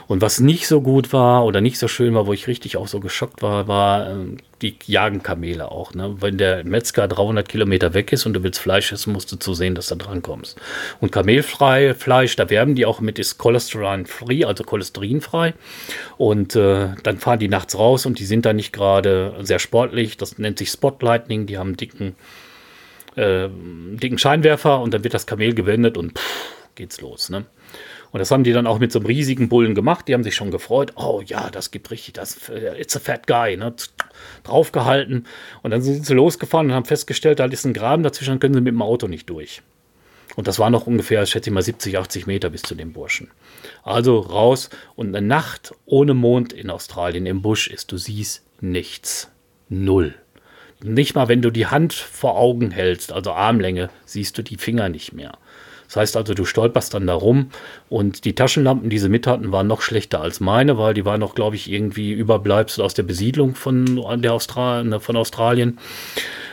Und 0.08 0.22
was 0.22 0.40
nicht 0.40 0.68
so 0.68 0.82
gut 0.82 1.14
war 1.14 1.46
oder 1.46 1.62
nicht 1.62 1.80
so 1.80 1.88
schön 1.88 2.14
war, 2.14 2.28
wo 2.28 2.34
ich 2.34 2.48
richtig 2.48 2.78
auch 2.78 2.88
so 2.88 3.00
geschockt 3.00 3.42
war, 3.42 3.68
war, 3.68 4.10
äh, 4.10 4.38
die 4.64 4.78
jagen 4.88 5.22
Kamele 5.22 5.70
auch. 5.72 5.94
Ne? 5.94 6.16
Wenn 6.20 6.38
der 6.38 6.64
Metzger 6.64 7.08
300 7.08 7.48
Kilometer 7.48 7.94
weg 7.94 8.12
ist 8.14 8.26
und 8.26 8.34
du 8.34 8.44
willst 8.44 8.60
Fleisch 8.60 8.92
essen, 8.92 9.14
musst 9.14 9.32
du 9.32 9.36
zusehen, 9.36 9.76
dass 9.76 9.88
du 9.88 9.96
dran 9.96 10.22
kommst. 10.22 10.60
Und 11.02 11.12
kamelfrei 11.12 11.94
Fleisch, 11.94 12.36
da 12.36 12.50
werben 12.50 12.74
die 12.74 12.86
auch 12.86 13.02
mit, 13.02 13.20
ist 13.20 13.38
cholesterin-free, 13.38 14.46
also 14.46 14.64
cholesterinfrei. 14.64 15.54
Und 16.18 16.56
äh, 16.56 16.90
dann 17.04 17.20
fahren 17.20 17.40
die 17.40 17.50
nachts 17.50 17.78
raus 17.78 18.06
und 18.06 18.20
die 18.20 18.26
sind 18.26 18.46
da 18.46 18.54
nicht 18.54 18.74
gerade 18.74 19.36
sehr 19.42 19.60
sportlich. 19.60 20.18
Das 20.18 20.38
nennt 20.38 20.58
sich 20.58 20.70
Spotlightning. 20.70 21.46
Die 21.46 21.58
haben 21.58 21.76
dicken, 21.76 22.16
äh, 23.16 23.50
dicken 23.50 24.18
Scheinwerfer 24.18 24.80
und 24.80 24.94
dann 24.94 25.04
wird 25.04 25.14
das 25.14 25.28
Kamel 25.28 25.54
gewendet 25.54 25.98
und 25.98 26.18
pff, 26.18 26.46
geht's 26.76 27.02
los. 27.02 27.30
Ne? 27.30 27.46
Und 28.14 28.20
das 28.20 28.30
haben 28.30 28.44
die 28.44 28.54
dann 28.54 28.68
auch 28.68 28.78
mit 28.78 28.92
so 28.92 29.00
einem 29.00 29.08
riesigen 29.08 29.50
Bullen 29.50 29.74
gemacht. 29.74 30.08
Die 30.08 30.14
haben 30.14 30.24
sich 30.24 30.36
schon 30.36 30.52
gefreut. 30.52 30.94
Oh 30.96 31.24
ja, 31.26 31.50
das 31.50 31.72
gibt 31.72 31.90
richtig, 31.90 32.14
das 32.14 32.48
äh, 32.48 32.80
it's 32.80 32.96
a 32.96 33.00
fat 33.00 33.26
guy, 33.26 33.58
ne? 33.58 33.74
Draufgehalten. 34.44 35.26
Und 35.62 35.72
dann 35.72 35.82
sind 35.82 36.06
sie 36.06 36.14
losgefahren 36.14 36.68
und 36.68 36.74
haben 36.74 36.86
festgestellt, 36.86 37.40
da 37.40 37.46
ist 37.46 37.66
ein 37.66 37.74
Graben 37.74 38.04
dazwischen, 38.04 38.40
können 38.40 38.54
sie 38.54 38.62
mit 38.62 38.74
dem 38.74 38.82
Auto 38.82 39.08
nicht 39.08 39.30
durch. 39.30 39.62
Und 40.36 40.48
das 40.48 40.60
war 40.60 40.70
noch 40.70 40.88
ungefähr, 40.88 41.26
schätze 41.26 41.50
ich 41.50 41.54
mal, 41.54 41.62
70, 41.62 41.98
80 41.98 42.28
Meter 42.28 42.50
bis 42.50 42.64
zu 42.64 42.76
dem 42.76 42.94
Burschen. 42.94 43.30
Also 43.84 44.20
raus 44.20 44.70
und 44.96 45.16
eine 45.16 45.26
Nacht 45.26 45.74
ohne 45.86 46.14
Mond 46.14 46.54
in 46.54 46.70
Australien 46.70 47.26
im 47.26 47.42
Busch 47.42 47.68
ist, 47.68 47.92
du 47.92 47.98
siehst 47.98 48.44
nichts. 48.60 49.30
Null. 49.70 50.16
Nicht 50.84 51.16
mal, 51.16 51.30
wenn 51.30 51.42
du 51.42 51.50
die 51.50 51.68
Hand 51.68 51.94
vor 51.94 52.38
Augen 52.38 52.72
hältst, 52.72 53.14
also 53.14 53.32
Armlänge, 53.32 53.90
siehst 54.06 54.38
du 54.38 54.42
die 54.42 54.58
Finger 54.58 54.90
nicht 54.90 55.14
mehr. 55.14 55.38
Das 55.94 56.02
heißt 56.02 56.18
also, 56.18 56.34
du 56.34 56.44
stolperst 56.44 56.96
dann 56.96 57.06
da 57.06 57.14
rum 57.14 57.52
und 57.88 58.26
die 58.26 58.34
Taschenlampen, 58.34 58.90
die 58.90 58.98
sie 58.98 59.10
mit 59.10 59.28
hatten, 59.28 59.52
waren 59.52 59.68
noch 59.68 59.82
schlechter 59.82 60.22
als 60.22 60.40
meine, 60.40 60.80
weil 60.80 60.96
die 60.96 61.06
waren 61.06 61.20
noch, 61.20 61.36
glaube 61.36 61.56
ich, 61.56 61.72
irgendwie 61.72 62.14
Überbleibsel 62.14 62.84
aus 62.84 62.96
der 62.96 63.04
Besiedlung 63.04 63.54
von, 63.54 64.04
der 64.24 64.34
Austral 64.34 64.86
ne, 64.86 65.00
von 65.00 65.16
Australien. 65.16 65.78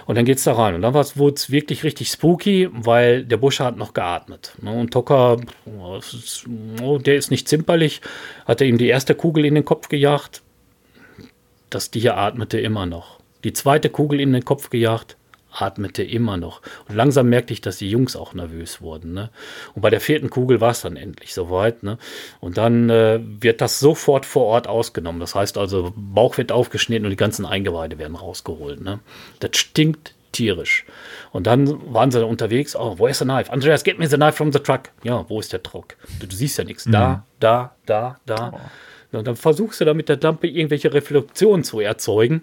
Und 0.04 0.16
dann 0.16 0.26
geht 0.26 0.36
es 0.36 0.44
da 0.44 0.52
rein. 0.52 0.74
Und 0.74 0.82
dann 0.82 0.92
wurde 0.92 1.34
es 1.36 1.50
wirklich 1.50 1.84
richtig 1.84 2.10
spooky, 2.10 2.68
weil 2.70 3.24
der 3.24 3.38
Bursche 3.38 3.64
hat 3.64 3.78
noch 3.78 3.94
geatmet. 3.94 4.52
Ne? 4.60 4.72
Und 4.72 4.90
Tocker, 4.90 5.38
oh, 6.82 6.98
der 6.98 7.16
ist 7.16 7.30
nicht 7.30 7.48
zimperlich, 7.48 8.02
hat 8.44 8.60
er 8.60 8.66
ihm 8.66 8.76
die 8.76 8.88
erste 8.88 9.14
Kugel 9.14 9.46
in 9.46 9.54
den 9.54 9.64
Kopf 9.64 9.88
gejagt, 9.88 10.42
das 11.70 11.90
Tier 11.90 12.18
atmete 12.18 12.60
immer 12.60 12.84
noch. 12.84 13.20
Die 13.42 13.54
zweite 13.54 13.88
Kugel 13.88 14.20
in 14.20 14.34
den 14.34 14.44
Kopf 14.44 14.68
gejagt, 14.68 15.16
atmete 15.52 16.02
immer 16.02 16.36
noch. 16.36 16.62
Und 16.88 16.94
langsam 16.94 17.28
merkte 17.28 17.52
ich, 17.52 17.60
dass 17.60 17.78
die 17.78 17.90
Jungs 17.90 18.16
auch 18.16 18.34
nervös 18.34 18.80
wurden. 18.80 19.12
Ne? 19.12 19.30
Und 19.74 19.82
bei 19.82 19.90
der 19.90 20.00
vierten 20.00 20.30
Kugel 20.30 20.60
war 20.60 20.70
es 20.70 20.82
dann 20.82 20.96
endlich 20.96 21.34
soweit. 21.34 21.82
Ne? 21.82 21.98
Und 22.40 22.58
dann 22.58 22.90
äh, 22.90 23.20
wird 23.22 23.60
das 23.60 23.80
sofort 23.80 24.26
vor 24.26 24.46
Ort 24.46 24.66
ausgenommen. 24.66 25.20
Das 25.20 25.34
heißt 25.34 25.58
also, 25.58 25.92
Bauch 25.96 26.38
wird 26.38 26.52
aufgeschnitten 26.52 27.04
und 27.06 27.10
die 27.10 27.16
ganzen 27.16 27.46
Eingeweide 27.46 27.98
werden 27.98 28.16
rausgeholt. 28.16 28.80
Ne? 28.80 29.00
Das 29.40 29.56
stinkt 29.56 30.14
tierisch. 30.32 30.84
Und 31.32 31.46
dann 31.46 31.92
waren 31.92 32.10
sie 32.10 32.24
unterwegs. 32.24 32.76
Oh, 32.76 32.98
wo 32.98 33.06
ist 33.06 33.20
der 33.20 33.26
Knife? 33.26 33.52
Andreas, 33.52 33.84
get 33.84 33.98
me 33.98 34.06
the 34.06 34.16
knife 34.16 34.36
from 34.36 34.52
the 34.52 34.60
truck. 34.60 34.82
Ja, 35.02 35.24
wo 35.28 35.40
ist 35.40 35.52
der 35.52 35.62
Truck? 35.62 35.96
Du, 36.20 36.26
du 36.26 36.34
siehst 36.36 36.58
ja 36.58 36.64
nichts. 36.64 36.86
Mhm. 36.86 36.92
Da, 36.92 37.26
da, 37.40 37.76
da, 37.86 38.20
da. 38.26 38.52
Oh. 38.54 39.16
Und 39.18 39.26
dann 39.26 39.36
versuchst 39.36 39.80
du 39.80 39.84
da 39.84 39.94
mit 39.94 40.08
der 40.08 40.18
Lampe 40.20 40.46
irgendwelche 40.46 40.92
Reflexionen 40.92 41.64
zu 41.64 41.80
erzeugen, 41.80 42.42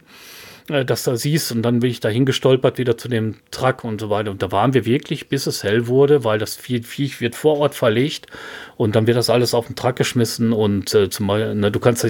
äh, 0.69 0.83
dass 0.83 1.03
du 1.03 1.15
siehst. 1.15 1.51
Und 1.51 1.61
dann 1.61 1.79
bin 1.79 1.89
ich 1.89 1.99
dahin 1.99 2.25
gestolpert 2.25 2.77
wieder 2.77 2.97
zu 2.97 3.07
dem 3.07 3.35
Truck 3.51 3.83
und 3.83 4.01
so 4.01 4.09
weiter. 4.09 4.31
Und 4.31 4.41
da 4.41 4.51
waren 4.51 4.73
wir 4.73 4.85
wirklich, 4.85 5.29
bis 5.29 5.47
es 5.47 5.63
hell 5.63 5.87
wurde, 5.87 6.23
weil 6.23 6.39
das 6.39 6.55
Viech 6.55 7.21
wird 7.21 7.35
vor 7.35 7.57
Ort 7.57 7.75
verlegt 7.75 8.27
und 8.75 8.95
dann 8.95 9.07
wird 9.07 9.17
das 9.17 9.29
alles 9.29 9.53
auf 9.53 9.67
den 9.67 9.75
Truck 9.75 9.95
geschmissen. 9.95 10.53
Und 10.53 10.93
äh, 10.93 11.09
zumal, 11.09 11.55
na, 11.55 11.69
du 11.69 11.79
kannst, 11.79 12.05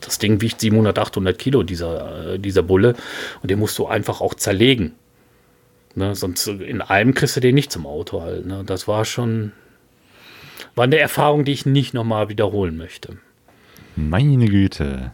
das 0.00 0.18
Ding 0.18 0.40
wiegt 0.40 0.60
700, 0.60 0.98
800 0.98 1.38
Kilo, 1.38 1.62
dieser, 1.62 2.34
äh, 2.34 2.38
dieser 2.38 2.62
Bulle. 2.62 2.94
Und 3.42 3.50
den 3.50 3.58
musst 3.58 3.78
du 3.78 3.86
einfach 3.86 4.20
auch 4.20 4.34
zerlegen. 4.34 4.94
Ne, 5.96 6.14
sonst 6.14 6.46
in 6.46 6.82
einem 6.82 7.14
kriegst 7.14 7.36
du 7.36 7.40
den 7.40 7.54
nicht 7.54 7.72
zum 7.72 7.86
Auto 7.86 8.22
halt. 8.22 8.46
Ne? 8.46 8.62
Das 8.64 8.86
war 8.86 9.04
schon, 9.04 9.52
war 10.76 10.84
eine 10.84 10.98
Erfahrung, 10.98 11.44
die 11.44 11.52
ich 11.52 11.66
nicht 11.66 11.94
nochmal 11.94 12.28
wiederholen 12.28 12.76
möchte. 12.76 13.18
Meine 13.96 14.46
Güte. 14.46 15.10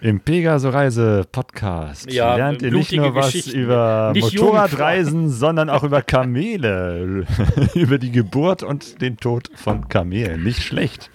Im 0.00 0.20
Pegaso 0.20 0.68
Reise 0.68 1.24
Podcast 1.30 2.10
ja, 2.10 2.36
lernt 2.36 2.62
ihr 2.62 2.70
nicht 2.70 2.92
nur 2.92 3.14
was 3.14 3.34
über 3.46 4.12
nicht 4.14 4.38
Motorradreisen, 4.38 5.30
sondern 5.30 5.70
auch 5.70 5.84
über 5.84 6.02
Kamele, 6.02 7.26
über 7.74 7.98
die 7.98 8.10
Geburt 8.10 8.62
und 8.62 9.00
den 9.00 9.16
Tod 9.16 9.50
von 9.54 9.88
Kamelen. 9.88 10.44
Nicht 10.44 10.62
schlecht. 10.62 11.10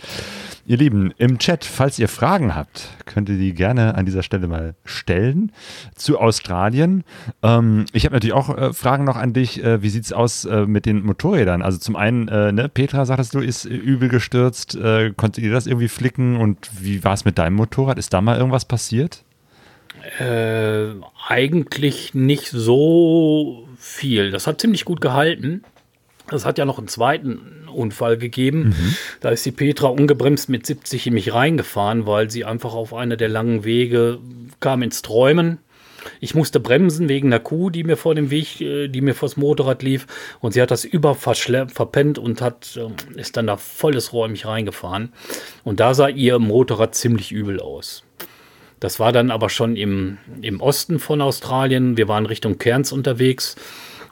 Ihr 0.65 0.77
Lieben, 0.77 1.11
im 1.17 1.39
Chat, 1.39 1.65
falls 1.65 1.97
ihr 1.97 2.07
Fragen 2.07 2.55
habt, 2.55 2.89
könnt 3.05 3.29
ihr 3.29 3.37
die 3.37 3.53
gerne 3.53 3.95
an 3.95 4.05
dieser 4.05 4.21
Stelle 4.21 4.47
mal 4.47 4.75
stellen 4.85 5.51
zu 5.95 6.19
Australien. 6.19 7.03
Ähm, 7.41 7.85
ich 7.93 8.05
habe 8.05 8.15
natürlich 8.15 8.33
auch 8.33 8.55
äh, 8.55 8.73
Fragen 8.73 9.03
noch 9.03 9.15
an 9.15 9.33
dich. 9.33 9.63
Äh, 9.63 9.81
wie 9.81 9.89
sieht 9.89 10.05
es 10.05 10.13
aus 10.13 10.45
äh, 10.45 10.65
mit 10.65 10.85
den 10.85 11.03
Motorrädern? 11.03 11.61
Also 11.61 11.79
zum 11.79 11.95
einen, 11.95 12.27
äh, 12.27 12.51
ne, 12.51 12.69
Petra, 12.69 13.05
sagtest 13.05 13.33
du, 13.33 13.39
ist 13.39 13.65
übel 13.65 14.07
gestürzt. 14.07 14.75
Äh, 14.75 15.13
konntet 15.15 15.43
ihr 15.43 15.51
das 15.51 15.65
irgendwie 15.65 15.87
flicken? 15.87 16.37
Und 16.37 16.69
wie 16.79 17.03
war 17.03 17.13
es 17.13 17.25
mit 17.25 17.37
deinem 17.37 17.55
Motorrad? 17.55 17.97
Ist 17.97 18.13
da 18.13 18.21
mal 18.21 18.37
irgendwas 18.37 18.65
passiert? 18.65 19.23
Äh, 20.19 20.93
eigentlich 21.27 22.13
nicht 22.13 22.47
so 22.47 23.67
viel. 23.77 24.31
Das 24.31 24.47
hat 24.47 24.61
ziemlich 24.61 24.85
gut 24.85 25.01
gehalten. 25.01 25.63
Das 26.29 26.45
hat 26.45 26.57
ja 26.57 26.65
noch 26.65 26.77
einen 26.77 26.87
zweiten 26.87 27.60
Unfall 27.73 28.17
gegeben. 28.17 28.69
Mhm. 28.69 28.95
Da 29.19 29.29
ist 29.29 29.45
die 29.45 29.51
Petra 29.51 29.87
ungebremst 29.87 30.49
mit 30.49 30.65
70 30.65 31.07
in 31.07 31.13
mich 31.13 31.33
reingefahren, 31.33 32.05
weil 32.05 32.29
sie 32.29 32.45
einfach 32.45 32.73
auf 32.73 32.93
einer 32.93 33.17
der 33.17 33.29
langen 33.29 33.63
Wege 33.63 34.19
kam 34.59 34.81
ins 34.81 35.01
Träumen. 35.01 35.59
Ich 36.19 36.35
musste 36.35 36.59
bremsen 36.59 37.09
wegen 37.09 37.27
einer 37.27 37.39
Kuh, 37.39 37.69
die 37.69 37.83
mir 37.83 37.97
vor 37.97 38.15
dem 38.15 38.31
Weg, 38.31 38.61
äh, 38.61 38.87
die 38.87 39.01
mir 39.01 39.13
vors 39.13 39.37
Motorrad 39.37 39.83
lief. 39.83 40.07
Und 40.39 40.53
sie 40.53 40.61
hat 40.61 40.71
das 40.71 40.87
verpennt 41.67 42.17
und 42.17 42.41
hat, 42.41 42.77
ähm, 42.77 42.95
ist 43.15 43.37
dann 43.37 43.47
da 43.47 43.57
volles 43.57 44.13
Rohr 44.13 44.25
in 44.25 44.31
mich 44.31 44.45
reingefahren. 44.45 45.13
Und 45.63 45.79
da 45.79 45.93
sah 45.93 46.07
ihr 46.07 46.39
Motorrad 46.39 46.95
ziemlich 46.95 47.31
übel 47.31 47.59
aus. 47.59 48.03
Das 48.79 48.99
war 48.99 49.11
dann 49.11 49.29
aber 49.29 49.49
schon 49.49 49.75
im, 49.75 50.17
im 50.41 50.59
Osten 50.59 50.99
von 50.99 51.21
Australien. 51.21 51.97
Wir 51.97 52.07
waren 52.07 52.25
Richtung 52.25 52.57
Cairns 52.57 52.91
unterwegs. 52.91 53.55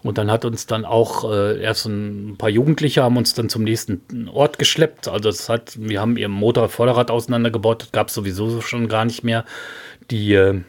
Und 0.02 0.18
dann 0.18 0.32
hat 0.32 0.46
uns 0.46 0.66
dann 0.66 0.86
auch 0.86 1.30
äh, 1.30 1.62
erst 1.62 1.86
ein 1.86 2.36
paar 2.38 2.50
Jugendliche 2.50 3.04
haben 3.04 3.18
uns 3.18 3.34
dann 3.34 3.50
zum 3.50 3.64
nächsten 3.64 4.30
Ort 4.30 4.58
geschleppt. 4.58 5.08
Also 5.08 5.30
das 5.30 5.50
hat, 5.50 5.78
wir 5.80 6.00
haben 6.00 6.18
ihr 6.18 6.30
Motor 6.30 6.70
Vorderrad 6.70 7.12
auseinandergebaut, 7.12 7.84
das 7.84 7.92
gab 7.92 8.08
es 8.08 8.14
sowieso 8.14 8.62
schon 8.62 8.88
gar 8.88 9.06
nicht 9.06 9.24
mehr. 9.24 9.46
Die, 10.10 10.34
äh, 10.34 10.62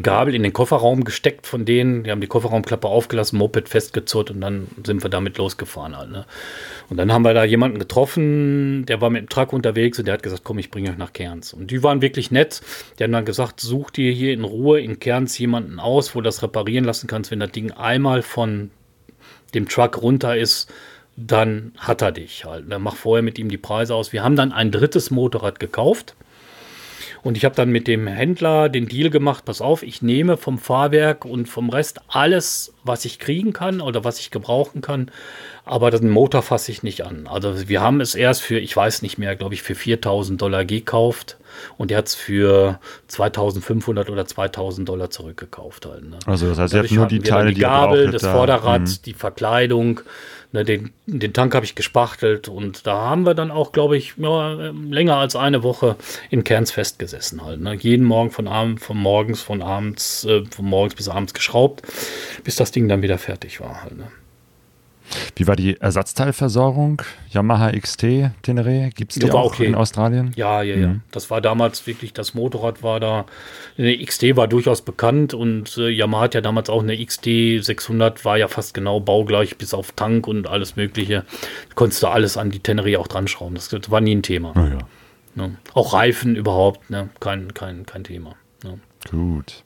Gabel 0.00 0.34
in 0.34 0.42
den 0.42 0.54
Kofferraum 0.54 1.04
gesteckt 1.04 1.46
von 1.46 1.66
denen. 1.66 2.04
Die 2.04 2.10
haben 2.10 2.20
die 2.22 2.26
Kofferraumklappe 2.26 2.88
aufgelassen, 2.88 3.38
Moped 3.38 3.68
festgezurrt 3.68 4.30
und 4.30 4.40
dann 4.40 4.68
sind 4.86 5.02
wir 5.02 5.10
damit 5.10 5.36
losgefahren 5.36 5.96
halt. 5.96 6.10
Ne? 6.10 6.24
Und 6.88 6.96
dann 6.96 7.12
haben 7.12 7.22
wir 7.22 7.34
da 7.34 7.44
jemanden 7.44 7.78
getroffen, 7.78 8.86
der 8.86 9.00
war 9.02 9.10
mit 9.10 9.22
dem 9.22 9.28
Truck 9.28 9.52
unterwegs 9.52 9.98
und 9.98 10.06
der 10.06 10.14
hat 10.14 10.22
gesagt, 10.22 10.44
komm, 10.44 10.58
ich 10.58 10.70
bringe 10.70 10.90
euch 10.90 10.96
nach 10.96 11.12
Kerns. 11.12 11.52
Und 11.52 11.70
die 11.70 11.82
waren 11.82 12.00
wirklich 12.00 12.30
nett. 12.30 12.62
Die 12.98 13.04
haben 13.04 13.12
dann 13.12 13.26
gesagt, 13.26 13.60
such 13.60 13.90
dir 13.90 14.10
hier 14.12 14.32
in 14.32 14.44
Ruhe 14.44 14.80
in 14.80 14.98
Kerns 14.98 15.36
jemanden 15.38 15.78
aus, 15.78 16.14
wo 16.14 16.20
du 16.20 16.24
das 16.24 16.42
reparieren 16.42 16.84
lassen 16.84 17.06
kannst. 17.06 17.30
Wenn 17.30 17.40
das 17.40 17.52
Ding 17.52 17.72
einmal 17.72 18.22
von 18.22 18.70
dem 19.52 19.68
Truck 19.68 20.00
runter 20.00 20.36
ist, 20.36 20.72
dann 21.16 21.72
hat 21.76 22.00
er 22.00 22.12
dich 22.12 22.46
halt. 22.46 22.70
Dann 22.70 22.80
mach 22.80 22.96
vorher 22.96 23.22
mit 23.22 23.38
ihm 23.38 23.50
die 23.50 23.58
Preise 23.58 23.94
aus. 23.94 24.14
Wir 24.14 24.22
haben 24.22 24.36
dann 24.36 24.52
ein 24.52 24.70
drittes 24.70 25.10
Motorrad 25.10 25.60
gekauft 25.60 26.14
und 27.22 27.36
ich 27.36 27.44
habe 27.44 27.54
dann 27.54 27.70
mit 27.70 27.86
dem 27.86 28.06
Händler 28.06 28.68
den 28.68 28.88
Deal 28.88 29.10
gemacht, 29.10 29.44
pass 29.44 29.60
auf, 29.60 29.82
ich 29.82 30.02
nehme 30.02 30.36
vom 30.36 30.58
Fahrwerk 30.58 31.24
und 31.24 31.48
vom 31.48 31.70
Rest 31.70 32.00
alles, 32.08 32.74
was 32.82 33.04
ich 33.04 33.18
kriegen 33.18 33.52
kann 33.52 33.80
oder 33.80 34.04
was 34.04 34.18
ich 34.18 34.30
gebrauchen 34.30 34.80
kann, 34.80 35.10
aber 35.64 35.90
den 35.90 36.10
Motor 36.10 36.42
fasse 36.42 36.72
ich 36.72 36.82
nicht 36.82 37.06
an. 37.06 37.28
Also 37.28 37.68
wir 37.68 37.80
haben 37.80 38.00
es 38.00 38.16
erst 38.16 38.42
für, 38.42 38.58
ich 38.58 38.76
weiß 38.76 39.02
nicht 39.02 39.18
mehr, 39.18 39.36
glaube 39.36 39.54
ich, 39.54 39.62
für 39.62 39.76
4000 39.76 40.42
Dollar 40.42 40.64
gekauft 40.64 41.36
und 41.78 41.92
er 41.92 41.98
hat 41.98 42.08
es 42.08 42.14
für 42.14 42.80
2500 43.06 44.10
oder 44.10 44.26
2000 44.26 44.88
Dollar 44.88 45.10
zurückgekauft. 45.10 45.86
Halt, 45.86 46.08
ne? 46.08 46.18
Also 46.26 46.48
das 46.48 46.58
heißt, 46.58 46.74
ihr 46.74 46.80
habt 46.80 46.90
nur 46.90 47.06
die 47.06 47.20
Teile, 47.20 47.50
die, 47.50 47.56
die 47.56 47.60
Gabel, 47.60 48.10
das 48.10 48.26
Vorderrad, 48.26 48.82
mhm. 48.82 48.96
die 49.06 49.14
Verkleidung, 49.14 50.00
Ne, 50.52 50.64
den, 50.64 50.90
den 51.06 51.32
Tank 51.32 51.54
habe 51.54 51.64
ich 51.64 51.74
gespachtelt 51.74 52.46
und 52.46 52.86
da 52.86 53.08
haben 53.08 53.24
wir 53.24 53.32
dann 53.32 53.50
auch, 53.50 53.72
glaube 53.72 53.96
ich, 53.96 54.14
ja, 54.18 54.52
länger 54.52 55.16
als 55.16 55.34
eine 55.34 55.62
Woche 55.62 55.96
in 56.28 56.44
Kerns 56.44 56.70
festgesessen 56.70 57.42
halt. 57.42 57.60
Ne? 57.62 57.74
Jeden 57.74 58.04
Morgen 58.04 58.30
von 58.30 58.46
Abend, 58.46 58.80
von 58.80 58.98
morgens, 58.98 59.40
von 59.40 59.62
abends, 59.62 60.26
äh, 60.26 60.44
von 60.44 60.66
morgens 60.66 60.94
bis 60.94 61.08
abends 61.08 61.32
geschraubt, 61.32 61.82
bis 62.44 62.56
das 62.56 62.70
Ding 62.70 62.86
dann 62.86 63.00
wieder 63.00 63.16
fertig 63.16 63.60
war 63.60 63.82
halt. 63.82 63.96
Ne? 63.96 64.08
Wie 65.36 65.46
war 65.46 65.56
die 65.56 65.80
Ersatzteilversorgung? 65.80 67.02
Yamaha 67.30 67.72
XT 67.72 68.30
Tenere? 68.42 68.90
Gibt 68.94 69.12
es 69.12 69.18
die 69.18 69.30
auch 69.30 69.46
okay. 69.46 69.66
in 69.66 69.74
Australien? 69.74 70.32
Ja, 70.36 70.62
ja, 70.62 70.76
ja. 70.76 70.88
Mhm. 70.88 71.02
Das 71.10 71.30
war 71.30 71.40
damals 71.40 71.86
wirklich, 71.86 72.12
das 72.12 72.34
Motorrad 72.34 72.82
war 72.82 73.00
da. 73.00 73.26
Eine 73.78 73.96
XT 74.04 74.36
war 74.36 74.48
durchaus 74.48 74.82
bekannt 74.82 75.34
und 75.34 75.76
äh, 75.78 75.88
Yamaha 75.88 76.22
hat 76.22 76.34
ja 76.34 76.40
damals 76.40 76.70
auch 76.70 76.82
eine 76.82 77.04
XT 77.04 77.24
600, 77.60 78.24
war 78.24 78.36
ja 78.36 78.48
fast 78.48 78.74
genau 78.74 79.00
baugleich, 79.00 79.56
bis 79.56 79.74
auf 79.74 79.92
Tank 79.92 80.26
und 80.28 80.46
alles 80.46 80.76
Mögliche. 80.76 81.24
Da 81.68 81.74
konntest 81.74 82.02
du 82.02 82.08
alles 82.08 82.36
an 82.36 82.50
die 82.50 82.60
Tenere 82.60 82.98
auch 82.98 83.08
dran 83.08 83.28
schrauben. 83.28 83.54
Das, 83.54 83.68
das 83.68 83.90
war 83.90 84.00
nie 84.00 84.14
ein 84.14 84.22
Thema. 84.22 84.52
Oh 84.56 84.60
ja. 84.60 84.78
Ne? 85.34 85.56
Auch 85.74 85.94
Reifen 85.94 86.36
überhaupt, 86.36 86.90
ne? 86.90 87.08
kein, 87.20 87.54
kein, 87.54 87.86
kein 87.86 88.04
Thema. 88.04 88.34
Ne? 88.64 88.78
Gut. 89.10 89.62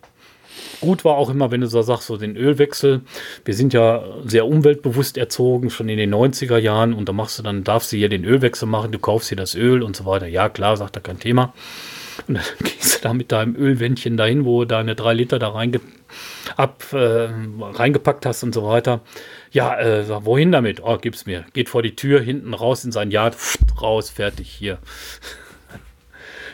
Gut 0.81 1.05
war 1.05 1.17
auch 1.17 1.31
immer, 1.31 1.51
wenn 1.51 1.61
du 1.61 1.67
so 1.67 1.83
sagst, 1.83 2.07
so 2.07 2.17
den 2.17 2.37
Ölwechsel. 2.37 3.01
Wir 3.45 3.55
sind 3.55 3.73
ja 3.73 4.03
sehr 4.25 4.47
umweltbewusst 4.47 5.17
erzogen, 5.17 5.71
schon 5.71 5.89
in 5.89 5.99
den 5.99 6.15
90er 6.15 6.59
Jahren. 6.59 6.93
Und 6.93 7.09
da 7.09 7.13
machst 7.13 7.39
du 7.39 7.43
dann, 7.43 7.65
darfst 7.65 7.93
du 7.93 7.97
hier 7.97 8.09
den 8.09 8.25
Ölwechsel 8.25 8.69
machen, 8.69 8.93
du 8.93 8.99
kaufst 8.99 9.29
hier 9.29 9.37
das 9.37 9.55
Öl 9.55 9.83
und 9.83 9.97
so 9.97 10.07
weiter. 10.07 10.27
Ja, 10.27 10.49
klar, 10.49 10.77
sagt 10.77 10.97
er, 10.97 11.03
kein 11.03 11.19
Thema. 11.19 11.55
Und 12.27 12.37
dann 12.37 12.45
gehst 12.63 12.97
du 12.97 13.03
da 13.03 13.15
mit 13.15 13.33
deinem 13.33 13.57
Ölwändchen 13.57 14.17
dahin, 14.17 14.45
wo 14.45 14.61
du 14.61 14.67
deine 14.67 14.95
drei 14.95 15.15
Liter 15.15 15.39
da 15.39 15.49
reinge 15.49 15.81
ab, 16.57 16.85
äh, 16.93 17.29
reingepackt 17.61 18.27
hast 18.27 18.43
und 18.43 18.55
so 18.55 18.67
weiter. 18.67 19.01
Ja, 19.51 19.79
äh, 19.79 20.05
wohin 20.25 20.53
damit? 20.53 20.83
Oh, 20.83 20.99
gib's 20.99 21.27
mir. 21.27 21.45
Geht 21.53 21.69
vor 21.69 21.83
die 21.83 21.97
Tür, 21.97 22.21
hinten 22.21 22.55
raus 22.55 22.85
in 22.85 22.93
sein 22.93 23.11
Yard, 23.11 23.37
raus, 23.81 24.11
fertig, 24.11 24.51
hier. 24.51 24.79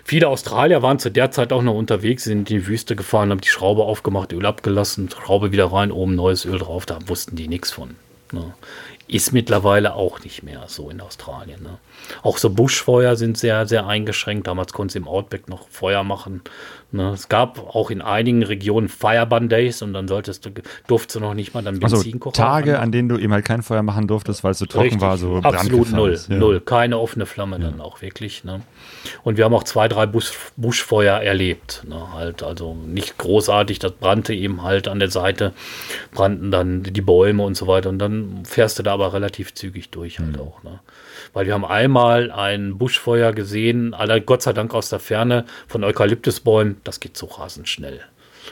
Viele 0.05 0.29
Australier 0.29 0.83
waren 0.83 0.99
zu 0.99 1.11
der 1.11 1.31
Zeit 1.31 1.53
auch 1.53 1.63
noch 1.63 1.75
unterwegs, 1.75 2.25
sind 2.25 2.51
in 2.51 2.59
die 2.59 2.67
Wüste 2.67 2.97
gefahren, 2.97 3.31
haben 3.31 3.41
die 3.41 3.49
Schraube 3.49 3.85
aufgemacht, 3.85 4.33
Öl 4.33 4.45
abgelassen, 4.47 5.09
Schraube 5.11 5.53
wieder 5.53 5.73
rein, 5.73 5.93
oben 5.93 6.15
neues 6.15 6.45
Öl 6.45 6.59
drauf, 6.59 6.87
da 6.87 6.99
wussten 7.07 7.37
die 7.37 7.49
nichts 7.49 7.71
von. 7.71 7.97
Ne? 8.33 8.55
Ist 9.09 9.33
mittlerweile 9.33 9.95
auch 9.95 10.21
nicht 10.21 10.43
mehr 10.43 10.65
so 10.67 10.91
in 10.91 11.01
Australien. 11.01 11.63
Ne? 11.63 11.79
Auch 12.23 12.39
so 12.39 12.51
Buschfeuer 12.51 13.17
sind 13.17 13.37
sehr, 13.37 13.67
sehr 13.67 13.87
eingeschränkt. 13.87 14.47
Damals 14.47 14.73
konnte 14.73 14.95
du 14.95 15.01
im 15.01 15.09
Outback 15.09 15.49
noch 15.49 15.69
Feuer 15.69 16.03
machen. 16.03 16.41
Ne? 16.93 17.11
Es 17.11 17.29
gab 17.29 17.75
auch 17.75 17.91
in 17.91 18.03
einigen 18.03 18.43
Regionen 18.43 18.89
Fireburn 18.89 19.49
Days 19.49 19.83
und 19.83 19.95
dann 19.95 20.09
solltest 20.09 20.45
du, 20.45 20.51
durftest 20.87 21.17
du 21.17 21.21
noch 21.21 21.35
nicht 21.35 21.55
mal 21.55 21.63
dann 21.63 21.81
Benzinkocher. 21.81 22.43
Also 22.43 22.55
Tage, 22.55 22.79
an 22.79 22.93
denen 22.93 23.09
du 23.09 23.19
eben 23.19 23.33
halt 23.33 23.45
kein 23.45 23.63
Feuer 23.63 23.83
machen 23.83 24.07
durftest, 24.07 24.45
weil 24.45 24.53
es 24.53 24.59
so 24.59 24.67
trocken 24.67 24.85
Richtig, 24.85 25.01
war, 25.01 25.17
so 25.17 25.37
Absolut 25.37 25.91
null, 25.93 26.19
ja. 26.29 26.37
null. 26.37 26.61
Keine 26.61 26.99
offene 26.99 27.27
Flamme 27.27 27.59
ja. 27.59 27.71
dann 27.71 27.81
auch 27.81 28.03
wirklich. 28.03 28.45
Ne? 28.45 28.61
Und 29.25 29.39
wir 29.39 29.45
haben 29.45 29.55
auch 29.55 29.65
zwei, 29.65 29.89
drei 29.89 30.07
Busch, 30.07 30.33
Buschfeuer 30.57 31.19
erlebt. 31.19 31.85
Ne? 31.89 32.13
Halt, 32.13 32.43
also 32.43 32.75
nicht 32.75 33.17
großartig, 33.19 33.79
das 33.79 33.93
brannte 33.93 34.35
eben 34.35 34.63
halt 34.63 34.89
an 34.89 34.99
der 34.99 35.11
Seite, 35.11 35.53
brannten 36.13 36.51
dann 36.51 36.83
die 36.83 37.01
Bäume 37.01 37.43
und 37.43 37.57
so 37.57 37.67
weiter. 37.67 37.89
Und 37.89 37.99
dann 37.99 38.45
fährst 38.45 38.79
du 38.79 38.83
da 38.83 38.93
aber 38.93 39.13
relativ 39.13 39.55
zügig 39.55 39.91
durch 39.91 40.19
halt 40.19 40.37
mhm. 40.37 40.41
auch. 40.41 40.63
Ne? 40.63 40.81
Weil 41.33 41.47
wir 41.47 41.55
haben 41.55 41.65
einmal 41.65 42.31
ein 42.31 42.79
Buschfeuer 42.79 43.33
gesehen, 43.33 43.95
aller 43.95 44.21
Gott 44.21 44.43
sei 44.43 44.53
Dank 44.53 44.75
aus 44.75 44.91
der 44.91 44.99
Ferne 44.99 45.45
von 45.67 45.83
Eukalyptusbäumen. 45.83 46.77
Das 46.85 47.01
geht 47.01 47.17
so 47.17 47.27
rasend 47.27 47.69
schnell 47.69 48.01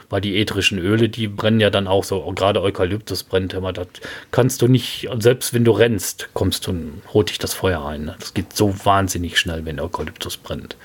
weil 0.08 0.20
die 0.20 0.38
ätherischen 0.38 0.78
Öle, 0.78 1.08
die 1.08 1.28
brennen 1.28 1.60
ja 1.60 1.70
dann 1.70 1.86
auch 1.86 2.04
so, 2.04 2.20
gerade 2.32 2.62
Eukalyptus 2.62 3.22
brennt 3.22 3.54
immer, 3.54 3.72
das 3.72 3.88
kannst 4.30 4.62
du 4.62 4.68
nicht, 4.68 5.08
selbst 5.18 5.54
wenn 5.54 5.64
du 5.64 5.72
rennst, 5.72 6.28
kommst 6.34 6.66
du, 6.66 6.74
holt 7.12 7.30
dich 7.30 7.38
das 7.38 7.54
Feuer 7.54 7.84
ein. 7.84 8.04
Ne? 8.04 8.16
Das 8.18 8.34
geht 8.34 8.56
so 8.56 8.74
wahnsinnig 8.84 9.38
schnell, 9.38 9.64
wenn 9.64 9.80
Eukalyptus 9.80 10.36
brennt. 10.36 10.76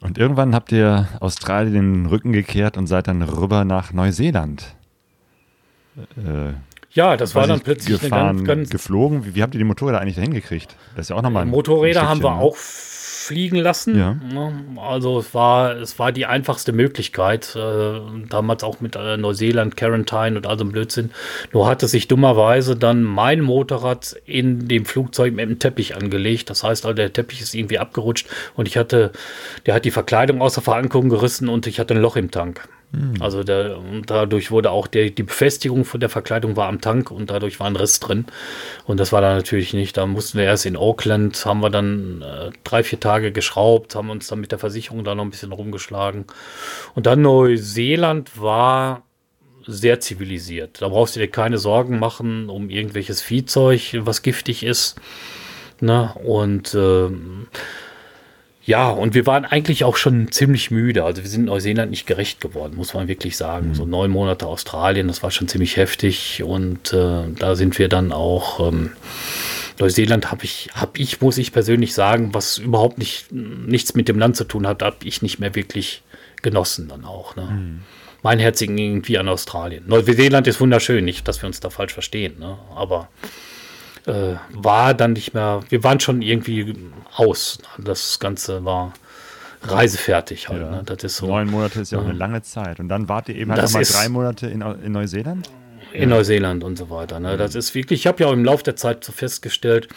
Und 0.00 0.16
irgendwann 0.16 0.54
habt 0.54 0.70
ihr 0.70 1.08
Australien 1.20 2.04
den 2.04 2.06
Rücken 2.06 2.32
gekehrt 2.32 2.76
und 2.76 2.86
seid 2.86 3.08
dann 3.08 3.22
rüber 3.22 3.64
nach 3.64 3.92
Neuseeland. 3.92 4.74
Äh, 6.16 6.52
ja, 6.98 7.16
das 7.16 7.36
war 7.36 7.46
dann 7.46 7.60
plötzlich 7.60 8.00
gefahren, 8.00 8.38
eine 8.38 8.42
ganz, 8.42 8.46
ganz 8.46 8.70
geflogen. 8.70 9.24
Wie, 9.24 9.36
wie, 9.36 9.42
habt 9.44 9.54
ihr 9.54 9.58
die 9.58 9.64
Motorräder 9.64 10.00
eigentlich 10.00 10.16
dahin 10.16 10.34
gekriegt? 10.34 10.74
Das 10.96 11.06
ist 11.06 11.10
ja 11.10 11.16
auch 11.16 11.22
nochmal 11.22 11.46
Motorräder 11.46 12.08
haben 12.08 12.24
wir 12.24 12.30
ne? 12.30 12.40
auch 12.40 12.56
fliegen 12.56 13.56
lassen. 13.56 13.96
Ja. 13.96 14.16
Also 14.82 15.20
es 15.20 15.32
war, 15.32 15.76
es 15.76 16.00
war 16.00 16.10
die 16.10 16.26
einfachste 16.26 16.72
Möglichkeit. 16.72 17.54
Äh, 17.54 18.00
damals 18.28 18.64
auch 18.64 18.80
mit 18.80 18.96
äh, 18.96 19.16
Neuseeland, 19.16 19.76
Quarantine 19.76 20.38
und 20.38 20.46
all 20.48 20.58
so 20.58 20.64
Blödsinn. 20.64 21.12
Nur 21.52 21.68
hatte 21.68 21.86
sich 21.86 22.08
dummerweise 22.08 22.74
dann 22.74 23.04
mein 23.04 23.42
Motorrad 23.42 24.16
in 24.24 24.66
dem 24.66 24.84
Flugzeug 24.84 25.34
mit 25.34 25.48
dem 25.48 25.60
Teppich 25.60 25.94
angelegt. 25.94 26.50
Das 26.50 26.64
heißt, 26.64 26.84
also 26.84 26.94
der 26.94 27.12
Teppich 27.12 27.42
ist 27.42 27.54
irgendwie 27.54 27.78
abgerutscht 27.78 28.26
und 28.56 28.66
ich 28.66 28.76
hatte, 28.76 29.12
der 29.66 29.74
hat 29.74 29.84
die 29.84 29.92
Verkleidung 29.92 30.42
außer 30.42 30.62
Verankerung 30.62 31.10
gerissen 31.10 31.48
und 31.48 31.68
ich 31.68 31.78
hatte 31.78 31.94
ein 31.94 32.00
Loch 32.02 32.16
im 32.16 32.32
Tank. 32.32 32.68
Mhm. 32.92 33.20
Also 33.20 33.44
der, 33.44 33.78
dadurch 34.06 34.50
wurde 34.50 34.70
auch 34.70 34.86
der, 34.86 35.10
die 35.10 35.22
Befestigung 35.22 35.84
von 35.84 36.00
der 36.00 36.08
Verkleidung 36.08 36.56
war 36.56 36.68
am 36.68 36.80
Tank 36.80 37.10
und 37.10 37.30
dadurch 37.30 37.60
war 37.60 37.66
ein 37.66 37.76
Riss 37.76 38.00
drin. 38.00 38.26
Und 38.86 38.98
das 38.98 39.12
war 39.12 39.20
da 39.20 39.34
natürlich 39.34 39.74
nicht. 39.74 39.96
Da 39.96 40.06
mussten 40.06 40.38
wir 40.38 40.44
erst 40.44 40.66
in 40.66 40.76
Auckland, 40.76 41.44
haben 41.44 41.60
wir 41.60 41.70
dann 41.70 42.22
äh, 42.22 42.50
drei, 42.64 42.82
vier 42.82 43.00
Tage 43.00 43.32
geschraubt, 43.32 43.94
haben 43.94 44.10
uns 44.10 44.28
dann 44.28 44.40
mit 44.40 44.52
der 44.52 44.58
Versicherung 44.58 45.04
da 45.04 45.14
noch 45.14 45.24
ein 45.24 45.30
bisschen 45.30 45.52
rumgeschlagen. 45.52 46.24
Und 46.94 47.06
dann 47.06 47.22
Neuseeland 47.22 48.40
war 48.40 49.02
sehr 49.66 50.00
zivilisiert. 50.00 50.80
Da 50.80 50.88
brauchst 50.88 51.14
du 51.14 51.20
dir 51.20 51.28
keine 51.28 51.58
Sorgen 51.58 51.98
machen 51.98 52.48
um 52.48 52.70
irgendwelches 52.70 53.20
Viehzeug, 53.20 53.98
was 54.00 54.22
giftig 54.22 54.62
ist. 54.62 54.96
Na, 55.80 56.12
und 56.12 56.74
ähm, 56.74 57.48
ja, 58.68 58.90
und 58.90 59.14
wir 59.14 59.24
waren 59.24 59.46
eigentlich 59.46 59.82
auch 59.84 59.96
schon 59.96 60.30
ziemlich 60.30 60.70
müde. 60.70 61.02
Also 61.02 61.22
wir 61.22 61.30
sind 61.30 61.46
Neuseeland 61.46 61.90
nicht 61.90 62.06
gerecht 62.06 62.38
geworden, 62.42 62.76
muss 62.76 62.92
man 62.92 63.08
wirklich 63.08 63.34
sagen. 63.34 63.68
Mhm. 63.68 63.74
So 63.74 63.86
neun 63.86 64.10
Monate 64.10 64.46
Australien, 64.46 65.08
das 65.08 65.22
war 65.22 65.30
schon 65.30 65.48
ziemlich 65.48 65.78
heftig. 65.78 66.42
Und 66.42 66.92
äh, 66.92 67.22
da 67.38 67.56
sind 67.56 67.78
wir 67.78 67.88
dann 67.88 68.12
auch. 68.12 68.68
Ähm, 68.68 68.90
Neuseeland 69.78 70.30
habe 70.30 70.44
ich, 70.44 70.68
habe 70.74 70.98
ich, 70.98 71.22
muss 71.22 71.38
ich 71.38 71.50
persönlich 71.50 71.94
sagen, 71.94 72.34
was 72.34 72.58
überhaupt 72.58 72.98
nicht 72.98 73.32
nichts 73.32 73.94
mit 73.94 74.06
dem 74.06 74.18
Land 74.18 74.36
zu 74.36 74.44
tun 74.44 74.66
hat, 74.66 74.82
habe 74.82 74.96
ich 75.02 75.22
nicht 75.22 75.38
mehr 75.38 75.54
wirklich 75.54 76.02
genossen 76.42 76.88
dann 76.88 77.06
auch. 77.06 77.36
Ne? 77.36 77.44
Mhm. 77.44 77.80
Mein 78.22 78.38
Herz 78.38 78.58
ging 78.58 78.76
irgendwie 78.76 79.16
an 79.16 79.30
Australien. 79.30 79.84
Neuseeland 79.86 80.46
ist 80.46 80.60
wunderschön, 80.60 81.06
nicht, 81.06 81.26
dass 81.26 81.40
wir 81.40 81.46
uns 81.46 81.60
da 81.60 81.70
falsch 81.70 81.94
verstehen, 81.94 82.38
ne? 82.38 82.58
aber 82.76 83.08
äh, 84.08 84.36
war 84.50 84.94
dann 84.94 85.12
nicht 85.12 85.34
mehr, 85.34 85.60
wir 85.68 85.84
waren 85.84 86.00
schon 86.00 86.22
irgendwie 86.22 86.74
aus. 87.14 87.58
Das 87.78 88.18
Ganze 88.18 88.64
war 88.64 88.92
reisefertig 89.62 90.48
halt. 90.48 90.62
Ja. 90.62 90.70
Ne? 90.70 90.82
Das 90.84 91.04
ist 91.04 91.16
so, 91.16 91.26
Neun 91.26 91.50
Monate 91.50 91.80
ist 91.80 91.92
ja 91.92 91.98
auch 91.98 92.04
eine 92.04 92.12
lange 92.12 92.42
Zeit. 92.42 92.80
Und 92.80 92.88
dann 92.88 93.08
wart 93.08 93.28
ihr 93.28 93.36
eben 93.36 93.52
halt 93.52 93.62
nochmal 93.62 93.84
drei 93.84 94.08
Monate 94.08 94.46
in, 94.46 94.62
in 94.62 94.92
Neuseeland? 94.92 95.50
In 95.92 96.02
ja. 96.02 96.16
Neuseeland 96.16 96.64
und 96.64 96.76
so 96.76 96.90
weiter. 96.90 97.20
Ne? 97.20 97.36
Das 97.36 97.54
ist 97.54 97.74
wirklich, 97.74 98.00
ich 98.00 98.06
habe 98.06 98.22
ja 98.22 98.28
auch 98.28 98.32
im 98.32 98.44
Laufe 98.44 98.64
der 98.64 98.76
Zeit 98.76 99.04
so 99.04 99.12
festgestellt, 99.12 99.88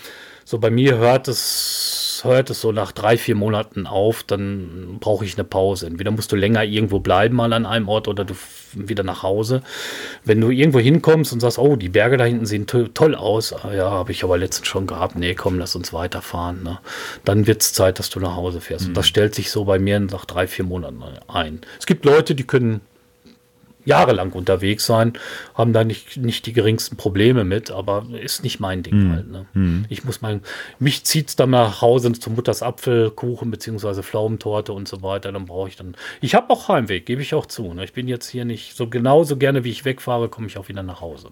so 0.46 0.60
bei 0.60 0.70
mir 0.70 0.98
hört 0.98 1.28
es, 1.28 2.11
hört 2.24 2.50
es 2.50 2.62
so 2.62 2.72
nach 2.72 2.92
drei, 2.92 3.18
vier 3.18 3.36
Monaten 3.36 3.88
auf, 3.88 4.24
dann 4.24 4.98
brauche 5.00 5.26
ich 5.26 5.36
eine 5.36 5.44
Pause. 5.44 5.88
Entweder 5.88 6.12
musst 6.12 6.32
du 6.32 6.36
länger 6.36 6.64
irgendwo 6.64 7.00
bleiben 7.00 7.36
mal 7.36 7.54
an 7.54 7.66
einem 7.66 7.88
Ort 7.88 8.08
oder 8.08 8.26
du 8.26 8.36
wieder 8.74 9.04
nach 9.04 9.24
Hause. 9.24 9.62
Wenn 10.24 10.40
du 10.40 10.50
irgendwo 10.50 10.80
hinkommst 10.80 11.34
und 11.34 11.40
sagst, 11.40 11.60
oh, 11.60 11.76
die 11.76 11.90
Berge 11.90 12.18
da 12.18 12.24
hinten 12.24 12.46
sehen 12.46 12.68
to 12.68 12.88
toll 12.88 13.16
aus, 13.16 13.54
ah, 13.54 13.74
ja, 13.74 13.90
habe 13.90 14.12
ich 14.12 14.24
aber 14.24 14.38
letztens 14.38 14.68
schon 14.68 14.88
gehabt, 14.88 15.16
nee, 15.16 15.36
komm, 15.36 15.60
lass 15.60 15.76
uns 15.76 15.94
weiterfahren. 15.94 16.64
Ne? 16.64 16.80
Dann 17.26 17.48
wird 17.48 17.62
es 17.62 17.74
Zeit, 17.74 18.00
dass 18.00 18.10
du 18.10 18.20
nach 18.20 18.36
Hause 18.36 18.62
fährst. 18.62 18.86
Mhm. 18.86 18.90
Und 18.90 18.98
das 18.98 19.08
stellt 19.08 19.36
sich 19.36 19.52
so 19.52 19.66
bei 19.66 19.80
mir 19.80 20.00
nach 20.00 20.26
drei, 20.26 20.48
vier 20.48 20.66
Monaten 20.66 21.04
ein. 21.28 21.62
Es 21.80 21.86
gibt 21.86 22.06
Leute, 22.06 22.36
die 22.36 22.46
können 22.46 22.82
jahrelang 23.86 24.32
unterwegs 24.32 24.86
sein, 24.86 25.14
haben 25.56 25.74
da 25.74 25.84
nicht, 25.84 26.18
nicht 26.18 26.46
die 26.46 26.54
geringsten 26.54 26.98
Probleme 26.98 27.44
mit, 27.44 27.72
aber 27.72 28.06
ist 28.22 28.44
nicht 28.44 28.60
mein 28.60 28.84
Ding 28.84 29.10
mm. 29.10 29.12
halt. 29.12 29.32
Ne? 29.32 29.46
Mm. 29.54 29.86
Ich 29.90 30.04
muss 30.04 30.22
mein, 30.22 30.42
mich 30.80 31.04
zieht 31.04 31.30
es 31.30 31.36
dann 31.36 31.52
nach 31.52 31.82
Hause 31.82 32.12
zum 32.14 32.36
Mutters 32.36 32.64
Apfelkuchen 32.64 33.52
beziehungsweise 33.52 34.04
Pflaumentorte 34.04 34.74
und 34.74 34.88
so 34.88 35.02
weiter, 35.02 35.32
dann 35.32 35.46
brauche 35.46 35.70
ich 35.70 35.76
dann, 35.76 35.96
ich 36.22 36.36
habe 36.36 36.50
auch 36.52 36.68
Heimweg, 36.68 37.06
gebe 37.06 37.22
ich 37.22 37.34
auch 37.34 37.46
zu. 37.46 37.74
Ne? 37.74 37.84
Ich 37.84 37.94
bin 37.94 38.08
jetzt 38.08 38.30
hier 38.30 38.46
nicht 38.46 38.76
so 38.76 38.88
genauso 38.88 39.38
gerne, 39.38 39.64
wie 39.64 39.72
ich 39.72 39.86
wegfahre, 39.86 40.30
komme 40.30 40.48
ich 40.48 40.58
auch 40.58 40.68
wieder 40.68 40.84
nach 40.84 41.02
Hause. 41.02 41.30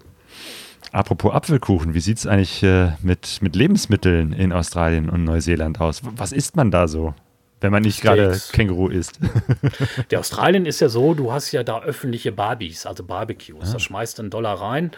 Apropos 0.92 1.32
Apfelkuchen, 1.32 1.94
wie 1.94 2.00
sieht 2.00 2.18
es 2.18 2.26
eigentlich 2.26 2.62
äh, 2.62 2.92
mit, 3.02 3.38
mit 3.42 3.54
Lebensmitteln 3.54 4.32
in 4.32 4.52
Australien 4.52 5.08
und 5.08 5.22
Neuseeland 5.24 5.80
aus? 5.80 6.02
Was 6.16 6.32
isst 6.32 6.56
man 6.56 6.70
da 6.70 6.88
so? 6.88 7.14
Wenn 7.60 7.72
man 7.72 7.82
nicht 7.82 8.00
gerade 8.00 8.40
Känguru 8.52 8.88
isst. 8.88 9.18
Der 10.10 10.20
Australien 10.20 10.64
ist 10.64 10.80
ja 10.80 10.88
so, 10.88 11.12
du 11.12 11.30
hast 11.32 11.52
ja 11.52 11.62
da 11.62 11.82
öffentliche 11.82 12.32
Barbies, 12.32 12.86
also 12.86 13.04
Barbecues. 13.04 13.68
Ah. 13.68 13.72
Da 13.74 13.78
schmeißt 13.78 14.18
du 14.18 14.22
einen 14.22 14.30
Dollar 14.30 14.60
rein 14.60 14.92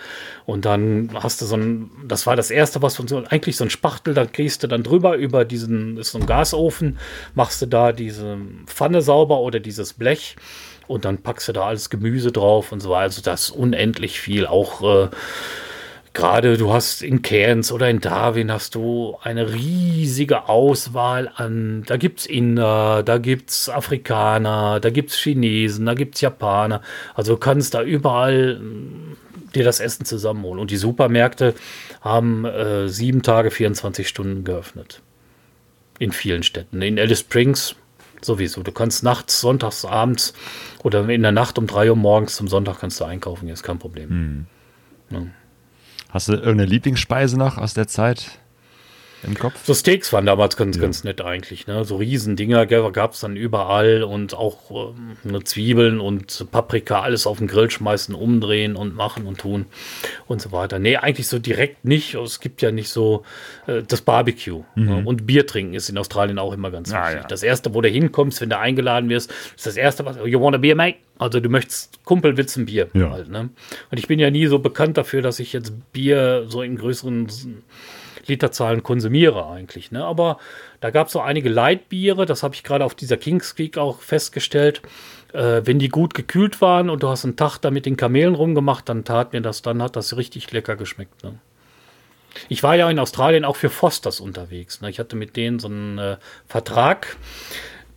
und 0.47 0.65
dann 0.65 1.11
hast 1.15 1.41
du 1.41 1.47
so 1.47 1.57
ein, 1.57 1.91
das 2.07 2.27
war 2.27 2.37
das 2.37 2.51
erste, 2.51 2.81
was 2.81 2.97
von 2.97 3.09
so, 3.09 3.23
eigentlich 3.29 3.57
so 3.57 3.65
ein 3.65 3.71
Spachtel, 3.71 4.15
da 4.15 4.27
kriegst 4.27 4.63
du 4.63 4.69
dann 4.69 4.85
drüber 4.85 5.17
über 5.17 5.45
diesen, 5.45 5.97
ist 5.99 6.13
so 6.13 6.19
ein 6.19 6.27
Gasofen, 6.27 6.99
machst 7.35 7.61
du 7.63 7.67
da 7.67 7.93
diese 7.93 8.39
Pfanne 8.67 9.03
sauber 9.03 9.41
oder 9.41 9.59
dieses 9.59 9.93
Blech 9.95 10.37
und 10.87 11.05
dann 11.05 11.19
packst 11.19 11.49
du 11.49 11.53
da 11.53 11.67
alles 11.67 11.91
Gemüse 11.91 12.33
drauf 12.33 12.71
und 12.71 12.81
so. 12.81 12.95
Also 12.95 13.23
das 13.23 13.45
ist 13.45 13.51
unendlich 13.51 14.21
viel. 14.21 14.47
Auch 14.47 14.83
äh, 14.83 15.09
Gerade 16.15 16.59
du 16.59 16.73
hast 16.73 17.03
in 17.03 17.23
Cairns 17.23 17.73
oder 17.73 17.89
in 17.89 18.01
Darwin 18.01 18.53
hast 18.53 18.75
du 18.75 19.17
eine 19.23 19.55
riesige 19.55 20.47
Auswahl 20.49 21.31
an, 21.35 21.85
da 21.87 21.97
gibt 21.97 22.21
es 22.21 22.27
Inder, 22.27 23.03
da 23.03 23.17
gibt 23.17 23.49
es 23.49 23.71
Afrikaner, 23.71 24.79
da 24.79 24.91
gibt 24.91 25.11
es 25.11 25.17
Chinesen, 25.17 25.87
da 25.87 25.95
gibt 25.95 26.17
es 26.17 26.21
Japaner. 26.21 26.83
Also 27.15 27.35
du 27.35 27.39
kannst 27.39 27.73
da 27.73 27.83
überall 27.83 28.59
mm, 28.59 29.17
dir 29.55 29.65
das 29.65 29.81
Essen 29.81 30.05
zusammenholen. 30.05 30.61
Und 30.61 30.71
die 30.71 30.77
Supermärkte 30.77 31.55
haben 32.03 32.45
äh, 32.45 32.89
sieben 32.89 33.23
Tage, 33.23 33.51
24 33.51 34.07
Stunden 34.07 34.45
geöffnet. 34.45 35.01
In 35.99 36.13
vielen 36.13 36.43
Städten. 36.43 36.83
In 36.83 36.99
Alice 36.99 37.21
Springs 37.21 37.75
sowieso. 38.21 38.63
Du 38.63 38.73
kannst 38.73 39.03
nachts, 39.03 39.41
sonntags, 39.41 39.87
abends 39.87 40.35
oder 40.83 41.09
in 41.09 41.23
der 41.23 41.33
Nacht 41.33 41.59
um 41.59 41.67
drei 41.67 41.89
Uhr 41.89 41.97
morgens 41.97 42.37
zum 42.37 42.49
Sonntag 42.49 42.81
kannst 42.81 43.01
du 43.01 43.05
einkaufen, 43.05 43.49
ist 43.49 43.63
kein 43.63 43.79
Problem. 43.79 44.11
Hm. 44.11 44.47
Ja. 45.11 45.27
Hast 46.13 46.29
du 46.29 46.35
irgendeine 46.35 46.67
Lieblingsspeise 46.67 47.39
noch 47.39 47.57
aus 47.57 47.73
der 47.73 47.89
Zeit 47.89 48.39
im 49.25 49.39
Kopf? 49.39 49.65
So 49.65 49.75
Steaks 49.75 50.13
waren 50.13 50.27
damals 50.27 50.57
ganz, 50.57 50.77
ja. 50.77 50.83
ganz 50.83 51.05
nett 51.05 51.21
eigentlich. 51.21 51.67
Ne? 51.67 51.85
So 51.85 51.97
Riesendinger 51.97 52.67
gab 52.67 53.13
es 53.13 53.21
dann 53.21 53.37
überall 53.37 54.03
und 54.03 54.35
auch 54.35 54.71
äh, 54.71 55.29
ne, 55.29 55.45
Zwiebeln 55.45 56.01
und 56.01 56.51
Paprika, 56.51 57.03
alles 57.03 57.27
auf 57.27 57.39
den 57.39 57.47
Grill 57.47 57.71
schmeißen, 57.71 58.15
umdrehen 58.15 58.77
und 58.77 58.95
machen 58.95 59.27
und 59.27 59.39
tun 59.39 59.67
und 60.27 60.41
so 60.41 60.53
weiter. 60.53 60.79
Nee, 60.79 60.97
eigentlich 60.97 61.29
so 61.29 61.39
direkt 61.39 61.85
nicht. 61.85 62.15
Es 62.15 62.41
gibt 62.41 62.63
ja 62.63 62.71
nicht 62.73 62.89
so 62.89 63.25
äh, 63.67 63.83
das 63.87 64.03
Barbecue. 64.03 64.65
Mhm. 64.75 64.85
Ne? 64.85 65.03
Und 65.05 65.27
Bier 65.27 65.47
trinken 65.47 65.75
ist 65.75 65.89
in 65.89 65.99
Australien 65.99 66.39
auch 66.39 66.53
immer 66.53 66.71
ganz 66.71 66.93
ah, 66.93 67.05
wichtig. 67.05 67.23
Ja. 67.23 67.29
Das 67.29 67.43
erste, 67.43 67.75
wo 67.75 67.81
du 67.81 67.89
hinkommst, 67.89 68.41
wenn 68.41 68.51
du 68.51 68.59
eingeladen 68.59 69.09
wirst, 69.09 69.33
ist 69.57 69.67
das 69.67 69.77
erste, 69.77 70.05
was, 70.05 70.17
you 70.25 70.41
want 70.41 70.57
a 70.57 70.59
beer, 70.59 70.75
mate? 70.75 70.97
Also 71.19 71.39
du 71.39 71.49
möchtest 71.49 72.05
Kumpelwitzen 72.05 72.67
Bier 72.67 72.89
ja. 72.95 73.11
halt, 73.11 73.29
ne? 73.29 73.51
Und 73.91 73.99
ich 73.99 74.09
bin 74.09 74.19
ja 74.19 74.31
nie 74.31 74.47
so 74.47 74.59
bekannt 74.59 74.97
dafür, 74.97 75.23
dass 75.23 75.39
ich 75.39 75.53
jetzt 75.53 75.73
Bier 75.93 76.47
so 76.49 76.63
in 76.63 76.77
größeren 76.77 77.29
Literzahlen 78.27 78.83
konsumiere 78.83 79.47
eigentlich. 79.49 79.91
Ne? 79.91 80.05
Aber 80.05 80.39
da 80.81 80.91
gab 80.91 81.07
es 81.07 81.13
so 81.13 81.21
einige 81.21 81.49
Leitbiere, 81.49 82.27
das 82.27 82.43
habe 82.43 82.55
ich 82.55 82.63
gerade 82.63 82.85
auf 82.85 82.95
dieser 82.95 83.17
Kings 83.17 83.55
Creek 83.55 83.79
auch 83.79 84.01
festgestellt. 84.01 84.83
Äh, 85.33 85.63
wenn 85.65 85.79
die 85.79 85.89
gut 85.89 86.15
gekühlt 86.15 86.61
waren 86.61 86.91
und 86.91 87.03
du 87.03 87.09
hast 87.09 87.25
einen 87.25 87.37
Tag 87.37 87.59
da 87.59 87.71
mit 87.71 87.87
den 87.87 87.97
Kamelen 87.97 88.35
rumgemacht, 88.35 88.89
dann 88.89 89.05
tat 89.05 89.33
mir 89.33 89.41
das, 89.41 89.63
dann 89.63 89.83
hat 89.83 89.97
das 89.97 90.17
richtig 90.17 90.51
lecker 90.53 90.77
geschmeckt. 90.77 91.23
Ne? 91.25 91.39
Ich 92.49 92.63
war 92.63 92.77
ja 92.77 92.91
in 92.91 92.99
Australien 92.99 93.45
auch 93.45 93.57
für 93.57 93.71
Fosters 93.71 94.21
unterwegs. 94.21 94.81
Ne? 94.81 94.91
Ich 94.91 94.99
hatte 94.99 95.17
mit 95.17 95.37
denen 95.37 95.59
so 95.59 95.69
einen 95.69 95.99
äh, 95.99 96.17
Vertrag 96.47 97.17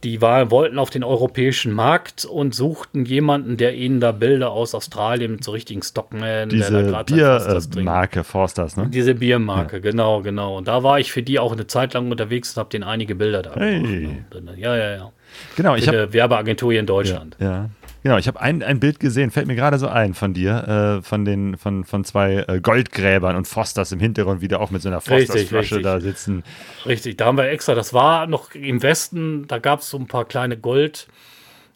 die 0.06 0.22
war, 0.22 0.52
wollten 0.52 0.78
auf 0.78 0.92
den 0.92 1.04
europäischen 1.04 1.74
Markt 1.74 2.26
und 2.26 2.54
suchten 2.54 3.06
jemanden, 3.06 3.58
der 3.58 3.74
ihnen 3.74 4.00
da 4.00 4.12
Bilder 4.12 4.52
aus 4.52 4.76
Australien 4.76 5.32
mit 5.32 5.44
so 5.44 5.52
richtigen 5.52 5.82
Stockman, 5.82 6.50
Diese 6.50 6.72
der 6.72 6.92
da 6.92 7.04
Biermarke 7.04 8.24
Forsters, 8.24 8.78
ne? 8.78 8.88
Diese 8.90 9.16
Biermarke, 9.16 9.78
ja. 9.78 9.82
genau, 9.82 10.22
genau. 10.22 10.58
Und 10.58 10.68
da 10.68 10.84
war 10.84 11.00
ich 11.00 11.12
für 11.12 11.24
die 11.24 11.40
auch 11.40 11.52
eine 11.52 11.66
Zeit 11.66 11.96
lang 11.96 12.12
unterwegs 12.12 12.56
und 12.56 12.60
habe 12.60 12.70
denen 12.70 12.84
einige 12.84 13.16
Bilder 13.16 13.42
da 13.42 13.56
hey. 13.56 13.82
gemacht. 13.82 14.44
Ne? 14.44 14.54
Ja, 14.58 14.78
ja, 14.78 14.96
ja. 14.96 15.12
Genau, 15.56 15.76
ich 15.76 15.88
habe 15.88 16.14
Werbeagentur 16.14 16.72
hier 16.72 16.82
in 16.82 16.86
Deutschland. 16.86 17.36
Ja, 17.40 17.50
ja. 17.50 17.70
Genau, 18.06 18.20
ich 18.20 18.28
habe 18.28 18.40
ein, 18.40 18.62
ein 18.62 18.80
Bild 18.80 19.00
gesehen, 19.00 19.32
fällt 19.32 19.48
mir 19.48 19.56
gerade 19.56 19.80
so 19.80 19.88
ein 19.88 20.14
von 20.14 20.36
dir, 20.36 21.00
äh, 21.00 21.02
von 21.02 21.26
den 21.26 21.58
von, 21.58 21.86
von 21.86 22.04
zwei 22.04 22.46
äh, 22.48 22.62
Goldgräbern 22.62 23.36
und 23.36 23.48
Fosters 23.48 23.92
im 23.92 24.00
Hintergrund 24.00 24.42
wieder 24.42 24.60
auch 24.60 24.70
mit 24.70 24.84
so 24.84 24.90
einer 24.90 25.02
Fosters-Flasche 25.02 25.82
da 25.82 26.00
sitzen. 26.00 26.44
Richtig, 26.86 27.18
da 27.18 27.26
haben 27.26 27.40
wir 27.40 27.50
extra, 27.50 27.74
das 27.74 27.96
war 27.96 28.28
noch 28.28 28.54
im 28.54 28.84
Westen, 28.84 29.48
da 29.48 29.58
gab 29.58 29.80
es 29.80 29.90
so 29.90 29.98
ein 29.98 30.06
paar 30.06 30.26
kleine 30.26 30.56
Gold. 30.56 31.08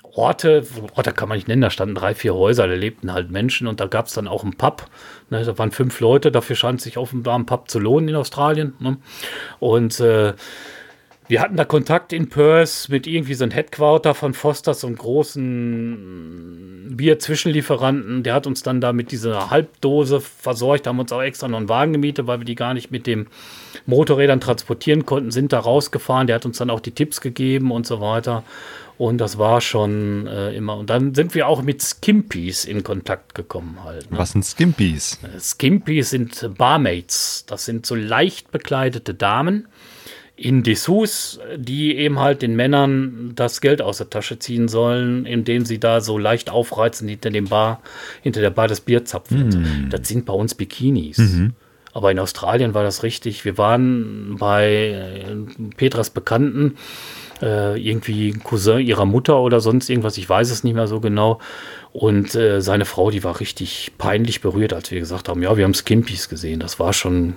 Orte, 0.03 0.67
Orte 0.93 1.13
kann 1.13 1.29
man 1.29 1.37
nicht 1.39 1.47
nennen, 1.47 1.63
da 1.63 1.71
standen 1.71 1.95
drei, 1.95 2.13
vier 2.13 2.35
Häuser, 2.35 2.67
da 2.67 2.75
lebten 2.75 3.11
halt 3.11 3.31
Menschen 3.31 3.65
und 3.65 3.79
da 3.79 3.87
gab 3.87 4.05
es 4.05 4.13
dann 4.13 4.27
auch 4.27 4.43
einen 4.43 4.53
Pub. 4.53 4.85
Ne, 5.31 5.43
da 5.43 5.57
waren 5.57 5.71
fünf 5.71 5.99
Leute, 5.99 6.31
dafür 6.31 6.55
scheint 6.55 6.79
sich 6.79 6.99
offenbar 6.99 7.39
ein 7.39 7.47
Pub 7.47 7.71
zu 7.71 7.79
lohnen 7.79 8.07
in 8.07 8.15
Australien. 8.15 8.75
Ne? 8.77 8.97
Und 9.57 9.99
äh, 9.99 10.33
wir 11.29 11.39
hatten 11.41 11.55
da 11.57 11.63
Kontakt 11.63 12.11
in 12.11 12.27
Perth 12.27 12.89
mit 12.89 13.05
irgendwie 13.05 13.35
so 13.35 13.43
einem 13.43 13.51
Headquarter 13.51 14.15
von 14.15 14.33
Foster, 14.33 14.73
so 14.73 14.87
einem 14.87 14.95
großen 14.95 15.37
Bier-Zwischenlieferanten. 16.97 18.23
Der 18.23 18.33
hat 18.33 18.47
uns 18.47 18.63
dann 18.63 18.81
da 18.81 18.93
mit 18.93 19.11
dieser 19.11 19.51
Halbdose 19.51 20.21
versorgt, 20.21 20.87
haben 20.87 20.97
uns 20.97 21.11
auch 21.11 21.21
extra 21.21 21.47
noch 21.47 21.59
einen 21.59 21.69
Wagen 21.69 21.93
gemietet, 21.93 22.25
weil 22.25 22.39
wir 22.39 22.45
die 22.45 22.55
gar 22.55 22.73
nicht 22.73 22.89
mit 22.89 23.05
dem 23.05 23.27
Motorrädern 23.85 24.41
transportieren 24.41 25.05
konnten, 25.05 25.29
sind 25.29 25.53
da 25.53 25.59
rausgefahren. 25.59 26.25
Der 26.25 26.37
hat 26.37 26.47
uns 26.47 26.57
dann 26.57 26.71
auch 26.71 26.79
die 26.79 26.93
Tipps 26.93 27.21
gegeben 27.21 27.69
und 27.71 27.85
so 27.85 28.01
weiter. 28.01 28.43
Und 28.97 29.19
das 29.19 29.37
war 29.37 29.61
schon 29.61 30.25
äh, 30.25 30.55
immer. 30.55 30.77
Und 30.77 30.89
dann 30.89 31.13
sind 31.13 31.35
wir 31.35 31.47
auch 31.47 31.61
mit 31.61 31.83
Skimpies 31.83 32.65
in 32.65 32.83
Kontakt 32.83 33.35
gekommen 33.35 33.77
halt. 33.83 34.09
Ne? 34.11 34.17
Was 34.17 34.31
sind 34.31 34.43
Skimpies? 34.43 35.19
Skimpies 35.39 36.09
sind 36.09 36.57
Barmaids. 36.57 37.45
Das 37.45 37.65
sind 37.65 37.85
so 37.85 37.93
leicht 37.93 38.49
bekleidete 38.49 39.13
Damen 39.13 39.67
in 40.39 40.63
Dessous, 40.63 41.39
die 41.57 41.97
eben 41.97 42.19
halt 42.19 42.41
den 42.41 42.55
Männern 42.55 43.33
das 43.35 43.59
Geld 43.59 43.81
aus 43.81 43.97
der 43.97 44.09
Tasche 44.09 44.39
ziehen 44.39 44.69
sollen, 44.69 45.25
indem 45.25 45.65
sie 45.65 45.79
da 45.79 45.99
so 45.99 46.17
leicht 46.17 46.49
aufreizen 46.49 47.09
hinter 47.09 47.29
dem 47.29 47.45
Bar, 47.45 47.81
hinter 48.21 48.39
der 48.39 48.49
Bar 48.49 48.69
das 48.69 48.79
Bier 48.79 49.03
zapfen. 49.03 49.49
Mm. 49.49 49.89
Das 49.89 50.07
sind 50.07 50.25
bei 50.25 50.33
uns 50.33 50.55
Bikinis. 50.55 51.17
Mhm. 51.17 51.53
Aber 51.91 52.11
in 52.11 52.19
Australien 52.19 52.73
war 52.73 52.83
das 52.83 53.03
richtig. 53.03 53.43
Wir 53.43 53.57
waren 53.57 54.37
bei 54.39 55.25
äh, 55.27 55.35
Petras 55.75 56.09
Bekannten, 56.09 56.77
äh, 57.41 57.77
irgendwie 57.77 58.31
Cousin 58.31 58.79
ihrer 58.79 59.05
Mutter 59.05 59.41
oder 59.41 59.59
sonst 59.59 59.89
irgendwas, 59.89 60.17
ich 60.17 60.29
weiß 60.29 60.51
es 60.51 60.63
nicht 60.63 60.75
mehr 60.75 60.87
so 60.87 61.01
genau. 61.01 61.39
Und 61.91 62.33
äh, 62.35 62.61
seine 62.61 62.85
Frau, 62.85 63.11
die 63.11 63.23
war 63.25 63.41
richtig 63.41 63.91
peinlich 63.97 64.39
berührt, 64.39 64.71
als 64.71 64.91
wir 64.91 64.99
gesagt 64.99 65.27
haben, 65.27 65.41
ja, 65.41 65.57
wir 65.57 65.65
haben 65.65 65.73
Skimpies 65.73 66.29
gesehen. 66.29 66.61
Das 66.61 66.79
war 66.79 66.93
schon 66.93 67.33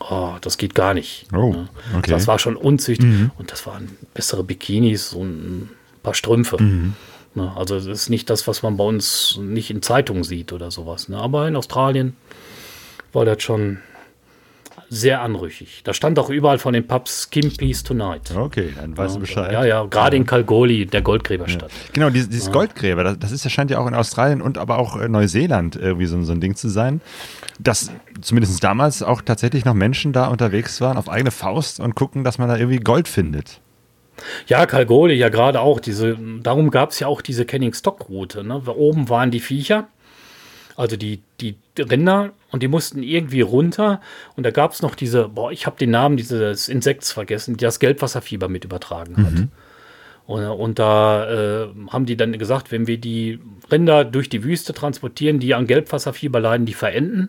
oh, 0.00 0.34
das 0.40 0.58
geht 0.58 0.74
gar 0.74 0.94
nicht. 0.94 1.26
Oh, 1.32 1.52
ne? 1.52 1.68
okay. 1.96 2.10
Das 2.10 2.26
war 2.26 2.38
schon 2.38 2.56
unzüchtig. 2.56 3.06
Mhm. 3.06 3.30
Und 3.38 3.52
das 3.52 3.66
waren 3.66 3.96
bessere 4.14 4.44
Bikinis 4.44 5.12
und 5.12 5.28
ein 5.28 5.70
paar 6.02 6.14
Strümpfe. 6.14 6.62
Mhm. 6.62 6.94
Ne? 7.34 7.52
Also 7.56 7.76
das 7.76 7.86
ist 7.86 8.10
nicht 8.10 8.30
das, 8.30 8.46
was 8.46 8.62
man 8.62 8.76
bei 8.76 8.84
uns 8.84 9.38
nicht 9.40 9.70
in 9.70 9.82
Zeitungen 9.82 10.24
sieht 10.24 10.52
oder 10.52 10.70
sowas. 10.70 11.08
Ne? 11.08 11.18
Aber 11.18 11.48
in 11.48 11.56
Australien 11.56 12.16
war 13.12 13.24
das 13.24 13.42
schon 13.42 13.78
sehr 14.88 15.22
anrüchig. 15.22 15.82
Da 15.84 15.92
stand 15.92 16.18
auch 16.18 16.30
überall 16.30 16.58
von 16.58 16.72
den 16.72 16.86
Pubs 16.86 17.28
Skim 17.30 17.52
Peace 17.56 17.82
Tonight. 17.82 18.34
Okay, 18.36 18.72
dann 18.76 18.96
weißt 18.96 19.16
du 19.16 19.20
Bescheid. 19.20 19.52
Ja, 19.52 19.64
ja, 19.64 19.84
gerade 19.84 20.16
in 20.16 20.26
Kalgoorlie, 20.26 20.86
der 20.86 21.02
Goldgräberstadt. 21.02 21.70
Ja. 21.70 21.90
Genau, 21.92 22.10
dieses, 22.10 22.28
dieses. 22.28 22.52
Goldgräber, 22.52 23.04
das, 23.04 23.18
das 23.18 23.32
ist, 23.32 23.50
scheint 23.50 23.70
ja 23.70 23.78
auch 23.78 23.86
in 23.86 23.94
Australien 23.94 24.40
und 24.40 24.58
aber 24.58 24.78
auch 24.78 24.96
in 24.96 25.12
Neuseeland 25.12 25.76
irgendwie 25.76 26.06
so, 26.06 26.22
so 26.22 26.32
ein 26.32 26.40
Ding 26.40 26.54
zu 26.54 26.68
sein 26.68 27.00
dass 27.58 27.90
zumindest 28.20 28.62
damals 28.62 29.02
auch 29.02 29.22
tatsächlich 29.22 29.64
noch 29.64 29.74
Menschen 29.74 30.12
da 30.12 30.26
unterwegs 30.26 30.80
waren 30.80 30.96
auf 30.96 31.08
eigene 31.08 31.30
Faust 31.30 31.80
und 31.80 31.94
gucken, 31.94 32.24
dass 32.24 32.38
man 32.38 32.48
da 32.48 32.56
irgendwie 32.56 32.78
Gold 32.78 33.08
findet. 33.08 33.60
Ja, 34.46 34.66
Kalgoorlie 34.66 35.16
ja 35.16 35.28
gerade 35.28 35.60
auch. 35.60 35.80
Diese, 35.80 36.16
darum 36.42 36.70
gab 36.70 36.90
es 36.90 37.00
ja 37.00 37.08
auch 37.08 37.20
diese 37.20 37.44
Canning-Stock-Route. 37.44 38.44
Ne? 38.44 38.62
Oben 38.66 39.08
waren 39.08 39.30
die 39.30 39.40
Viecher, 39.40 39.88
also 40.76 40.96
die, 40.96 41.22
die 41.40 41.56
Rinder, 41.78 42.32
und 42.54 42.62
die 42.62 42.68
mussten 42.68 43.02
irgendwie 43.02 43.40
runter. 43.40 44.00
Und 44.36 44.44
da 44.44 44.52
gab 44.52 44.72
es 44.72 44.80
noch 44.80 44.94
diese, 44.94 45.28
boah, 45.28 45.50
ich 45.50 45.66
habe 45.66 45.76
den 45.76 45.90
Namen 45.90 46.16
dieses 46.16 46.68
Insekts 46.68 47.10
vergessen, 47.10 47.56
die 47.56 47.64
das 47.64 47.80
Gelbwasserfieber 47.80 48.48
mit 48.48 48.64
übertragen 48.64 49.16
hat. 49.16 49.32
Mhm. 49.32 49.48
Und, 50.26 50.46
und 50.46 50.78
da 50.78 51.64
äh, 51.64 51.68
haben 51.90 52.06
die 52.06 52.16
dann 52.16 52.38
gesagt, 52.38 52.72
wenn 52.72 52.86
wir 52.86 52.96
die 52.96 53.40
Rinder 53.70 54.04
durch 54.04 54.28
die 54.28 54.42
Wüste 54.42 54.72
transportieren, 54.72 55.38
die 55.38 55.54
an 55.54 55.66
Gelbwasserfieber 55.66 56.40
leiden, 56.40 56.64
die 56.64 56.74
verenden. 56.74 57.28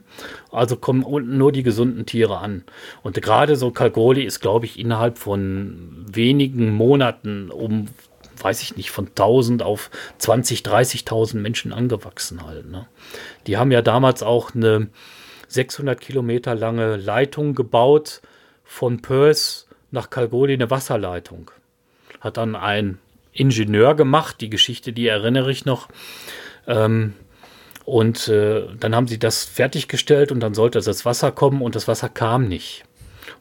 Also 0.51 0.77
kommen 0.77 1.03
unten 1.03 1.37
nur 1.37 1.51
die 1.51 1.63
gesunden 1.63 2.05
Tiere 2.05 2.37
an. 2.37 2.63
Und 3.03 3.21
gerade 3.21 3.55
so 3.55 3.71
Kalgoli 3.71 4.23
ist, 4.23 4.39
glaube 4.39 4.65
ich, 4.65 4.79
innerhalb 4.79 5.17
von 5.17 6.05
wenigen 6.09 6.71
Monaten 6.71 7.49
um, 7.49 7.87
weiß 8.45 8.61
ich 8.61 8.77
nicht, 8.77 8.91
von 8.91 9.07
1000 9.07 9.63
auf 9.63 9.89
20, 10.19 10.61
30.000 10.61 11.37
Menschen 11.37 11.73
angewachsen 11.73 12.45
halt. 12.45 12.69
Ne? 12.69 12.87
Die 13.47 13.57
haben 13.57 13.71
ja 13.71 13.81
damals 13.81 14.23
auch 14.23 14.55
eine 14.55 14.87
600 15.49 15.99
Kilometer 15.99 16.55
lange 16.55 16.95
Leitung 16.95 17.55
gebaut 17.55 18.21
von 18.63 19.01
Perth 19.01 19.67
nach 19.91 20.09
Kalgoli, 20.09 20.53
eine 20.53 20.69
Wasserleitung 20.69 21.51
hat 22.25 22.37
dann 22.37 22.55
ein 22.55 22.97
Ingenieur 23.31 23.95
gemacht. 23.95 24.41
Die 24.41 24.49
Geschichte, 24.49 24.91
die 24.91 25.07
erinnere 25.07 25.51
ich 25.51 25.63
noch. 25.63 25.87
Ähm, 26.67 27.13
und 27.85 28.27
äh, 28.27 28.63
dann 28.79 28.95
haben 28.95 29.07
sie 29.07 29.19
das 29.19 29.45
fertiggestellt 29.45 30.31
und 30.31 30.39
dann 30.39 30.55
sollte 30.55 30.81
das 30.81 31.05
Wasser 31.05 31.31
kommen 31.31 31.61
und 31.61 31.75
das 31.75 31.87
Wasser 31.87 32.09
kam 32.09 32.47
nicht. 32.47 32.83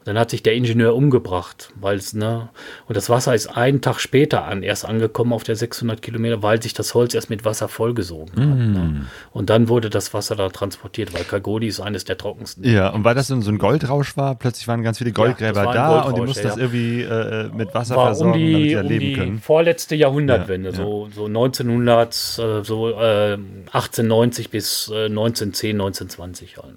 Dann 0.05 0.19
hat 0.19 0.29
sich 0.29 0.43
der 0.43 0.53
Ingenieur 0.53 0.95
umgebracht, 0.95 1.73
weil 1.81 1.97
es, 1.97 2.13
ne, 2.13 2.49
und 2.87 2.95
das 2.95 3.09
Wasser 3.09 3.33
ist 3.33 3.47
einen 3.47 3.81
Tag 3.81 3.99
später 3.99 4.45
an, 4.45 4.61
erst 4.61 4.85
angekommen 4.85 5.33
auf 5.33 5.43
der 5.43 5.55
600 5.55 5.99
Kilometer, 5.99 6.43
weil 6.43 6.61
sich 6.61 6.75
das 6.75 6.93
Holz 6.93 7.15
erst 7.15 7.31
mit 7.31 7.43
Wasser 7.43 7.67
vollgesogen 7.67 8.35
mm. 8.35 8.49
hat. 8.51 8.57
Ne? 8.57 9.05
Und 9.31 9.49
dann 9.49 9.67
wurde 9.67 9.89
das 9.89 10.13
Wasser 10.13 10.35
da 10.35 10.49
transportiert, 10.49 11.11
weil 11.15 11.23
Kagodi 11.23 11.67
ist 11.67 11.79
eines 11.79 12.05
der 12.05 12.19
trockensten. 12.19 12.63
Ja, 12.63 12.89
und 12.89 13.03
weil 13.03 13.15
das 13.15 13.27
so 13.27 13.35
ein 13.35 13.57
Goldrausch 13.57 14.15
war, 14.15 14.35
plötzlich 14.35 14.67
waren 14.67 14.83
ganz 14.83 14.99
viele 14.99 15.11
Goldgräber 15.11 15.65
ja, 15.65 15.73
da 15.73 16.01
und 16.01 16.17
die 16.17 16.21
mussten 16.21 16.43
ja. 16.43 16.49
das 16.49 16.57
irgendwie 16.57 17.01
äh, 17.01 17.49
mit 17.51 17.73
Wasser 17.73 17.95
war 17.95 18.05
versorgen, 18.05 18.33
um 18.33 18.39
die, 18.39 18.53
damit 18.53 18.69
sie 18.69 18.75
um 18.77 18.87
leben 18.87 19.05
die 19.05 19.13
können. 19.13 19.39
vorletzte 19.39 19.95
Jahrhundertwende, 19.95 20.69
ja, 20.69 20.75
so, 20.75 21.09
so 21.15 21.25
1900, 21.25 22.13
äh, 22.13 22.63
so 22.63 22.91
äh, 22.91 23.37
1890 23.73 24.51
bis 24.51 24.91
1910, 24.91 25.69
äh, 25.69 25.73
1920 25.73 26.57
halt. 26.57 26.75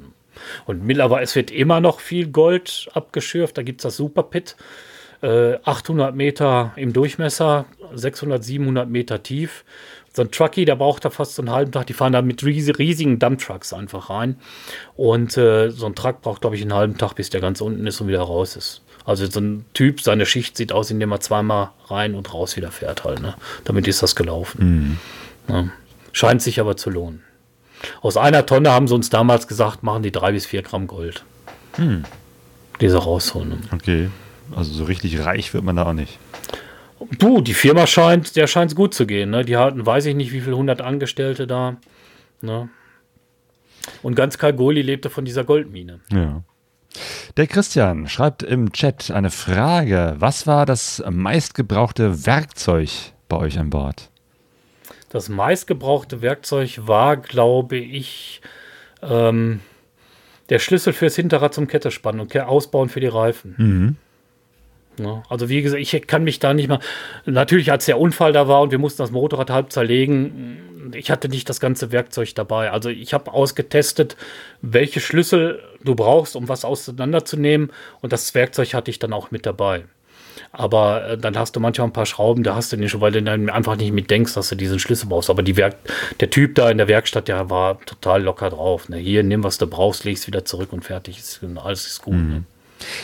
Und 0.67 0.85
mittlerweile, 0.85 1.23
es 1.23 1.35
wird 1.35 1.51
immer 1.51 1.81
noch 1.81 2.01
viel 2.01 2.29
Gold 2.29 2.89
abgeschürft. 2.95 3.59
Da 3.59 3.63
gibt 3.63 3.81
es 3.81 3.83
das 3.83 3.97
Superpit. 3.97 4.57
Äh, 5.21 5.59
800 5.65 6.15
Meter 6.15 6.73
im 6.77 6.93
Durchmesser, 6.93 7.67
600, 7.95 8.45
700 8.45 8.89
Meter 8.89 9.23
tief. 9.23 9.65
So 10.13 10.23
ein 10.23 10.31
Truckie, 10.31 10.65
der 10.65 10.77
braucht 10.77 11.05
da 11.05 11.11
fast 11.11 11.35
so 11.35 11.43
einen 11.43 11.51
halben 11.51 11.73
Tag. 11.73 11.87
Die 11.87 11.93
fahren 11.93 12.13
da 12.13 12.23
mit 12.23 12.45
riesigen 12.45 13.19
Dumptrucks 13.19 13.73
einfach 13.73 14.11
rein. 14.11 14.37
Und 14.97 15.37
äh, 15.37 15.71
so 15.71 15.87
ein 15.87 15.95
Truck 15.95 16.23
braucht, 16.23 16.41
glaube 16.41 16.57
ich, 16.57 16.63
einen 16.63 16.75
halben 16.75 16.99
Tag, 16.99 17.15
bis 17.15 17.31
der 17.31 17.41
ganz 17.41 17.61
unten 17.61 17.87
ist 17.87 18.01
und 18.01 18.09
wieder 18.09 18.23
raus 18.23 18.57
ist. 18.57 18.83
Also 19.05 19.27
so 19.27 19.41
ein 19.41 19.65
Typ, 19.75 20.01
seine 20.01 20.27
Schicht 20.27 20.57
sieht 20.57 20.73
aus, 20.73 20.91
indem 20.91 21.13
er 21.13 21.21
zweimal 21.21 21.71
rein 21.87 22.15
und 22.15 22.33
raus 22.35 22.57
wieder 22.57 22.71
fährt 22.71 23.05
halt. 23.05 23.23
Ne? 23.23 23.35
Damit 23.65 23.89
ist 23.89 24.03
das 24.03 24.17
gelaufen. 24.17 24.99
Mhm. 25.49 25.55
Ja. 25.55 25.69
Scheint 26.13 26.43
sich 26.43 26.61
aber 26.61 26.77
zu 26.77 26.91
lohnen. 26.91 27.23
Aus 28.01 28.17
einer 28.17 28.47
Tonne 28.47 28.71
haben 28.71 28.89
sie 28.89 28.95
uns 28.95 29.11
damals 29.11 29.47
gesagt, 29.47 29.83
machen 29.83 30.03
die 30.03 30.13
drei 30.13 30.33
bis 30.33 30.47
vier 30.47 30.63
Gramm 30.63 30.87
Gold. 30.87 31.25
Hm. 31.77 32.05
Die 32.81 32.89
sie 32.89 32.99
rausholen. 32.99 33.69
Okay. 33.73 34.11
Also 34.55 34.73
so 34.73 34.85
richtig 34.85 35.25
reich 35.25 35.53
wird 35.55 35.65
man 35.65 35.77
da 35.77 35.87
auch 35.87 35.93
nicht. 35.93 36.19
Du, 37.19 37.41
die 37.41 37.55
Firma 37.55 37.87
scheint, 37.87 38.35
der 38.37 38.47
scheint 38.47 38.73
es 38.73 38.77
gut 38.77 38.95
zu 38.95 39.07
gehen. 39.07 39.31
Ne? 39.31 39.45
Die 39.45 39.57
hatten, 39.57 39.85
weiß 39.85 40.07
ich 40.07 40.15
nicht, 40.15 40.33
wie 40.33 40.41
viele 40.41 40.57
hundert 40.57 40.81
Angestellte 40.81 41.47
da. 41.47 41.77
Ne? 42.41 42.69
Und 44.03 44.15
ganz 44.15 44.39
Kalgoli 44.39 44.83
lebte 44.83 45.11
von 45.11 45.25
dieser 45.25 45.45
Goldmine. 45.45 46.01
Ja. 46.13 46.43
Der 47.37 47.47
Christian 47.47 48.09
schreibt 48.09 48.43
im 48.43 48.73
Chat 48.73 49.11
eine 49.11 49.31
Frage. 49.31 50.17
Was 50.19 50.47
war 50.47 50.67
das 50.67 51.03
meistgebrauchte 51.09 52.27
Werkzeug 52.27 52.91
bei 53.29 53.37
euch 53.37 53.59
an 53.59 53.71
Bord? 53.71 54.11
Das 55.09 55.29
meistgebrauchte 55.29 56.21
Werkzeug 56.21 56.81
war, 56.87 57.17
glaube 57.17 57.77
ich, 57.77 58.41
ähm, 59.03 59.61
der 60.49 60.59
Schlüssel 60.59 60.93
fürs 60.93 61.17
Hinterrad 61.17 61.55
zum 61.55 61.67
Kettespannen 61.67 62.21
und 62.21 62.37
Ausbauen 62.37 62.89
für 62.89 63.01
die 63.01 63.07
Reifen. 63.07 63.55
Mhm. 63.57 63.97
Ja, 64.99 65.23
also 65.29 65.49
wie 65.49 65.63
gesagt, 65.63 65.81
ich 65.81 66.07
kann 66.07 66.25
mich 66.25 66.41
da 66.41 66.55
nicht 66.55 66.69
mal. 66.69 66.81
Natürlich, 67.25 67.71
als 67.71 67.87
der 67.87 68.01
Unfall 68.01 68.33
da 68.33 68.49
war 68.49 68.63
und 68.63 68.73
wir 68.73 68.79
mussten 68.79 69.03
das 69.03 69.11
Motorrad 69.11 69.51
halb 69.51 69.73
zerlegen, 69.73 70.93
ich 70.95 71.11
hatte 71.11 71.29
nicht 71.29 71.49
das 71.49 71.61
ganze 71.61 71.93
Werkzeug 71.93 72.35
dabei. 72.35 72.71
Also 72.71 72.89
ich 72.89 73.15
habe 73.15 73.33
ausgetestet, 73.33 74.17
welche 74.63 75.01
Schlüssel 75.01 75.63
du 75.85 75.95
brauchst, 75.95 76.35
um 76.35 76.49
was 76.49 76.65
auseinanderzunehmen. 76.65 77.71
Und 78.01 78.13
das 78.13 78.35
Werkzeug 78.35 78.75
hatte 78.75 78.91
ich 78.91 78.99
dann 78.99 79.13
auch 79.13 79.31
mit 79.31 79.47
dabei. 79.47 79.85
Aber 80.59 81.11
äh, 81.11 81.19
dann 81.19 81.39
hast 81.39 81.55
du 81.55 81.61
manchmal 81.61 81.87
ein 81.87 81.93
paar 81.93 82.05
Schrauben, 82.05 82.43
da 82.43 82.57
hast 82.57 82.73
du 82.73 82.77
nicht 82.77 82.91
schon, 82.91 83.01
weil 83.01 83.13
du 83.13 83.23
dann 83.23 83.49
einfach 83.49 83.77
nicht 83.77 83.93
mitdenkst, 83.93 84.35
dass 84.35 84.49
du 84.49 84.57
diesen 84.57 84.81
Schlüssel 84.81 85.09
brauchst. 85.09 85.31
Aber 85.31 85.45
die 85.45 85.57
Werk 85.57 85.77
der 86.19 86.31
Typ 86.31 86.57
da 86.57 86.69
in 86.69 86.79
der 86.79 86.89
Werkstatt, 86.89 87.29
der 87.29 87.49
war 87.49 87.81
total 87.83 88.25
locker 88.25 88.51
drauf. 88.51 88.89
Ne? 88.89 88.97
Hier, 88.97 89.23
nimm, 89.23 89.45
was 89.45 89.59
du 89.59 89.69
brauchst, 89.69 90.05
legst 90.05 90.27
wieder 90.27 90.45
zurück 90.45 90.73
und 90.73 90.85
fertig. 90.85 91.19
Ist, 91.19 91.41
alles 91.63 91.87
ist 91.87 92.03
gut. 92.03 92.15
Mhm. 92.15 92.29
Ne? 92.29 92.43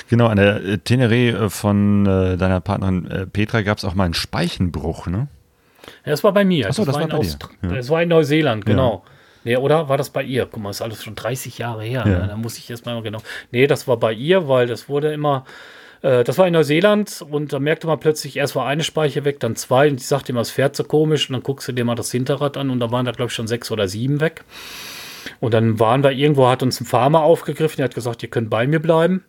Genau, 0.09 0.27
an 0.27 0.37
der 0.37 0.57
äh, 0.57 0.79
Teneré 0.85 1.31
äh, 1.31 1.49
von 1.49 2.07
äh, 2.07 2.37
deiner 2.37 2.61
Partnerin 2.61 3.09
äh, 3.09 3.27
Petra 3.27 3.63
gab 3.63 3.79
es 3.79 3.85
auch 3.85 3.95
mal 3.95 4.05
einen 4.05 4.15
Speichenbruch, 4.15 5.07
ne? 5.07 5.29
Ja, 6.05 6.11
das 6.11 6.25
war 6.25 6.33
bei 6.33 6.45
mir. 6.45 6.69
Achso, 6.69 6.85
das, 6.85 6.97
das, 6.97 7.05
war, 7.05 7.13
war 7.13 7.23
in 7.23 7.71
ja. 7.71 7.77
das 7.77 7.89
war 7.89 8.03
in 8.03 8.09
Neuseeland, 8.09 8.67
genau. 8.67 9.05
Ja. 9.05 9.11
Nee, 9.45 9.57
oder 9.59 9.89
war 9.89 9.99
das 9.99 10.11
bei 10.11 10.23
ihr? 10.23 10.49
Guck 10.51 10.63
mal, 10.63 10.71
ist 10.71 10.83
alles 10.83 11.05
schon 11.05 11.15
30 11.15 11.59
Jahre 11.59 11.85
her. 11.85 12.05
Ja. 12.07 12.19
Ne? 12.19 12.27
Da 12.29 12.37
muss 12.37 12.59
ich 12.59 12.69
jetzt 12.69 12.87
mal 12.87 13.01
genau. 13.03 13.21
Nee, 13.53 13.67
das 13.67 13.87
war 13.87 13.99
bei 13.99 14.13
ihr, 14.13 14.49
weil 14.49 14.67
das 14.67 14.89
wurde 14.89 15.13
immer 15.13 15.45
das 16.05 16.37
war 16.37 16.47
in 16.47 16.53
Neuseeland 16.53 17.25
und 17.31 17.55
da 17.55 17.59
merkte 17.59 17.87
man 17.87 17.99
plötzlich, 17.99 18.37
erst 18.37 18.55
war 18.55 18.67
eine 18.67 18.85
Speiche 18.85 19.25
weg, 19.25 19.41
dann 19.41 19.57
zwei 19.57 19.89
und 19.89 20.01
ich 20.01 20.07
sagte 20.07 20.33
immer, 20.33 20.43
es 20.43 20.51
fährt 20.51 20.77
so 20.77 20.85
komisch 20.85 21.31
und 21.31 21.33
dann 21.33 21.43
guckst 21.43 21.67
du 21.67 21.73
dir 21.73 21.87
mal 21.87 21.95
das 21.95 22.11
Hinterrad 22.11 22.59
an 22.59 22.69
und 22.69 22.79
da 22.81 22.91
waren 22.91 23.07
da, 23.07 23.13
glaube 23.13 23.31
ich, 23.31 23.35
schon 23.35 23.47
sechs 23.47 23.71
oder 23.71 23.89
sieben 23.89 24.21
weg. 24.21 24.45
Und 25.41 25.55
dann 25.55 25.81
waren 25.81 26.05
wir 26.05 26.13
irgendwo, 26.13 26.47
hat 26.47 26.63
uns 26.63 26.79
ein 26.79 26.85
Farmer 26.85 27.23
aufgegriffen, 27.23 27.79
der 27.79 27.87
hat 27.87 27.95
gesagt, 27.95 28.23
ihr 28.23 28.29
könnt 28.29 28.51
bei 28.51 28.67
mir 28.67 28.81
bleiben. 28.81 29.25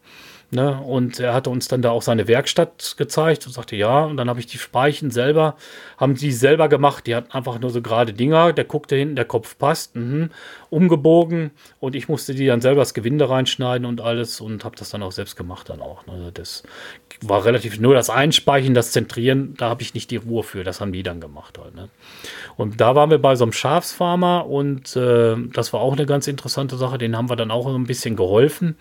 Ne? 0.51 0.79
Und 0.81 1.19
er 1.19 1.33
hatte 1.33 1.49
uns 1.49 1.67
dann 1.67 1.81
da 1.81 1.89
auch 1.89 2.01
seine 2.01 2.27
Werkstatt 2.27 2.95
gezeigt 2.97 3.47
und 3.47 3.53
sagte, 3.53 3.75
ja, 3.75 4.05
und 4.05 4.17
dann 4.17 4.29
habe 4.29 4.39
ich 4.39 4.45
die 4.45 4.57
Speichen 4.57 5.11
selber, 5.11 5.55
haben 5.97 6.15
die 6.15 6.31
selber 6.31 6.69
gemacht. 6.69 7.07
Die 7.07 7.15
hatten 7.15 7.31
einfach 7.31 7.59
nur 7.59 7.71
so 7.71 7.81
gerade 7.81 8.13
Dinger, 8.13 8.53
der 8.53 8.65
guckte 8.65 8.95
hinten, 8.95 9.15
der 9.15 9.25
Kopf 9.25 9.57
passt, 9.57 9.95
mh, 9.95 10.29
umgebogen 10.75 11.51
und 11.79 11.95
ich 11.95 12.09
musste 12.09 12.35
die 12.35 12.47
dann 12.47 12.59
selber 12.59 12.81
das 12.81 12.93
Gewinde 12.93 13.29
reinschneiden 13.29 13.87
und 13.87 14.01
alles 14.01 14.41
und 14.41 14.65
habe 14.65 14.75
das 14.75 14.89
dann 14.89 15.03
auch 15.03 15.13
selbst 15.13 15.37
gemacht 15.37 15.69
dann 15.69 15.81
auch. 15.81 16.05
Also 16.05 16.31
das 16.31 16.63
war 17.21 17.45
relativ, 17.45 17.79
nur 17.79 17.93
das 17.93 18.09
Einspeichen, 18.09 18.73
das 18.73 18.91
Zentrieren, 18.91 19.53
da 19.55 19.69
habe 19.69 19.83
ich 19.83 19.93
nicht 19.93 20.11
die 20.11 20.17
Ruhe 20.17 20.43
für, 20.43 20.65
das 20.65 20.81
haben 20.81 20.91
die 20.91 21.01
dann 21.01 21.21
gemacht 21.21 21.57
halt. 21.57 21.75
Ne? 21.75 21.87
Und 22.57 22.81
da 22.81 22.93
waren 22.93 23.09
wir 23.09 23.19
bei 23.19 23.37
so 23.37 23.45
einem 23.45 23.53
Schafsfarmer 23.53 24.47
und 24.47 24.97
äh, 24.97 25.37
das 25.53 25.71
war 25.71 25.79
auch 25.79 25.93
eine 25.93 26.05
ganz 26.05 26.27
interessante 26.27 26.75
Sache, 26.75 26.97
den 26.97 27.15
haben 27.15 27.29
wir 27.29 27.37
dann 27.37 27.51
auch 27.51 27.73
ein 27.73 27.85
bisschen 27.85 28.17
geholfen 28.17 28.75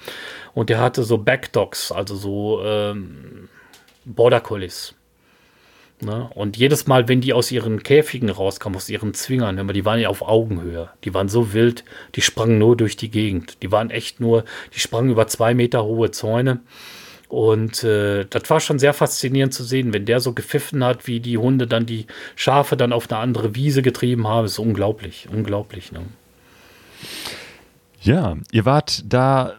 und 0.53 0.71
der 0.71 0.81
hatte 0.81 1.05
so 1.05 1.19
Backdogs, 1.19 1.93
also 1.93 2.17
so 2.17 2.61
ähm, 2.65 3.49
Border 4.05 4.41
Collies. 4.41 4.97
Ne? 6.05 6.29
Und 6.35 6.57
jedes 6.57 6.87
Mal, 6.87 7.09
wenn 7.09 7.21
die 7.21 7.33
aus 7.33 7.51
ihren 7.51 7.83
Käfigen 7.83 8.31
rauskamen, 8.31 8.77
aus 8.77 8.89
ihren 8.89 9.15
Zwingern, 9.15 9.69
die 9.69 9.85
waren 9.85 10.01
ja 10.01 10.09
auf 10.09 10.23
Augenhöhe, 10.23 10.91
die 11.05 11.15
waren 11.15 11.29
so 11.29 11.53
wild, 11.53 11.85
die 12.15 12.21
sprangen 12.21 12.59
nur 12.59 12.77
durch 12.77 12.97
die 12.97 13.11
Gegend. 13.11 13.63
Die 13.63 13.73
waren 13.73 13.91
echt 13.91 14.21
nur, 14.21 14.45
die 14.75 14.81
sprangen 14.81 15.11
über 15.11 15.27
zwei 15.27 15.55
Meter 15.55 15.85
hohe 15.85 16.11
Zäune. 16.11 16.61
Und 17.29 17.83
äh, 17.83 18.27
das 18.31 18.49
war 18.49 18.61
schon 18.61 18.79
sehr 18.79 18.93
faszinierend 18.93 19.53
zu 19.53 19.65
sehen, 19.65 19.93
wenn 19.93 20.05
der 20.05 20.21
so 20.21 20.35
gepfiffen 20.35 20.85
hat, 20.85 21.07
wie 21.07 21.21
die 21.21 21.39
Hunde 21.39 21.67
dann 21.67 21.87
die 21.87 22.07
Schafe 22.37 22.77
dann 22.77 22.93
auf 22.93 23.11
eine 23.11 23.19
andere 23.19 23.55
Wiese 23.55 23.83
getrieben 23.83 24.29
haben. 24.29 24.45
Ist 24.45 24.59
unglaublich, 24.59 25.29
unglaublich. 25.33 25.91
Ne? 25.91 26.01
Ja, 28.03 28.37
ihr 28.53 28.65
wart 28.65 29.03
da 29.13 29.55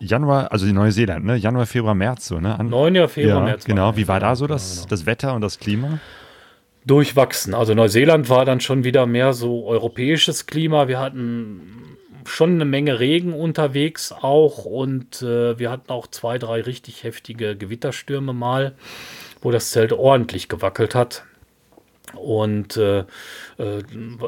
Januar, 0.00 0.52
also 0.52 0.66
die 0.66 0.72
Neuseeland, 0.72 1.24
ne? 1.24 1.36
Januar, 1.36 1.66
Februar, 1.66 1.94
März 1.94 2.26
so, 2.28 2.40
ne? 2.40 2.58
An 2.58 2.68
9. 2.68 3.08
Februar, 3.08 3.38
ja, 3.38 3.44
März. 3.44 3.64
Genau, 3.64 3.96
wie 3.96 4.06
war 4.06 4.20
da 4.20 4.36
so 4.36 4.46
das, 4.46 4.76
genau. 4.76 4.88
das 4.90 5.06
Wetter 5.06 5.34
und 5.34 5.40
das 5.40 5.58
Klima? 5.58 5.98
Durchwachsen. 6.86 7.54
Also 7.54 7.74
Neuseeland 7.74 8.28
war 8.30 8.44
dann 8.44 8.60
schon 8.60 8.84
wieder 8.84 9.06
mehr 9.06 9.32
so 9.32 9.66
europäisches 9.66 10.46
Klima. 10.46 10.88
Wir 10.88 11.00
hatten 11.00 11.96
schon 12.24 12.52
eine 12.52 12.64
Menge 12.64 13.00
Regen 13.00 13.32
unterwegs 13.32 14.12
auch 14.12 14.64
und 14.64 15.22
äh, 15.22 15.58
wir 15.58 15.70
hatten 15.70 15.90
auch 15.90 16.06
zwei, 16.06 16.38
drei 16.38 16.60
richtig 16.60 17.02
heftige 17.02 17.56
Gewitterstürme 17.56 18.32
mal, 18.32 18.74
wo 19.42 19.50
das 19.50 19.70
Zelt 19.70 19.92
ordentlich 19.92 20.48
gewackelt 20.48 20.94
hat. 20.94 21.24
Und 22.14 22.76
äh, 22.76 23.00
äh, 23.58 23.82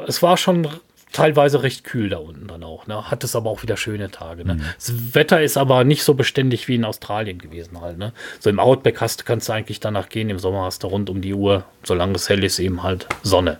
es 0.07 0.21
war 0.21 0.37
schon 0.37 0.67
teilweise 1.11 1.63
recht 1.63 1.83
kühl 1.83 2.09
da 2.09 2.17
unten 2.17 2.47
dann 2.47 2.63
auch. 2.63 2.87
Ne? 2.87 3.09
Hat 3.09 3.23
es 3.23 3.35
aber 3.35 3.49
auch 3.49 3.63
wieder 3.63 3.77
schöne 3.77 4.11
Tage. 4.11 4.45
Ne? 4.45 4.55
Mhm. 4.55 4.61
Das 4.75 5.15
Wetter 5.15 5.41
ist 5.41 5.57
aber 5.57 5.83
nicht 5.83 6.03
so 6.03 6.13
beständig 6.13 6.67
wie 6.67 6.75
in 6.75 6.85
Australien 6.85 7.39
gewesen 7.39 7.81
halt. 7.81 7.97
Ne? 7.97 8.13
So 8.39 8.49
im 8.49 8.59
Outback 8.59 9.01
hast, 9.01 9.25
kannst 9.25 9.49
du 9.49 9.53
eigentlich 9.53 9.79
danach 9.79 10.09
gehen. 10.09 10.29
Im 10.29 10.39
Sommer 10.39 10.63
hast 10.63 10.83
du 10.83 10.87
rund 10.87 11.09
um 11.09 11.21
die 11.21 11.33
Uhr, 11.33 11.65
solange 11.83 12.15
es 12.15 12.29
hell 12.29 12.43
ist, 12.43 12.59
eben 12.59 12.83
halt 12.83 13.07
Sonne. 13.23 13.59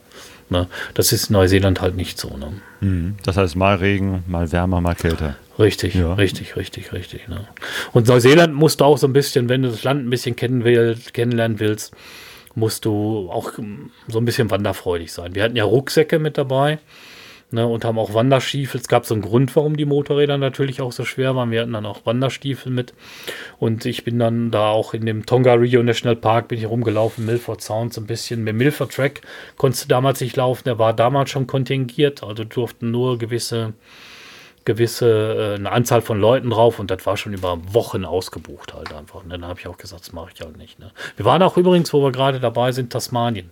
Ne? 0.49 0.68
Das 0.93 1.14
ist 1.14 1.30
in 1.30 1.34
Neuseeland 1.34 1.82
halt 1.82 1.95
nicht 1.95 2.20
so. 2.20 2.36
Ne? 2.38 2.54
Mhm. 2.82 3.16
Das 3.24 3.38
heißt 3.38 3.56
mal 3.56 3.76
Regen, 3.76 4.24
mal 4.28 4.52
wärmer, 4.52 4.82
mal 4.82 4.95
kälter. 4.95 5.36
Richtig, 5.60 5.95
ja. 5.95 6.14
richtig, 6.14 6.56
richtig, 6.56 6.93
richtig. 6.93 7.28
Ne? 7.28 7.47
Und 7.91 8.08
Neuseeland 8.08 8.54
musst 8.54 8.82
du 8.82 8.86
auch 8.86 8.97
so 8.97 9.08
ein 9.08 9.14
bisschen, 9.14 9.49
wenn 9.49 9.62
du 9.62 9.70
das 9.70 9.84
Land 9.84 10.06
ein 10.06 10.10
bisschen 10.10 10.36
kennen 10.36 10.64
will, 10.64 10.97
kennenlernen 11.14 11.60
willst, 11.60 11.93
musst 12.56 12.86
du 12.86 13.30
auch 13.32 13.54
so 14.08 14.20
ein 14.20 14.26
bisschen 14.26 14.49
wanderfreudig 14.49 15.12
sein. 15.12 15.36
Wir 15.36 15.43
hatten 15.43 15.56
ja 15.56 15.64
Rucksäcke 15.64 16.20
mit 16.20 16.38
dabei 16.38 16.80
ne, 17.52 17.68
und 17.68 17.86
haben 17.86 17.99
auch 17.99 18.14
Wanderstiefel. 18.14 18.80
Es 18.80 18.88
gab 18.88 19.06
so 19.06 19.14
einen 19.14 19.22
Grund, 19.22 19.56
warum 19.56 19.78
die 19.78 19.86
Motorräder 19.86 20.38
natürlich 20.38 20.82
auch 20.82 20.91
so 20.91 21.06
schwer 21.06 21.36
waren. 21.36 21.52
Wir 21.52 21.62
hatten 21.62 21.74
dann 21.74 21.86
auch 21.86 22.06
Wanderstiefel 22.06 22.72
mit. 22.72 22.93
Und 23.60 23.86
ich 23.86 24.04
bin 24.04 24.20
dann 24.20 24.52
da 24.52 24.70
auch 24.70 24.93
in 24.93 25.06
dem 25.06 25.26
Tonga 25.26 25.54
Rio 25.54 25.84
National 25.84 26.16
Park 26.16 26.47
bin 26.47 26.60
ich 26.60 26.66
rumgelaufen, 26.66 27.26
Milford 27.26 27.62
Sound 27.62 27.93
so 27.93 28.02
ein 28.02 28.08
bisschen. 28.08 28.43
Mit 28.43 28.56
Milford 28.56 28.93
Track 28.93 29.22
konntest 29.58 29.86
du 29.86 29.88
damals 29.88 30.22
nicht 30.22 30.36
laufen. 30.36 30.64
Der 30.66 30.80
war 30.80 30.93
damals 30.93 31.30
schon 31.30 31.47
kontingiert. 31.47 32.24
Also 32.24 32.43
durften 32.43 32.91
nur 32.91 33.18
gewisse 33.18 33.74
gewisse 34.64 35.54
äh, 35.54 35.56
eine 35.56 35.72
Anzahl 35.72 36.02
von 36.02 36.20
Leuten 36.22 36.52
drauf 36.52 36.78
und 36.78 36.91
das 36.91 37.04
war 37.08 37.18
schon 37.18 37.34
über 37.34 37.58
Wochen 37.74 38.06
ausgebucht 38.06 38.76
halt 38.76 38.93
einfach. 38.93 39.24
Und 39.24 39.32
dann 39.32 39.43
habe 39.43 39.60
ich 39.60 39.68
auch 39.68 39.78
gesagt, 39.78 40.02
das 40.02 40.14
mache 40.14 40.30
ich 40.36 40.41
halt 40.41 40.56
nicht. 40.56 40.78
Ne? 40.78 40.91
Wir 41.16 41.26
waren 41.26 41.41
auch 41.41 41.58
übrigens, 41.58 41.91
wo 41.93 42.04
wir 42.04 42.12
gerade 42.12 42.39
dabei 42.39 42.72
sind, 42.72 42.91
Tasmanien 42.93 43.49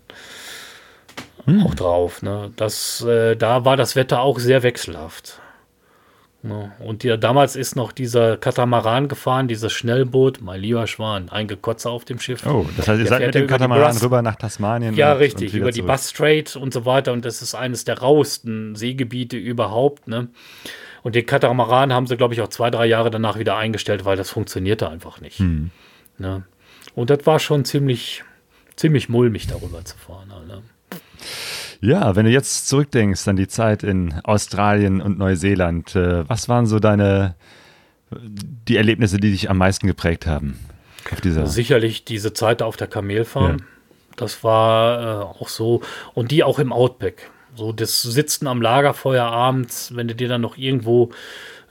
hm. 1.50 1.66
auch 1.66 1.76
drauf. 1.76 2.22
Ne? 2.22 2.52
Das, 2.56 3.02
äh, 3.02 3.36
da 3.36 3.66
war 3.66 3.78
das 3.78 3.96
Wetter 3.96 4.22
auch 4.22 4.40
sehr 4.40 4.64
wechselhaft. 4.64 5.40
Ne? 6.42 6.72
Und 6.80 7.04
die, 7.04 7.18
damals 7.18 7.58
ist 7.58 7.76
noch 7.76 7.92
dieser 7.92 8.38
Katamaran 8.38 9.10
gefahren, 9.10 9.50
dieses 9.50 9.74
Schnellboot, 9.74 10.40
mein 10.42 10.62
lieber 10.62 10.88
Schwan, 10.88 11.28
ein 11.30 11.48
Gekotzer 11.48 11.90
auf 11.90 12.06
dem 12.06 12.20
Schiff. 12.20 12.46
Oh, 12.46 12.66
das 12.78 12.88
heißt, 12.88 13.02
ihr 13.02 13.08
seid 13.08 13.22
mit 13.22 13.36
dem 13.36 13.48
Katamaran 13.48 13.98
rüber 13.98 14.22
nach 14.22 14.38
Tasmanien? 14.38 14.96
Ja, 14.96 15.14
und, 15.14 15.20
richtig, 15.20 15.54
und 15.54 15.60
über 15.60 15.72
die 15.72 15.82
Bass 15.82 16.10
Strait 16.10 16.56
und 16.56 16.74
so 16.74 16.86
weiter. 16.86 17.12
Und 17.12 17.26
das 17.26 17.42
ist 17.42 17.56
eines 17.56 17.84
der 17.84 18.00
rauesten 18.00 18.76
Seegebiete 18.76 19.36
überhaupt. 19.36 20.08
Ne? 20.08 20.30
Und 21.04 21.16
den 21.16 21.26
Katamaran 21.26 21.92
haben 21.92 22.08
sie, 22.08 22.16
glaube 22.16 22.34
ich, 22.34 22.42
auch 22.42 22.48
zwei, 22.48 22.72
drei 22.72 22.86
Jahre 22.86 23.12
danach 23.12 23.38
wieder 23.38 23.58
eingestellt, 23.58 24.06
weil 24.06 24.16
das 24.16 24.30
funktionierte 24.30 24.90
einfach 24.90 25.20
nicht. 25.20 25.40
Hm. 25.40 25.72
Ne? 26.18 26.44
Und 26.96 27.10
das 27.10 27.26
war 27.26 27.40
schon 27.40 27.66
ziemlich, 27.66 28.24
ziemlich 28.78 29.10
mulmig, 29.10 29.48
darüber 29.48 29.84
zu 29.84 29.98
fahren. 29.98 30.29
Ja, 31.82 32.16
wenn 32.16 32.26
du 32.26 32.32
jetzt 32.32 32.68
zurückdenkst 32.68 33.28
an 33.28 33.36
die 33.36 33.48
Zeit 33.48 33.84
in 33.84 34.14
Australien 34.24 35.02
und 35.02 35.18
Neuseeland, 35.18 35.96
äh, 35.96 36.28
was 36.28 36.50
waren 36.50 36.66
so 36.66 36.80
deine 36.80 37.36
die 38.12 38.78
Erlebnisse, 38.78 39.18
die 39.18 39.32
dich 39.32 39.50
am 39.50 39.58
meisten 39.58 39.88
geprägt 39.88 40.26
haben? 40.26 40.60
Auf 41.12 41.22
dieser 41.22 41.46
Sicherlich 41.48 42.06
diese 42.06 42.34
Zeit 42.34 42.62
auf 42.62 42.78
der 42.78 42.88
Kamelfarm. 42.88 43.60
Ja. 43.60 43.66
Das 44.16 44.44
war 44.44 45.02
äh, 45.02 45.24
auch 45.24 45.48
so. 45.48 45.82
Und 46.14 46.32
die 46.32 46.44
auch 46.44 46.60
im 46.60 46.74
Outback. 46.74 47.32
So 47.56 47.72
das 47.72 48.02
Sitzen 48.02 48.48
am 48.48 48.62
Lagerfeuer 48.62 49.26
abends, 49.26 49.96
wenn 49.96 50.08
du 50.08 50.16
dir 50.16 50.28
dann 50.28 50.42
noch 50.42 50.58
irgendwo 50.58 51.12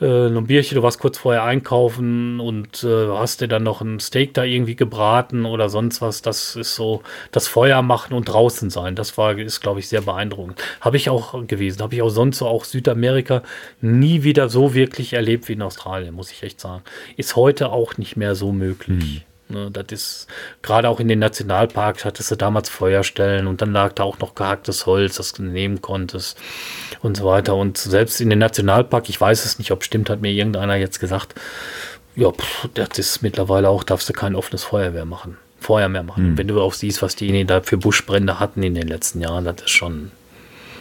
äh, 0.01 0.27
ein 0.27 0.47
Bierchen, 0.47 0.77
du 0.77 0.83
warst 0.83 0.99
kurz 0.99 1.19
vorher 1.19 1.45
einkaufen 1.45 2.41
und 2.41 2.85
äh, 2.85 3.09
hast 3.09 3.41
dir 3.41 3.49
dann 3.49 3.63
noch 3.63 3.81
ein 3.81 4.01
Steak 4.01 4.35
da 4.35 4.45
irgendwie 4.45 4.77
gebraten 4.77 5.45
oder 5.45 5.69
sonst 5.69 6.01
was. 6.01 6.23
Das 6.23 6.57
ist 6.57 6.75
so 6.75 7.03
das 7.33 7.49
Feuer 7.49 7.83
machen 7.83 8.15
und 8.15 8.25
draußen 8.25 8.71
sein. 8.71 8.95
Das 8.95 9.19
war, 9.19 9.37
ist, 9.39 9.61
glaube 9.61 9.81
ich, 9.81 9.89
sehr 9.89 10.03
beeindruckend. 10.03 10.61
Habe 10.81 10.97
ich 10.97 11.11
auch 11.11 11.47
gewesen. 11.47 11.83
Habe 11.83 11.95
ich 11.95 12.03
auch 12.03 12.11
sonst 12.11 12.39
so 12.39 12.47
auch 12.47 12.65
Südamerika 12.65 13.43
nie 13.81 14.23
wieder 14.23 14.49
so 14.49 14.75
wirklich 14.75 15.13
erlebt 15.13 15.49
wie 15.49 15.55
in 15.55 15.63
Australien, 15.63 16.15
muss 16.15 16.31
ich 16.31 16.43
echt 16.43 16.61
sagen. 16.61 16.83
Ist 17.17 17.37
heute 17.37 17.71
auch 17.71 17.97
nicht 17.99 18.17
mehr 18.17 18.35
so 18.35 18.53
möglich. 18.53 19.05
Hm. 19.05 19.28
Ne, 19.51 19.71
das 19.71 19.87
ist 19.91 20.27
gerade 20.61 20.89
auch 20.91 21.01
in 21.01 21.09
den 21.09 21.21
Nationalparks 21.21 22.05
hattest 22.05 22.31
du 22.31 22.37
damals 22.37 22.69
Feuerstellen 22.69 23.47
und 23.47 23.63
dann 23.63 23.73
lag 23.73 23.95
da 23.95 24.03
auch 24.03 24.19
noch 24.19 24.35
gehacktes 24.35 24.85
Holz, 24.85 25.17
das 25.17 25.33
du 25.33 25.43
nehmen 25.43 25.81
konntest 25.81 26.39
und 27.01 27.17
so 27.17 27.25
weiter. 27.25 27.57
Und 27.57 27.79
selbst 27.79 28.21
in 28.21 28.29
den 28.29 28.41
Nationalpark, 28.41 29.09
ich 29.09 29.19
weiß 29.19 29.47
es 29.47 29.59
nicht, 29.59 29.71
ob 29.71 29.85
stimmt, 29.85 30.11
hat 30.11 30.21
mir 30.21 30.33
irgendeiner 30.33 30.77
jetzt 30.77 31.01
gesagt, 31.01 31.35
ja, 32.15 32.31
pff, 32.31 32.69
das 32.75 32.99
ist 32.99 33.23
mittlerweile 33.23 33.71
auch, 33.71 33.85
darfst 33.85 34.09
du 34.09 34.13
kein 34.13 34.35
offenes 34.35 34.65
Feuerwehr 34.65 35.07
machen, 35.07 35.39
Feuer 35.61 35.89
mehr 35.89 36.03
machen. 36.03 36.33
Mhm. 36.33 36.39
Wenn 36.39 36.49
du 36.49 36.61
auch 36.61 36.75
siehst, 36.75 37.01
was 37.01 37.17
diejenigen 37.17 37.47
da 37.47 37.63
für 37.63 37.79
Buschbrände 37.79 38.39
hatten 38.39 38.63
in 38.63 38.75
den 38.75 38.89
letzten 38.89 39.23
Jahren, 39.23 39.47
das 39.47 39.63
ist 39.63 39.71
schon, 39.71 40.11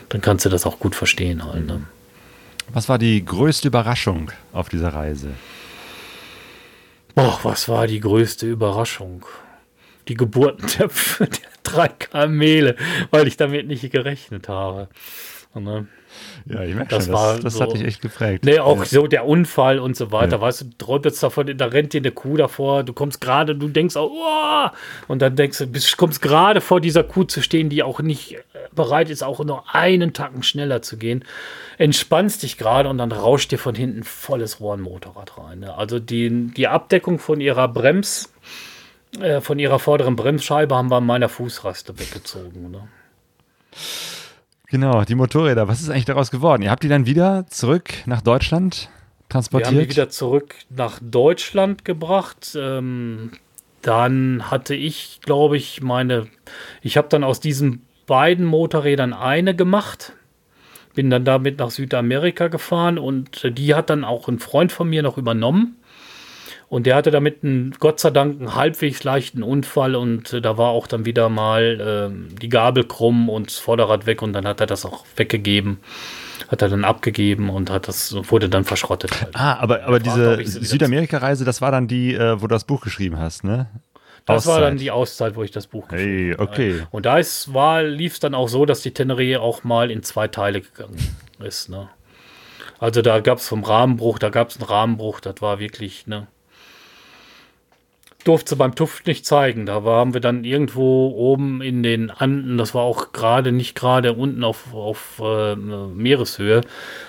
dann 0.10 0.20
kannst 0.20 0.46
du 0.46 0.50
das 0.50 0.66
auch 0.66 0.80
gut 0.80 0.96
verstehen 0.96 1.46
halt. 1.46 1.68
Ne? 1.68 1.84
Was 2.74 2.90
war 2.90 2.98
die 2.98 3.24
größte 3.24 3.70
Überraschung 3.70 4.32
auf 4.52 4.68
dieser 4.68 4.90
Reise? 4.90 5.30
Boah, 7.18 7.40
was 7.42 7.68
war 7.68 7.88
die 7.88 8.00
größte 8.00 8.46
Überraschung? 8.46 9.26
Die 10.08 10.14
Geburten 10.14 10.68
der, 10.78 10.88
drei 11.64 11.88
Kamele, 11.88 12.76
weil 13.10 13.28
ich 13.28 13.36
damit 13.36 13.66
nicht 13.66 13.92
gerechnet 13.92 14.48
habe. 14.50 14.88
Ne? 15.56 15.88
Ja, 16.46 16.62
ich 16.64 16.76
merke 16.76 16.90
das 16.90 17.06
schon, 17.06 17.14
war 17.14 17.36
das, 17.36 17.44
das 17.44 17.54
so, 17.56 17.62
hat 17.62 17.74
dich 17.74 17.84
echt 17.84 18.02
geprägt. 18.02 18.46
Nee, 18.46 18.60
auch 18.60 18.80
ja. 18.80 18.86
so 18.86 19.08
der 19.08 19.26
Unfall 19.26 19.80
und 19.80 19.96
so 19.96 20.12
weiter. 20.12 20.38
Ja. 20.38 20.42
Weißt 20.42 20.62
du, 20.62 20.66
du 20.66 20.78
träumst 20.78 21.22
davon, 21.22 21.58
da 21.58 21.66
rennt 21.66 21.94
dir 21.94 22.02
eine 22.02 22.12
Kuh 22.12 22.38
davor, 22.38 22.84
du 22.84 22.94
kommst 22.94 23.20
gerade, 23.22 23.56
du 23.56 23.68
denkst 23.68 23.98
auch, 23.98 24.12
oh! 24.12 24.70
und 25.08 25.22
dann 25.22 25.36
denkst 25.36 25.58
du, 25.58 25.68
bist, 25.68 25.98
kommst 25.98 26.22
gerade 26.22 26.62
vor 26.62 26.80
dieser 26.80 27.04
Kuh 27.04 27.26
zu 27.26 27.42
stehen, 27.42 27.70
die 27.70 27.84
auch 27.84 28.00
nicht 28.00 28.34
äh, 28.34 28.40
bereit 28.74 29.10
ist, 29.10 29.24
auch 29.24 29.44
nur 29.44 29.76
einen 29.76 30.14
Tacken 30.14 30.44
schneller 30.44 30.82
zu 30.82 30.98
gehen. 30.98 31.26
Entspannst 31.78 32.44
dich 32.44 32.58
gerade 32.58 32.90
und 32.90 32.98
dann 32.98 33.12
rauscht 33.12 33.52
dir 33.52 33.60
von 33.60 33.76
hinten 33.76 34.04
volles 34.04 34.60
Rohr 34.60 34.76
ein 34.76 34.82
Motorrad 34.82 35.38
rein. 35.38 35.60
Ne? 35.60 35.74
Also 35.76 36.00
die, 36.00 36.48
die 36.56 36.68
Abdeckung 36.68 37.20
von 37.20 37.42
ihrer 37.42 37.68
Brems, 37.68 38.32
äh, 39.20 39.42
von 39.42 39.60
ihrer 39.60 39.80
vorderen 39.80 40.16
Bremsscheibe 40.16 40.76
haben 40.76 40.90
wir 40.90 40.98
an 40.98 41.06
meiner 41.06 41.30
Fußraste 41.30 42.00
weggezogen. 42.00 42.72
Ne? 42.72 42.88
Genau, 44.70 45.04
die 45.04 45.16
Motorräder. 45.16 45.68
Was 45.68 45.82
ist 45.82 45.90
eigentlich 45.90 46.06
daraus 46.06 46.30
geworden? 46.30 46.62
Ihr 46.62 46.72
habt 46.72 46.84
die 46.84 46.90
dann 46.90 47.06
wieder 47.06 47.46
zurück 47.48 47.94
nach 48.06 48.22
Deutschland 48.22 48.90
transportiert? 49.30 49.72
Wir 49.72 49.78
haben 49.78 49.88
die 49.88 49.90
wieder 49.90 50.10
zurück 50.10 50.56
nach 50.70 51.00
Deutschland 51.02 51.86
gebracht. 51.86 52.58
Ähm, 52.60 53.32
dann 53.82 54.52
hatte 54.52 54.76
ich, 54.76 55.22
glaube 55.22 55.56
ich, 55.56 55.82
meine, 55.82 56.28
ich 56.82 56.98
habe 56.98 57.08
dann 57.08 57.24
aus 57.24 57.40
diesen 57.40 57.86
beiden 58.08 58.46
Motorrädern 58.46 59.14
eine 59.14 59.56
gemacht. 59.56 60.14
Bin 60.96 61.10
dann 61.10 61.24
damit 61.24 61.60
nach 61.60 61.70
Südamerika 61.70 62.48
gefahren 62.50 62.98
und 62.98 63.58
die 63.58 63.74
hat 63.74 63.90
dann 63.90 64.04
auch 64.04 64.28
ein 64.28 64.40
Freund 64.40 64.72
von 64.74 64.90
mir 64.90 65.04
noch 65.04 65.18
übernommen. 65.18 65.78
Und 66.70 66.86
der 66.86 66.96
hatte 66.96 67.12
damit 67.12 67.44
einen, 67.44 67.76
Gott 67.80 68.00
sei 68.00 68.10
Dank, 68.10 68.40
einen 68.40 68.56
halbwegs 68.56 69.04
leichten 69.04 69.42
Unfall 69.42 69.96
und 69.96 70.34
äh, 70.34 70.42
da 70.42 70.58
war 70.58 70.70
auch 70.70 70.88
dann 70.88 71.06
wieder 71.06 71.30
mal 71.30 72.12
äh, 72.12 72.38
die 72.42 72.50
Gabel 72.50 72.84
krumm 72.84 73.30
und 73.30 73.48
das 73.48 73.58
Vorderrad 73.58 74.06
weg 74.06 74.22
und 74.22 74.34
dann 74.34 74.46
hat 74.46 74.60
er 74.60 74.68
das 74.68 74.86
auch 74.86 75.06
weggegeben. 75.16 75.80
Hat 76.50 76.62
er 76.62 76.70
dann 76.70 76.84
abgegeben 76.84 77.50
und 77.50 77.70
hat 77.70 77.88
das 77.88 78.14
wurde 78.30 78.50
dann 78.50 78.66
verschrottet. 78.66 79.22
Halt. 79.22 79.36
Ah, 79.36 79.56
aber, 79.60 79.84
aber 79.84 80.00
diese 80.00 80.44
Südamerika-Reise, 80.44 81.46
das 81.46 81.62
war 81.62 81.72
dann 81.72 81.88
die, 81.88 82.14
äh, 82.14 82.42
wo 82.42 82.48
du 82.48 82.56
das 82.56 82.66
Buch 82.66 82.82
geschrieben 82.82 83.18
hast, 83.18 83.44
ne? 83.44 83.68
Das 84.26 84.40
Auszeit. 84.40 84.54
war 84.54 84.62
dann 84.62 84.78
die 84.78 84.92
Auszeit, 84.92 85.38
wo 85.38 85.44
ich 85.44 85.52
das 85.52 85.68
Buch 85.68 85.88
geschrieben 85.88 86.38
habe. 86.38 86.52
Hey, 86.54 86.76
okay. 86.76 86.88
Und 86.92 87.06
da 87.06 87.20
lief 87.80 88.14
es 88.14 88.20
dann 88.20 88.36
auch 88.36 88.50
so, 88.50 88.66
dass 88.66 88.82
die 88.82 88.92
Teneré 88.92 89.40
auch 89.40 89.64
mal 89.64 89.90
in 89.90 90.04
zwei 90.04 90.28
Teile 90.28 90.60
gegangen 90.60 90.98
ist. 91.40 91.70
Ne? 91.70 91.88
Also 92.78 93.02
da 93.02 93.22
gab 93.22 93.38
es 93.38 93.48
vom 93.48 93.64
Rahmenbruch, 93.64 94.20
da 94.20 94.30
gab 94.30 94.50
es 94.50 94.58
einen 94.58 94.66
Rahmenbruch, 94.66 95.22
das 95.22 95.42
war 95.42 95.60
wirklich, 95.60 96.08
ne? 96.08 96.28
Durfte 98.24 98.56
beim 98.56 98.76
TÜV 98.76 99.06
nicht 99.06 99.26
zeigen. 99.26 99.66
Da 99.66 99.86
waren 99.86 100.14
wir 100.14 100.22
dann 100.22 100.44
irgendwo 100.44 101.10
oben 101.16 101.62
in 101.62 101.82
den 101.82 102.10
Anden, 102.10 102.58
das 102.58 102.74
war 102.74 102.82
auch 102.82 103.14
gerade 103.14 103.52
nicht 103.52 103.76
gerade 103.76 104.14
unten 104.14 104.44
auf, 104.44 104.74
auf 104.74 105.22
äh, 105.24 105.56
Meereshöhe, 105.56 106.62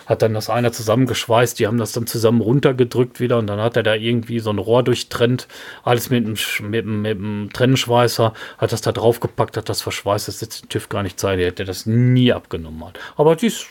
hat 0.07 0.23
dann 0.23 0.35
das 0.35 0.49
einer 0.49 0.71
zusammengeschweißt, 0.71 1.59
die 1.59 1.67
haben 1.67 1.79
das 1.79 1.93
dann 1.93 2.07
zusammen 2.07 2.41
runtergedrückt 2.41 3.21
wieder 3.21 3.39
und 3.39 3.47
dann 3.49 3.61
hat 3.61 3.77
er 3.77 3.83
da 3.83 3.95
irgendwie 3.95 4.39
so 4.39 4.51
ein 4.51 4.59
Rohr 4.59 4.83
durchtrennt, 4.83 5.49
alles 5.83 6.11
mit 6.11 6.25
einem, 6.25 6.37
mit, 6.71 6.87
mit 6.87 7.19
einem 7.19 7.51
Trennschweißer, 7.53 8.33
hat 8.59 8.73
das 8.73 8.81
da 8.81 8.93
draufgepackt, 8.93 9.57
hat 9.57 9.69
das 9.69 9.83
verschweißt, 9.83 10.29
das 10.29 10.39
sitzt 10.39 10.63
der 10.63 10.69
TÜV 10.69 10.89
gar 10.89 11.03
nicht 11.03 11.19
zeigen, 11.19 11.39
der 11.39 11.49
hätte 11.49 11.65
das 11.65 11.87
nie 11.87 12.33
abgenommen. 12.33 12.85
Hat. 12.85 12.99
Aber 13.17 13.35
die 13.35 13.47
ist 13.47 13.67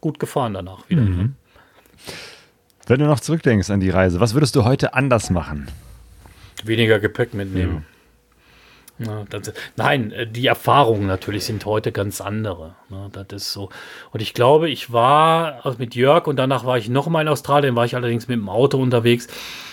gut 0.00 0.18
gefahren 0.18 0.54
danach 0.54 0.88
wieder. 0.90 1.02
Mhm. 1.02 1.36
Wenn 2.86 2.98
du 2.98 3.06
noch 3.06 3.20
zurückdenkst 3.20 3.70
an 3.70 3.80
die 3.80 3.90
Reise, 3.90 4.20
was 4.20 4.34
würdest 4.34 4.56
du 4.56 4.64
heute 4.64 4.92
anders 4.94 5.30
machen? 5.30 5.68
Weniger 6.66 6.98
Gepäck 6.98 7.34
mitnehmen. 7.34 7.84
Ja. 7.86 7.92
Ja, 8.98 9.24
das, 9.30 9.52
nein, 9.76 10.12
äh, 10.12 10.26
die 10.26 10.46
Erfahrungen 10.46 11.06
natürlich 11.06 11.44
sind 11.44 11.64
heute 11.64 11.92
ganz 11.92 12.20
andere. 12.20 12.74
Ne, 12.88 13.10
das 13.12 13.42
ist 13.42 13.52
so. 13.52 13.70
Und 14.12 14.22
ich 14.22 14.34
glaube, 14.34 14.68
ich 14.68 14.92
war 14.92 15.62
mit 15.78 15.94
Jörg 15.94 16.26
und 16.26 16.36
danach 16.36 16.64
war 16.64 16.78
ich 16.78 16.88
noch 16.88 17.08
mal 17.08 17.22
in 17.22 17.28
Australien, 17.28 17.74
war 17.74 17.84
ich 17.84 17.96
allerdings 17.96 18.28
mit 18.28 18.38
dem 18.38 18.48
Auto 18.48 18.78
unterwegs. 18.78 19.28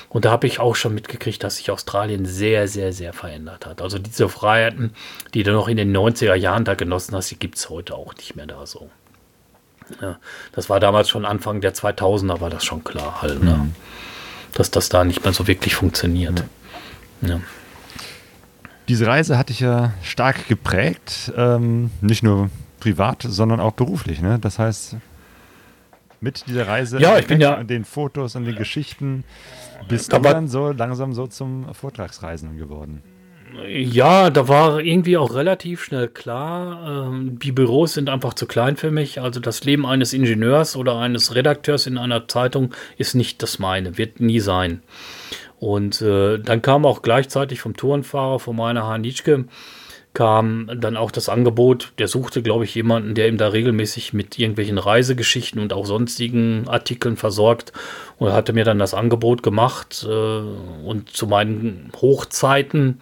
Und 0.08 0.26
da 0.26 0.32
habe 0.32 0.48
ich 0.48 0.60
auch 0.60 0.76
schon 0.76 0.96
mitgekriegt, 0.96 1.44
dass 1.44 1.58
sich 1.58 1.70
Australien 1.70 2.26
sehr, 2.26 2.68
sehr, 2.68 2.94
sehr 2.94 3.14
verändert 3.14 3.68
hat. 3.68 3.82
Also 3.82 4.00
diese 4.00 4.28
Freiheiten, 4.28 4.94
die 5.36 5.44
du 5.44 5.52
noch 5.52 5.68
in 5.68 5.78
den 5.78 5.96
90er 5.96 6.34
Jahren 6.34 6.66
da 6.66 6.74
genossen 6.74 7.16
hast, 7.16 7.30
die 7.30 7.38
gibt 7.38 7.58
es 7.58 7.70
heute 7.70 7.96
auch 7.96 8.16
nicht 8.16 8.36
mehr 8.36 8.48
da 8.48 8.66
so. 8.66 8.90
Ja, 10.02 10.18
das 10.54 10.70
war 10.70 10.80
damals 10.80 11.10
schon 11.10 11.26
Anfang 11.26 11.62
der 11.62 11.74
2000er, 11.74 12.42
war 12.42 12.50
das 12.50 12.64
schon 12.64 12.84
klar 12.84 13.22
halt, 13.22 13.44
ne? 13.44 13.56
Mhm. 13.56 13.76
dass 14.54 14.72
das 14.72 14.90
da 14.90 15.04
nicht 15.04 15.24
mehr 15.24 15.34
so 15.34 15.48
wirklich 15.48 15.76
funktioniert. 15.76 16.42
Mhm. 16.42 16.59
Ja. 17.22 17.40
Diese 18.88 19.06
Reise 19.06 19.38
hat 19.38 19.50
dich 19.50 19.60
ja 19.60 19.94
stark 20.02 20.48
geprägt, 20.48 21.32
ähm, 21.38 21.92
nicht 22.02 22.24
nur 22.24 22.50
privat, 22.80 23.22
sondern 23.22 23.60
auch 23.60 23.74
beruflich. 23.74 24.22
Ne? 24.22 24.40
Das 24.40 24.58
heißt, 24.58 24.96
mit 26.22 26.48
dieser 26.48 26.68
Reise, 26.68 27.00
ja, 27.00 27.18
ich 27.20 27.28
bin 27.28 27.40
ja 27.40 27.56
an 27.56 27.68
den 27.68 27.86
Fotos 27.86 28.36
und 28.36 28.46
den 28.46 28.56
Geschichten, 28.56 29.24
bist 29.88 30.12
du 30.12 30.20
dann 30.20 30.48
so 30.48 30.72
langsam 30.72 31.14
so 31.14 31.28
zum 31.28 31.74
Vortragsreisenden 31.74 32.58
geworden. 32.58 33.02
Ja, 33.68 34.30
da 34.30 34.48
war 34.48 34.80
irgendwie 34.80 35.18
auch 35.18 35.34
relativ 35.34 35.84
schnell 35.84 36.08
klar, 36.08 37.08
ähm, 37.08 37.40
die 37.40 37.52
Büros 37.52 37.94
sind 37.94 38.10
einfach 38.10 38.34
zu 38.34 38.46
klein 38.46 38.78
für 38.78 38.92
mich. 38.92 39.22
Also 39.22 39.40
das 39.40 39.64
Leben 39.64 39.86
eines 39.86 40.14
Ingenieurs 40.14 40.76
oder 40.76 40.98
eines 40.98 41.36
Redakteurs 41.36 41.88
in 41.88 41.98
einer 41.98 42.28
Zeitung 42.28 42.74
ist 42.98 43.16
nicht 43.16 43.42
das 43.44 43.60
meine, 43.60 43.98
wird 43.98 44.20
nie 44.20 44.40
sein. 44.40 44.82
Und 45.60 46.02
äh, 46.02 46.40
dann 46.40 46.62
kam 46.62 46.86
auch 46.86 47.02
gleichzeitig 47.02 47.62
vom 47.62 47.76
Tourenfahrer, 47.76 48.40
von 48.40 48.56
meiner 48.56 48.88
Hanitschke, 48.88 49.46
kam 50.14 50.70
dann 50.76 50.98
auch 50.98 51.12
das 51.12 51.30
Angebot, 51.30 51.94
der 52.00 52.08
suchte, 52.08 52.42
glaube 52.42 52.64
ich, 52.64 52.74
jemanden, 52.74 53.14
der 53.14 53.28
ihm 53.28 53.38
da 53.38 53.50
regelmäßig 53.50 54.14
mit 54.14 54.40
irgendwelchen 54.40 54.78
Reisegeschichten 54.78 55.62
und 55.62 55.72
auch 55.72 55.86
sonstigen 55.86 56.68
Artikeln 56.68 57.16
versorgt. 57.16 57.74
Und 58.18 58.34
hatte 58.34 58.54
mir 58.54 58.66
dann 58.66 58.80
das 58.80 58.94
Angebot 58.94 59.44
gemacht. 59.44 60.06
Äh, 60.10 60.40
und 60.86 61.10
zu 61.10 61.28
meinen 61.28 61.92
Hochzeiten 62.02 63.02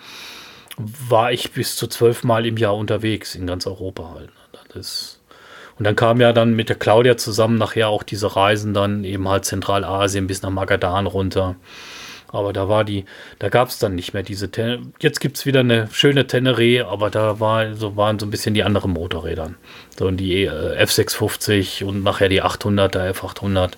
war 0.78 1.32
ich 1.32 1.51
bis 1.51 1.75
zu 1.75 1.88
zwölf 1.88 2.23
Mal 2.23 2.45
im 2.45 2.57
Jahr 2.57 2.75
unterwegs 2.75 3.36
in 3.36 3.47
ganz 3.47 3.67
Europa 3.67 4.13
halt. 4.15 4.30
Das 4.73 5.19
und 5.78 5.84
dann 5.86 5.95
kam 5.95 6.19
ja 6.19 6.34
dann 6.34 6.55
mit 6.55 6.69
der 6.69 6.75
Claudia 6.75 7.17
zusammen 7.17 7.57
nachher 7.57 7.89
auch 7.89 8.03
diese 8.03 8.36
Reisen 8.36 8.73
dann 8.73 9.03
eben 9.03 9.28
halt 9.28 9.45
Zentralasien 9.45 10.28
bis 10.28 10.41
nach 10.41 10.49
Magadan 10.49 11.05
runter. 11.05 11.55
Aber 12.30 12.51
da 12.51 12.67
war 12.67 12.84
die, 12.84 13.05
da 13.39 13.49
gab 13.49 13.69
es 13.69 13.80
dann 13.80 13.95
nicht 13.95 14.13
mehr 14.13 14.23
diese. 14.23 14.51
Ten 14.51 14.93
Jetzt 14.99 15.21
gibt 15.21 15.38
es 15.38 15.45
wieder 15.45 15.61
eine 15.61 15.88
schöne 15.91 16.23
Teneré, 16.23 16.84
aber 16.84 17.09
da 17.09 17.39
war, 17.39 17.73
so 17.75 17.95
waren 17.95 18.19
so 18.19 18.25
ein 18.25 18.32
bisschen 18.32 18.53
die 18.53 18.63
anderen 18.63 18.91
Motorräder. 18.91 19.53
So 19.97 20.11
die 20.11 20.43
äh, 20.43 20.84
F650 20.84 21.86
und 21.86 22.03
nachher 22.03 22.28
die 22.28 22.43
800er, 22.43 23.13
F800. 23.13 23.73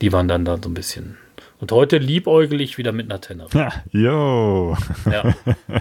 Die 0.00 0.12
waren 0.12 0.28
dann 0.28 0.44
da 0.44 0.56
so 0.62 0.70
ein 0.70 0.74
bisschen. 0.74 1.18
Und 1.60 1.72
heute 1.72 1.98
liebäugel 1.98 2.60
ich 2.60 2.78
wieder 2.78 2.92
mit 2.92 3.10
einer 3.10 3.20
Teneré. 3.20 3.56
Ja, 3.56 3.72
jo. 3.92 4.76
Ja. 5.10 5.34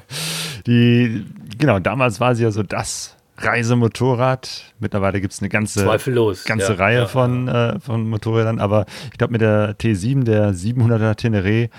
die, 0.67 1.25
genau, 1.57 1.79
damals 1.79 2.19
war 2.19 2.35
sie 2.35 2.43
ja 2.43 2.51
so 2.51 2.63
das 2.63 3.17
Reisemotorrad. 3.37 4.73
Mittlerweile 4.79 5.19
gibt 5.19 5.33
es 5.33 5.41
eine 5.41 5.49
ganze, 5.49 5.83
Zweifellos, 5.83 6.45
ganze 6.45 6.73
ja, 6.73 6.79
Reihe 6.79 6.97
ja, 6.99 7.05
von, 7.07 7.47
ja. 7.47 7.71
Äh, 7.71 7.79
von 7.79 8.07
Motorrädern, 8.07 8.59
aber 8.59 8.85
ich 9.11 9.17
glaube, 9.17 9.33
mit 9.33 9.41
der 9.41 9.77
T7, 9.77 10.23
der 10.23 10.53
700er 10.53 11.17
Teneré, 11.17 11.69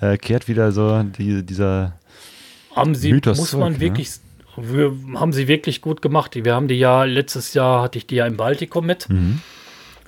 äh, 0.00 0.16
kehrt 0.18 0.48
wieder 0.48 0.72
so 0.72 1.02
die, 1.02 1.44
dieser 1.44 1.94
haben 2.74 2.94
sie, 2.94 3.12
Mythos 3.12 3.38
muss 3.38 3.52
man 3.52 3.60
zurück, 3.60 3.72
ne? 3.72 3.80
wirklich, 3.80 4.10
ne? 4.56 4.64
wir, 4.72 5.20
haben 5.20 5.32
sie 5.32 5.48
wirklich 5.48 5.80
gut 5.80 6.02
gemacht. 6.02 6.34
Wir 6.34 6.54
haben 6.54 6.68
die 6.68 6.78
ja, 6.78 7.04
letztes 7.04 7.54
Jahr 7.54 7.82
hatte 7.82 7.98
ich 7.98 8.06
die 8.06 8.16
ja 8.16 8.26
im 8.26 8.36
Baltikum 8.36 8.84
mit. 8.84 9.08
Mhm. 9.08 9.40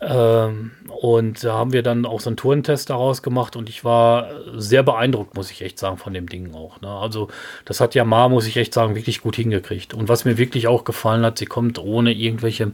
Ähm, 0.01 0.73
und 0.89 1.43
da 1.43 1.55
haben 1.55 1.73
wir 1.73 1.83
dann 1.83 2.05
auch 2.05 2.21
so 2.21 2.29
einen 2.29 2.37
Tourentest 2.37 2.91
daraus 2.91 3.23
gemacht 3.23 3.57
und 3.57 3.69
ich 3.69 3.85
war 3.85 4.29
sehr 4.55 4.83
beeindruckt, 4.83 5.35
muss 5.35 5.51
ich 5.51 5.63
echt 5.63 5.79
sagen, 5.79 5.97
von 5.97 6.13
dem 6.13 6.29
Ding 6.29 6.55
auch. 6.55 6.81
Ne? 6.81 6.89
Also 6.89 7.29
das 7.65 7.81
hat 7.81 7.95
Yamaha, 7.95 8.29
muss 8.29 8.47
ich 8.47 8.57
echt 8.57 8.75
sagen, 8.75 8.95
wirklich 8.95 9.23
gut 9.23 9.37
hingekriegt. 9.37 9.95
Und 9.95 10.09
was 10.09 10.25
mir 10.25 10.37
wirklich 10.37 10.69
auch 10.69 10.85
gefallen 10.85 11.25
hat, 11.25 11.39
sie 11.39 11.47
kommt 11.47 11.79
ohne 11.79 12.13
irgendwelche 12.13 12.73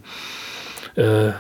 äh, 0.97 1.31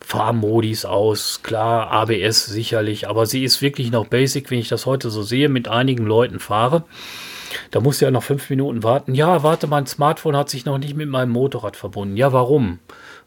Fahrmodis 0.00 0.84
aus. 0.84 1.42
Klar, 1.42 1.90
ABS 1.90 2.46
sicherlich, 2.46 3.08
aber 3.08 3.26
sie 3.26 3.44
ist 3.44 3.60
wirklich 3.60 3.90
noch 3.90 4.06
basic, 4.06 4.50
wenn 4.50 4.58
ich 4.58 4.68
das 4.68 4.86
heute 4.86 5.10
so 5.10 5.22
sehe, 5.22 5.48
mit 5.48 5.68
einigen 5.68 6.06
Leuten 6.06 6.38
fahre. 6.38 6.84
Da 7.70 7.80
muss 7.80 8.00
ja 8.00 8.10
noch 8.10 8.22
fünf 8.22 8.48
Minuten 8.48 8.82
warten. 8.82 9.14
Ja, 9.14 9.42
warte, 9.42 9.66
mein 9.66 9.86
Smartphone 9.86 10.36
hat 10.36 10.48
sich 10.48 10.64
noch 10.64 10.78
nicht 10.78 10.96
mit 10.96 11.08
meinem 11.08 11.30
Motorrad 11.30 11.76
verbunden. 11.76 12.16
Ja, 12.16 12.32
warum? 12.32 12.78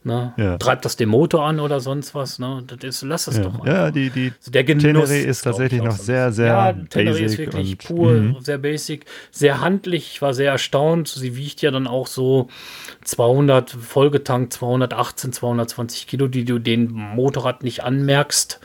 Ne? 0.09 0.33
Ja. 0.37 0.57
Treibt 0.57 0.85
das 0.85 0.95
den 0.95 1.07
Motor 1.07 1.45
an 1.45 1.59
oder 1.59 1.79
sonst 1.79 2.15
was? 2.15 2.39
Ne? 2.39 2.63
Das 2.65 2.83
ist, 2.83 3.03
lass 3.03 3.27
es 3.27 3.37
ja. 3.37 3.43
doch 3.43 3.59
mal. 3.59 3.67
Ja, 3.67 3.91
die, 3.91 4.09
die 4.09 4.33
also 4.39 4.49
der 4.49 4.63
Genuss 4.63 4.81
Tenere 4.83 5.17
ist 5.17 5.41
tatsächlich 5.43 5.83
noch 5.83 5.95
sehr, 5.95 6.31
sehr 6.31 6.47
ja, 6.47 6.73
Tenere 6.73 7.19
ist 7.19 7.37
wirklich 7.37 7.77
pur, 7.77 8.13
mhm. 8.13 8.37
sehr 8.39 8.57
basic, 8.57 9.05
sehr 9.29 9.61
handlich. 9.61 10.13
Ich 10.13 10.21
war 10.23 10.33
sehr 10.33 10.51
erstaunt. 10.51 11.09
Sie 11.09 11.37
wiegt 11.37 11.61
ja 11.61 11.69
dann 11.69 11.85
auch 11.85 12.07
so 12.07 12.47
200 13.03 13.69
vollgetankt, 13.69 14.53
218, 14.53 15.31
220 15.31 16.07
Kilo, 16.07 16.27
die 16.27 16.43
du 16.43 16.57
den 16.57 16.91
Motorrad 16.91 17.63
nicht 17.63 17.83
anmerkst. 17.83 18.59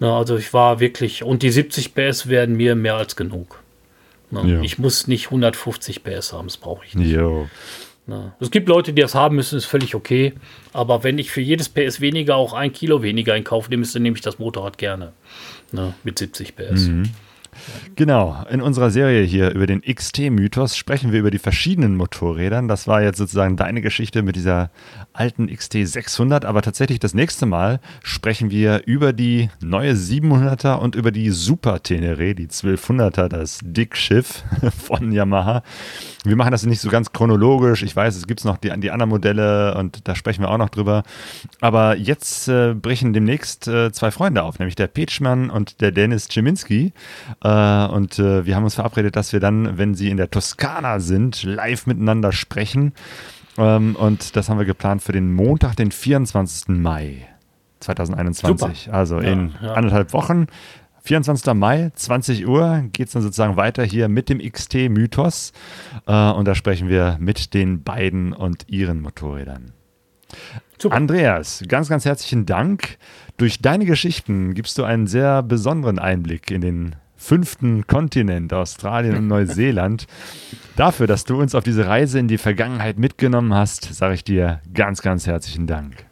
Ne? 0.00 0.10
Also 0.10 0.38
ich 0.38 0.54
war 0.54 0.80
wirklich, 0.80 1.24
und 1.24 1.42
die 1.42 1.50
70 1.50 1.94
PS 1.94 2.28
werden 2.28 2.56
mir 2.56 2.74
mehr 2.74 2.94
als 2.94 3.16
genug. 3.16 3.62
Ne? 4.30 4.62
Ich 4.64 4.78
muss 4.78 5.06
nicht 5.06 5.26
150 5.26 6.02
PS 6.02 6.32
haben, 6.32 6.48
das 6.48 6.56
brauche 6.56 6.86
ich 6.86 6.94
nicht. 6.94 7.10
Jo. 7.10 7.48
Na, 8.08 8.36
es 8.38 8.52
gibt 8.52 8.68
Leute, 8.68 8.92
die 8.92 9.02
das 9.02 9.16
haben 9.16 9.34
müssen, 9.36 9.56
ist 9.56 9.64
völlig 9.64 9.94
okay. 9.94 10.34
Aber 10.72 11.02
wenn 11.02 11.18
ich 11.18 11.30
für 11.30 11.40
jedes 11.40 11.68
PS 11.68 12.00
weniger 12.00 12.36
auch 12.36 12.52
ein 12.52 12.72
Kilo 12.72 13.02
weniger 13.02 13.36
in 13.36 13.42
Kauf 13.42 13.68
nehme, 13.68 13.84
dann 13.84 14.02
nehme 14.02 14.16
ich 14.16 14.22
das 14.22 14.38
Motorrad 14.38 14.78
gerne. 14.78 15.12
Na, 15.72 15.94
mit 16.04 16.18
70 16.18 16.54
PS. 16.54 16.86
Mhm. 16.86 17.10
Genau, 17.94 18.44
in 18.50 18.60
unserer 18.60 18.90
Serie 18.90 19.22
hier 19.22 19.50
über 19.54 19.66
den 19.66 19.82
XT-Mythos 19.82 20.76
sprechen 20.76 21.12
wir 21.12 21.20
über 21.20 21.30
die 21.30 21.38
verschiedenen 21.38 21.96
Motorrädern. 21.96 22.68
Das 22.68 22.86
war 22.86 23.02
jetzt 23.02 23.18
sozusagen 23.18 23.56
deine 23.56 23.80
Geschichte 23.80 24.22
mit 24.22 24.36
dieser 24.36 24.70
alten 25.12 25.48
XT 25.48 25.86
600, 25.86 26.44
aber 26.44 26.62
tatsächlich 26.62 26.98
das 26.98 27.14
nächste 27.14 27.46
Mal 27.46 27.80
sprechen 28.02 28.50
wir 28.50 28.82
über 28.86 29.12
die 29.12 29.48
neue 29.60 29.92
700er 29.92 30.74
und 30.74 30.94
über 30.94 31.10
die 31.10 31.30
Super 31.30 31.82
Tenere, 31.82 32.34
die 32.34 32.48
1200er, 32.48 33.28
das 33.28 33.60
Dickschiff 33.62 34.44
von 34.76 35.12
Yamaha. 35.12 35.62
Wir 36.24 36.36
machen 36.36 36.50
das 36.50 36.66
nicht 36.66 36.80
so 36.80 36.90
ganz 36.90 37.12
chronologisch. 37.12 37.82
Ich 37.82 37.94
weiß, 37.94 38.16
es 38.16 38.26
gibt 38.26 38.44
noch 38.44 38.56
die, 38.56 38.72
die 38.80 38.90
anderen 38.90 39.10
Modelle 39.10 39.76
und 39.76 40.08
da 40.08 40.14
sprechen 40.16 40.42
wir 40.42 40.50
auch 40.50 40.58
noch 40.58 40.70
drüber. 40.70 41.04
Aber 41.60 41.96
jetzt 41.96 42.48
äh, 42.48 42.74
brechen 42.74 43.12
demnächst 43.12 43.68
äh, 43.68 43.92
zwei 43.92 44.10
Freunde 44.10 44.42
auf, 44.42 44.58
nämlich 44.58 44.74
der 44.74 44.88
Petschmann 44.88 45.50
und 45.50 45.80
der 45.80 45.92
Dennis 45.92 46.28
Czeminski. 46.28 46.92
Äh, 47.46 47.86
und 47.86 48.18
äh, 48.18 48.44
wir 48.44 48.56
haben 48.56 48.64
uns 48.64 48.74
verabredet, 48.74 49.14
dass 49.14 49.32
wir 49.32 49.38
dann, 49.38 49.78
wenn 49.78 49.94
sie 49.94 50.10
in 50.10 50.16
der 50.16 50.30
Toskana 50.30 50.98
sind, 50.98 51.44
live 51.44 51.86
miteinander 51.86 52.32
sprechen. 52.32 52.92
Ähm, 53.56 53.94
und 53.94 54.34
das 54.34 54.48
haben 54.48 54.58
wir 54.58 54.66
geplant 54.66 55.02
für 55.02 55.12
den 55.12 55.32
Montag, 55.32 55.76
den 55.76 55.92
24. 55.92 56.68
Mai 56.68 57.28
2021. 57.80 58.58
Super. 58.86 58.96
Also 58.96 59.20
ja, 59.20 59.32
in 59.32 59.54
ja. 59.62 59.74
anderthalb 59.74 60.12
Wochen. 60.12 60.46
24. 61.02 61.54
Mai, 61.54 61.92
20 61.94 62.48
Uhr, 62.48 62.82
geht 62.92 63.06
es 63.06 63.12
dann 63.12 63.22
sozusagen 63.22 63.56
weiter 63.56 63.84
hier 63.84 64.08
mit 64.08 64.28
dem 64.28 64.40
XT-Mythos. 64.40 65.52
Äh, 66.06 66.30
und 66.32 66.48
da 66.48 66.56
sprechen 66.56 66.88
wir 66.88 67.16
mit 67.20 67.54
den 67.54 67.84
beiden 67.84 68.32
und 68.32 68.68
ihren 68.68 69.00
Motorrädern. 69.00 69.72
Super. 70.78 70.96
Andreas, 70.96 71.62
ganz, 71.68 71.88
ganz 71.88 72.04
herzlichen 72.04 72.44
Dank. 72.44 72.98
Durch 73.36 73.62
deine 73.62 73.86
Geschichten 73.86 74.54
gibst 74.54 74.78
du 74.78 74.84
einen 74.84 75.06
sehr 75.06 75.44
besonderen 75.44 76.00
Einblick 76.00 76.50
in 76.50 76.60
den 76.60 76.96
fünften 77.16 77.86
Kontinent, 77.86 78.52
Australien 78.52 79.16
und 79.16 79.28
Neuseeland. 79.28 80.06
Dafür, 80.76 81.06
dass 81.06 81.24
du 81.24 81.40
uns 81.40 81.54
auf 81.54 81.64
diese 81.64 81.86
Reise 81.86 82.18
in 82.18 82.28
die 82.28 82.38
Vergangenheit 82.38 82.98
mitgenommen 82.98 83.54
hast, 83.54 83.94
sage 83.94 84.14
ich 84.14 84.24
dir 84.24 84.60
ganz, 84.72 85.02
ganz 85.02 85.26
herzlichen 85.26 85.66
Dank. 85.66 86.05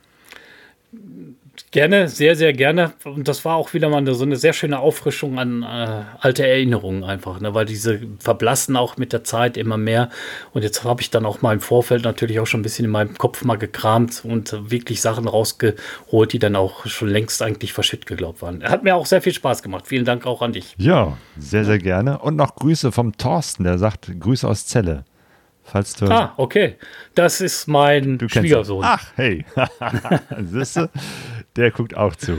Gerne, 1.75 2.07
sehr, 2.07 2.37
sehr 2.37 2.53
gerne. 2.53 2.93
Und 3.03 3.27
das 3.27 3.45
war 3.45 3.57
auch 3.57 3.75
wieder 3.75 3.89
mal 3.89 4.07
so 4.15 4.23
eine 4.23 4.37
sehr 4.37 4.53
schöne 4.53 4.79
Auffrischung 4.79 5.41
an 5.41 5.65
äh, 5.65 6.05
alte 6.21 6.47
Erinnerungen 6.47 7.03
einfach, 7.03 7.41
ne? 7.41 7.53
weil 7.53 7.65
diese 7.65 7.99
verblassen 8.21 8.77
auch 8.77 8.97
mit 8.97 9.13
der 9.13 9.25
Zeit 9.25 9.57
immer 9.57 9.77
mehr. 9.77 10.09
Und 10.53 10.63
jetzt 10.63 10.85
habe 10.85 11.03
ich 11.03 11.11
dann 11.11 11.27
auch 11.27 11.43
mal 11.43 11.53
im 11.53 11.59
Vorfeld 11.59 12.05
natürlich 12.05 12.39
auch 12.39 12.47
schon 12.47 12.61
ein 12.61 12.63
bisschen 12.63 12.85
in 12.85 12.93
meinem 12.93 13.19
Kopf 13.19 13.43
mal 13.43 13.59
gekramt 13.59 14.25
und 14.25 14.71
wirklich 14.71 15.01
Sachen 15.01 15.27
rausgeholt, 15.27 16.33
die 16.33 16.39
dann 16.39 16.55
auch 16.55 16.87
schon 16.87 17.09
längst 17.09 17.43
eigentlich 17.43 17.73
verschütt 17.73 18.07
geglaubt 18.07 18.41
waren. 18.41 18.63
Hat 18.63 18.85
mir 18.85 18.95
auch 18.95 19.07
sehr 19.07 19.21
viel 19.21 19.33
Spaß 19.33 19.65
gemacht. 19.65 19.89
Vielen 19.89 20.05
Dank 20.05 20.27
auch 20.27 20.43
an 20.43 20.53
dich. 20.53 20.77
Ja, 20.79 21.19
sehr, 21.37 21.65
sehr 21.65 21.79
gerne. 21.79 22.21
Und 22.21 22.37
noch 22.37 22.55
Grüße 22.55 22.93
vom 22.93 23.17
Thorsten, 23.17 23.65
der 23.65 23.79
sagt 23.79 24.13
Grüße 24.21 24.47
aus 24.47 24.69
Celle. 24.69 25.05
Falls 25.65 25.95
du 25.95 26.07
ah, 26.07 26.35
okay. 26.37 26.77
Das 27.15 27.41
ist 27.41 27.67
mein 27.67 28.21
Schwiegersohn. 28.29 28.85
Ach, 28.85 29.07
hey. 29.17 29.45
Siehst 30.41 30.77
du? 30.77 30.91
Der 31.57 31.71
guckt 31.71 31.97
auch 31.97 32.17
zu. 32.17 32.37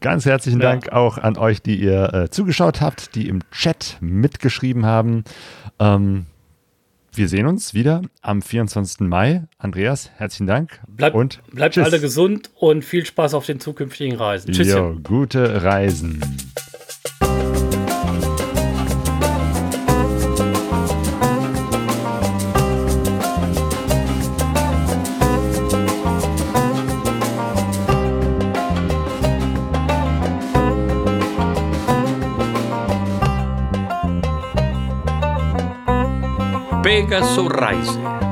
Ganz 0.00 0.24
herzlichen 0.24 0.60
ja. 0.60 0.70
Dank 0.70 0.90
auch 0.90 1.18
an 1.18 1.36
euch, 1.36 1.60
die 1.60 1.76
ihr 1.76 2.14
äh, 2.14 2.30
zugeschaut 2.30 2.80
habt, 2.80 3.14
die 3.14 3.28
im 3.28 3.40
Chat 3.50 3.98
mitgeschrieben 4.00 4.86
haben. 4.86 5.24
Ähm, 5.78 6.26
wir 7.12 7.28
sehen 7.28 7.46
uns 7.46 7.74
wieder 7.74 8.02
am 8.22 8.42
24. 8.42 9.00
Mai. 9.00 9.44
Andreas, 9.58 10.10
herzlichen 10.16 10.46
Dank. 10.46 10.80
Bleibt, 10.88 11.14
und 11.14 11.40
bleibt 11.52 11.78
alle 11.78 12.00
gesund 12.00 12.50
und 12.56 12.84
viel 12.84 13.06
Spaß 13.06 13.34
auf 13.34 13.46
den 13.46 13.60
zukünftigen 13.60 14.16
Reisen. 14.16 14.52
Tschüss. 14.52 14.74
Gute 15.04 15.62
Reisen. 15.62 16.20
Vega 36.94 37.24
Sunrise. 37.24 38.23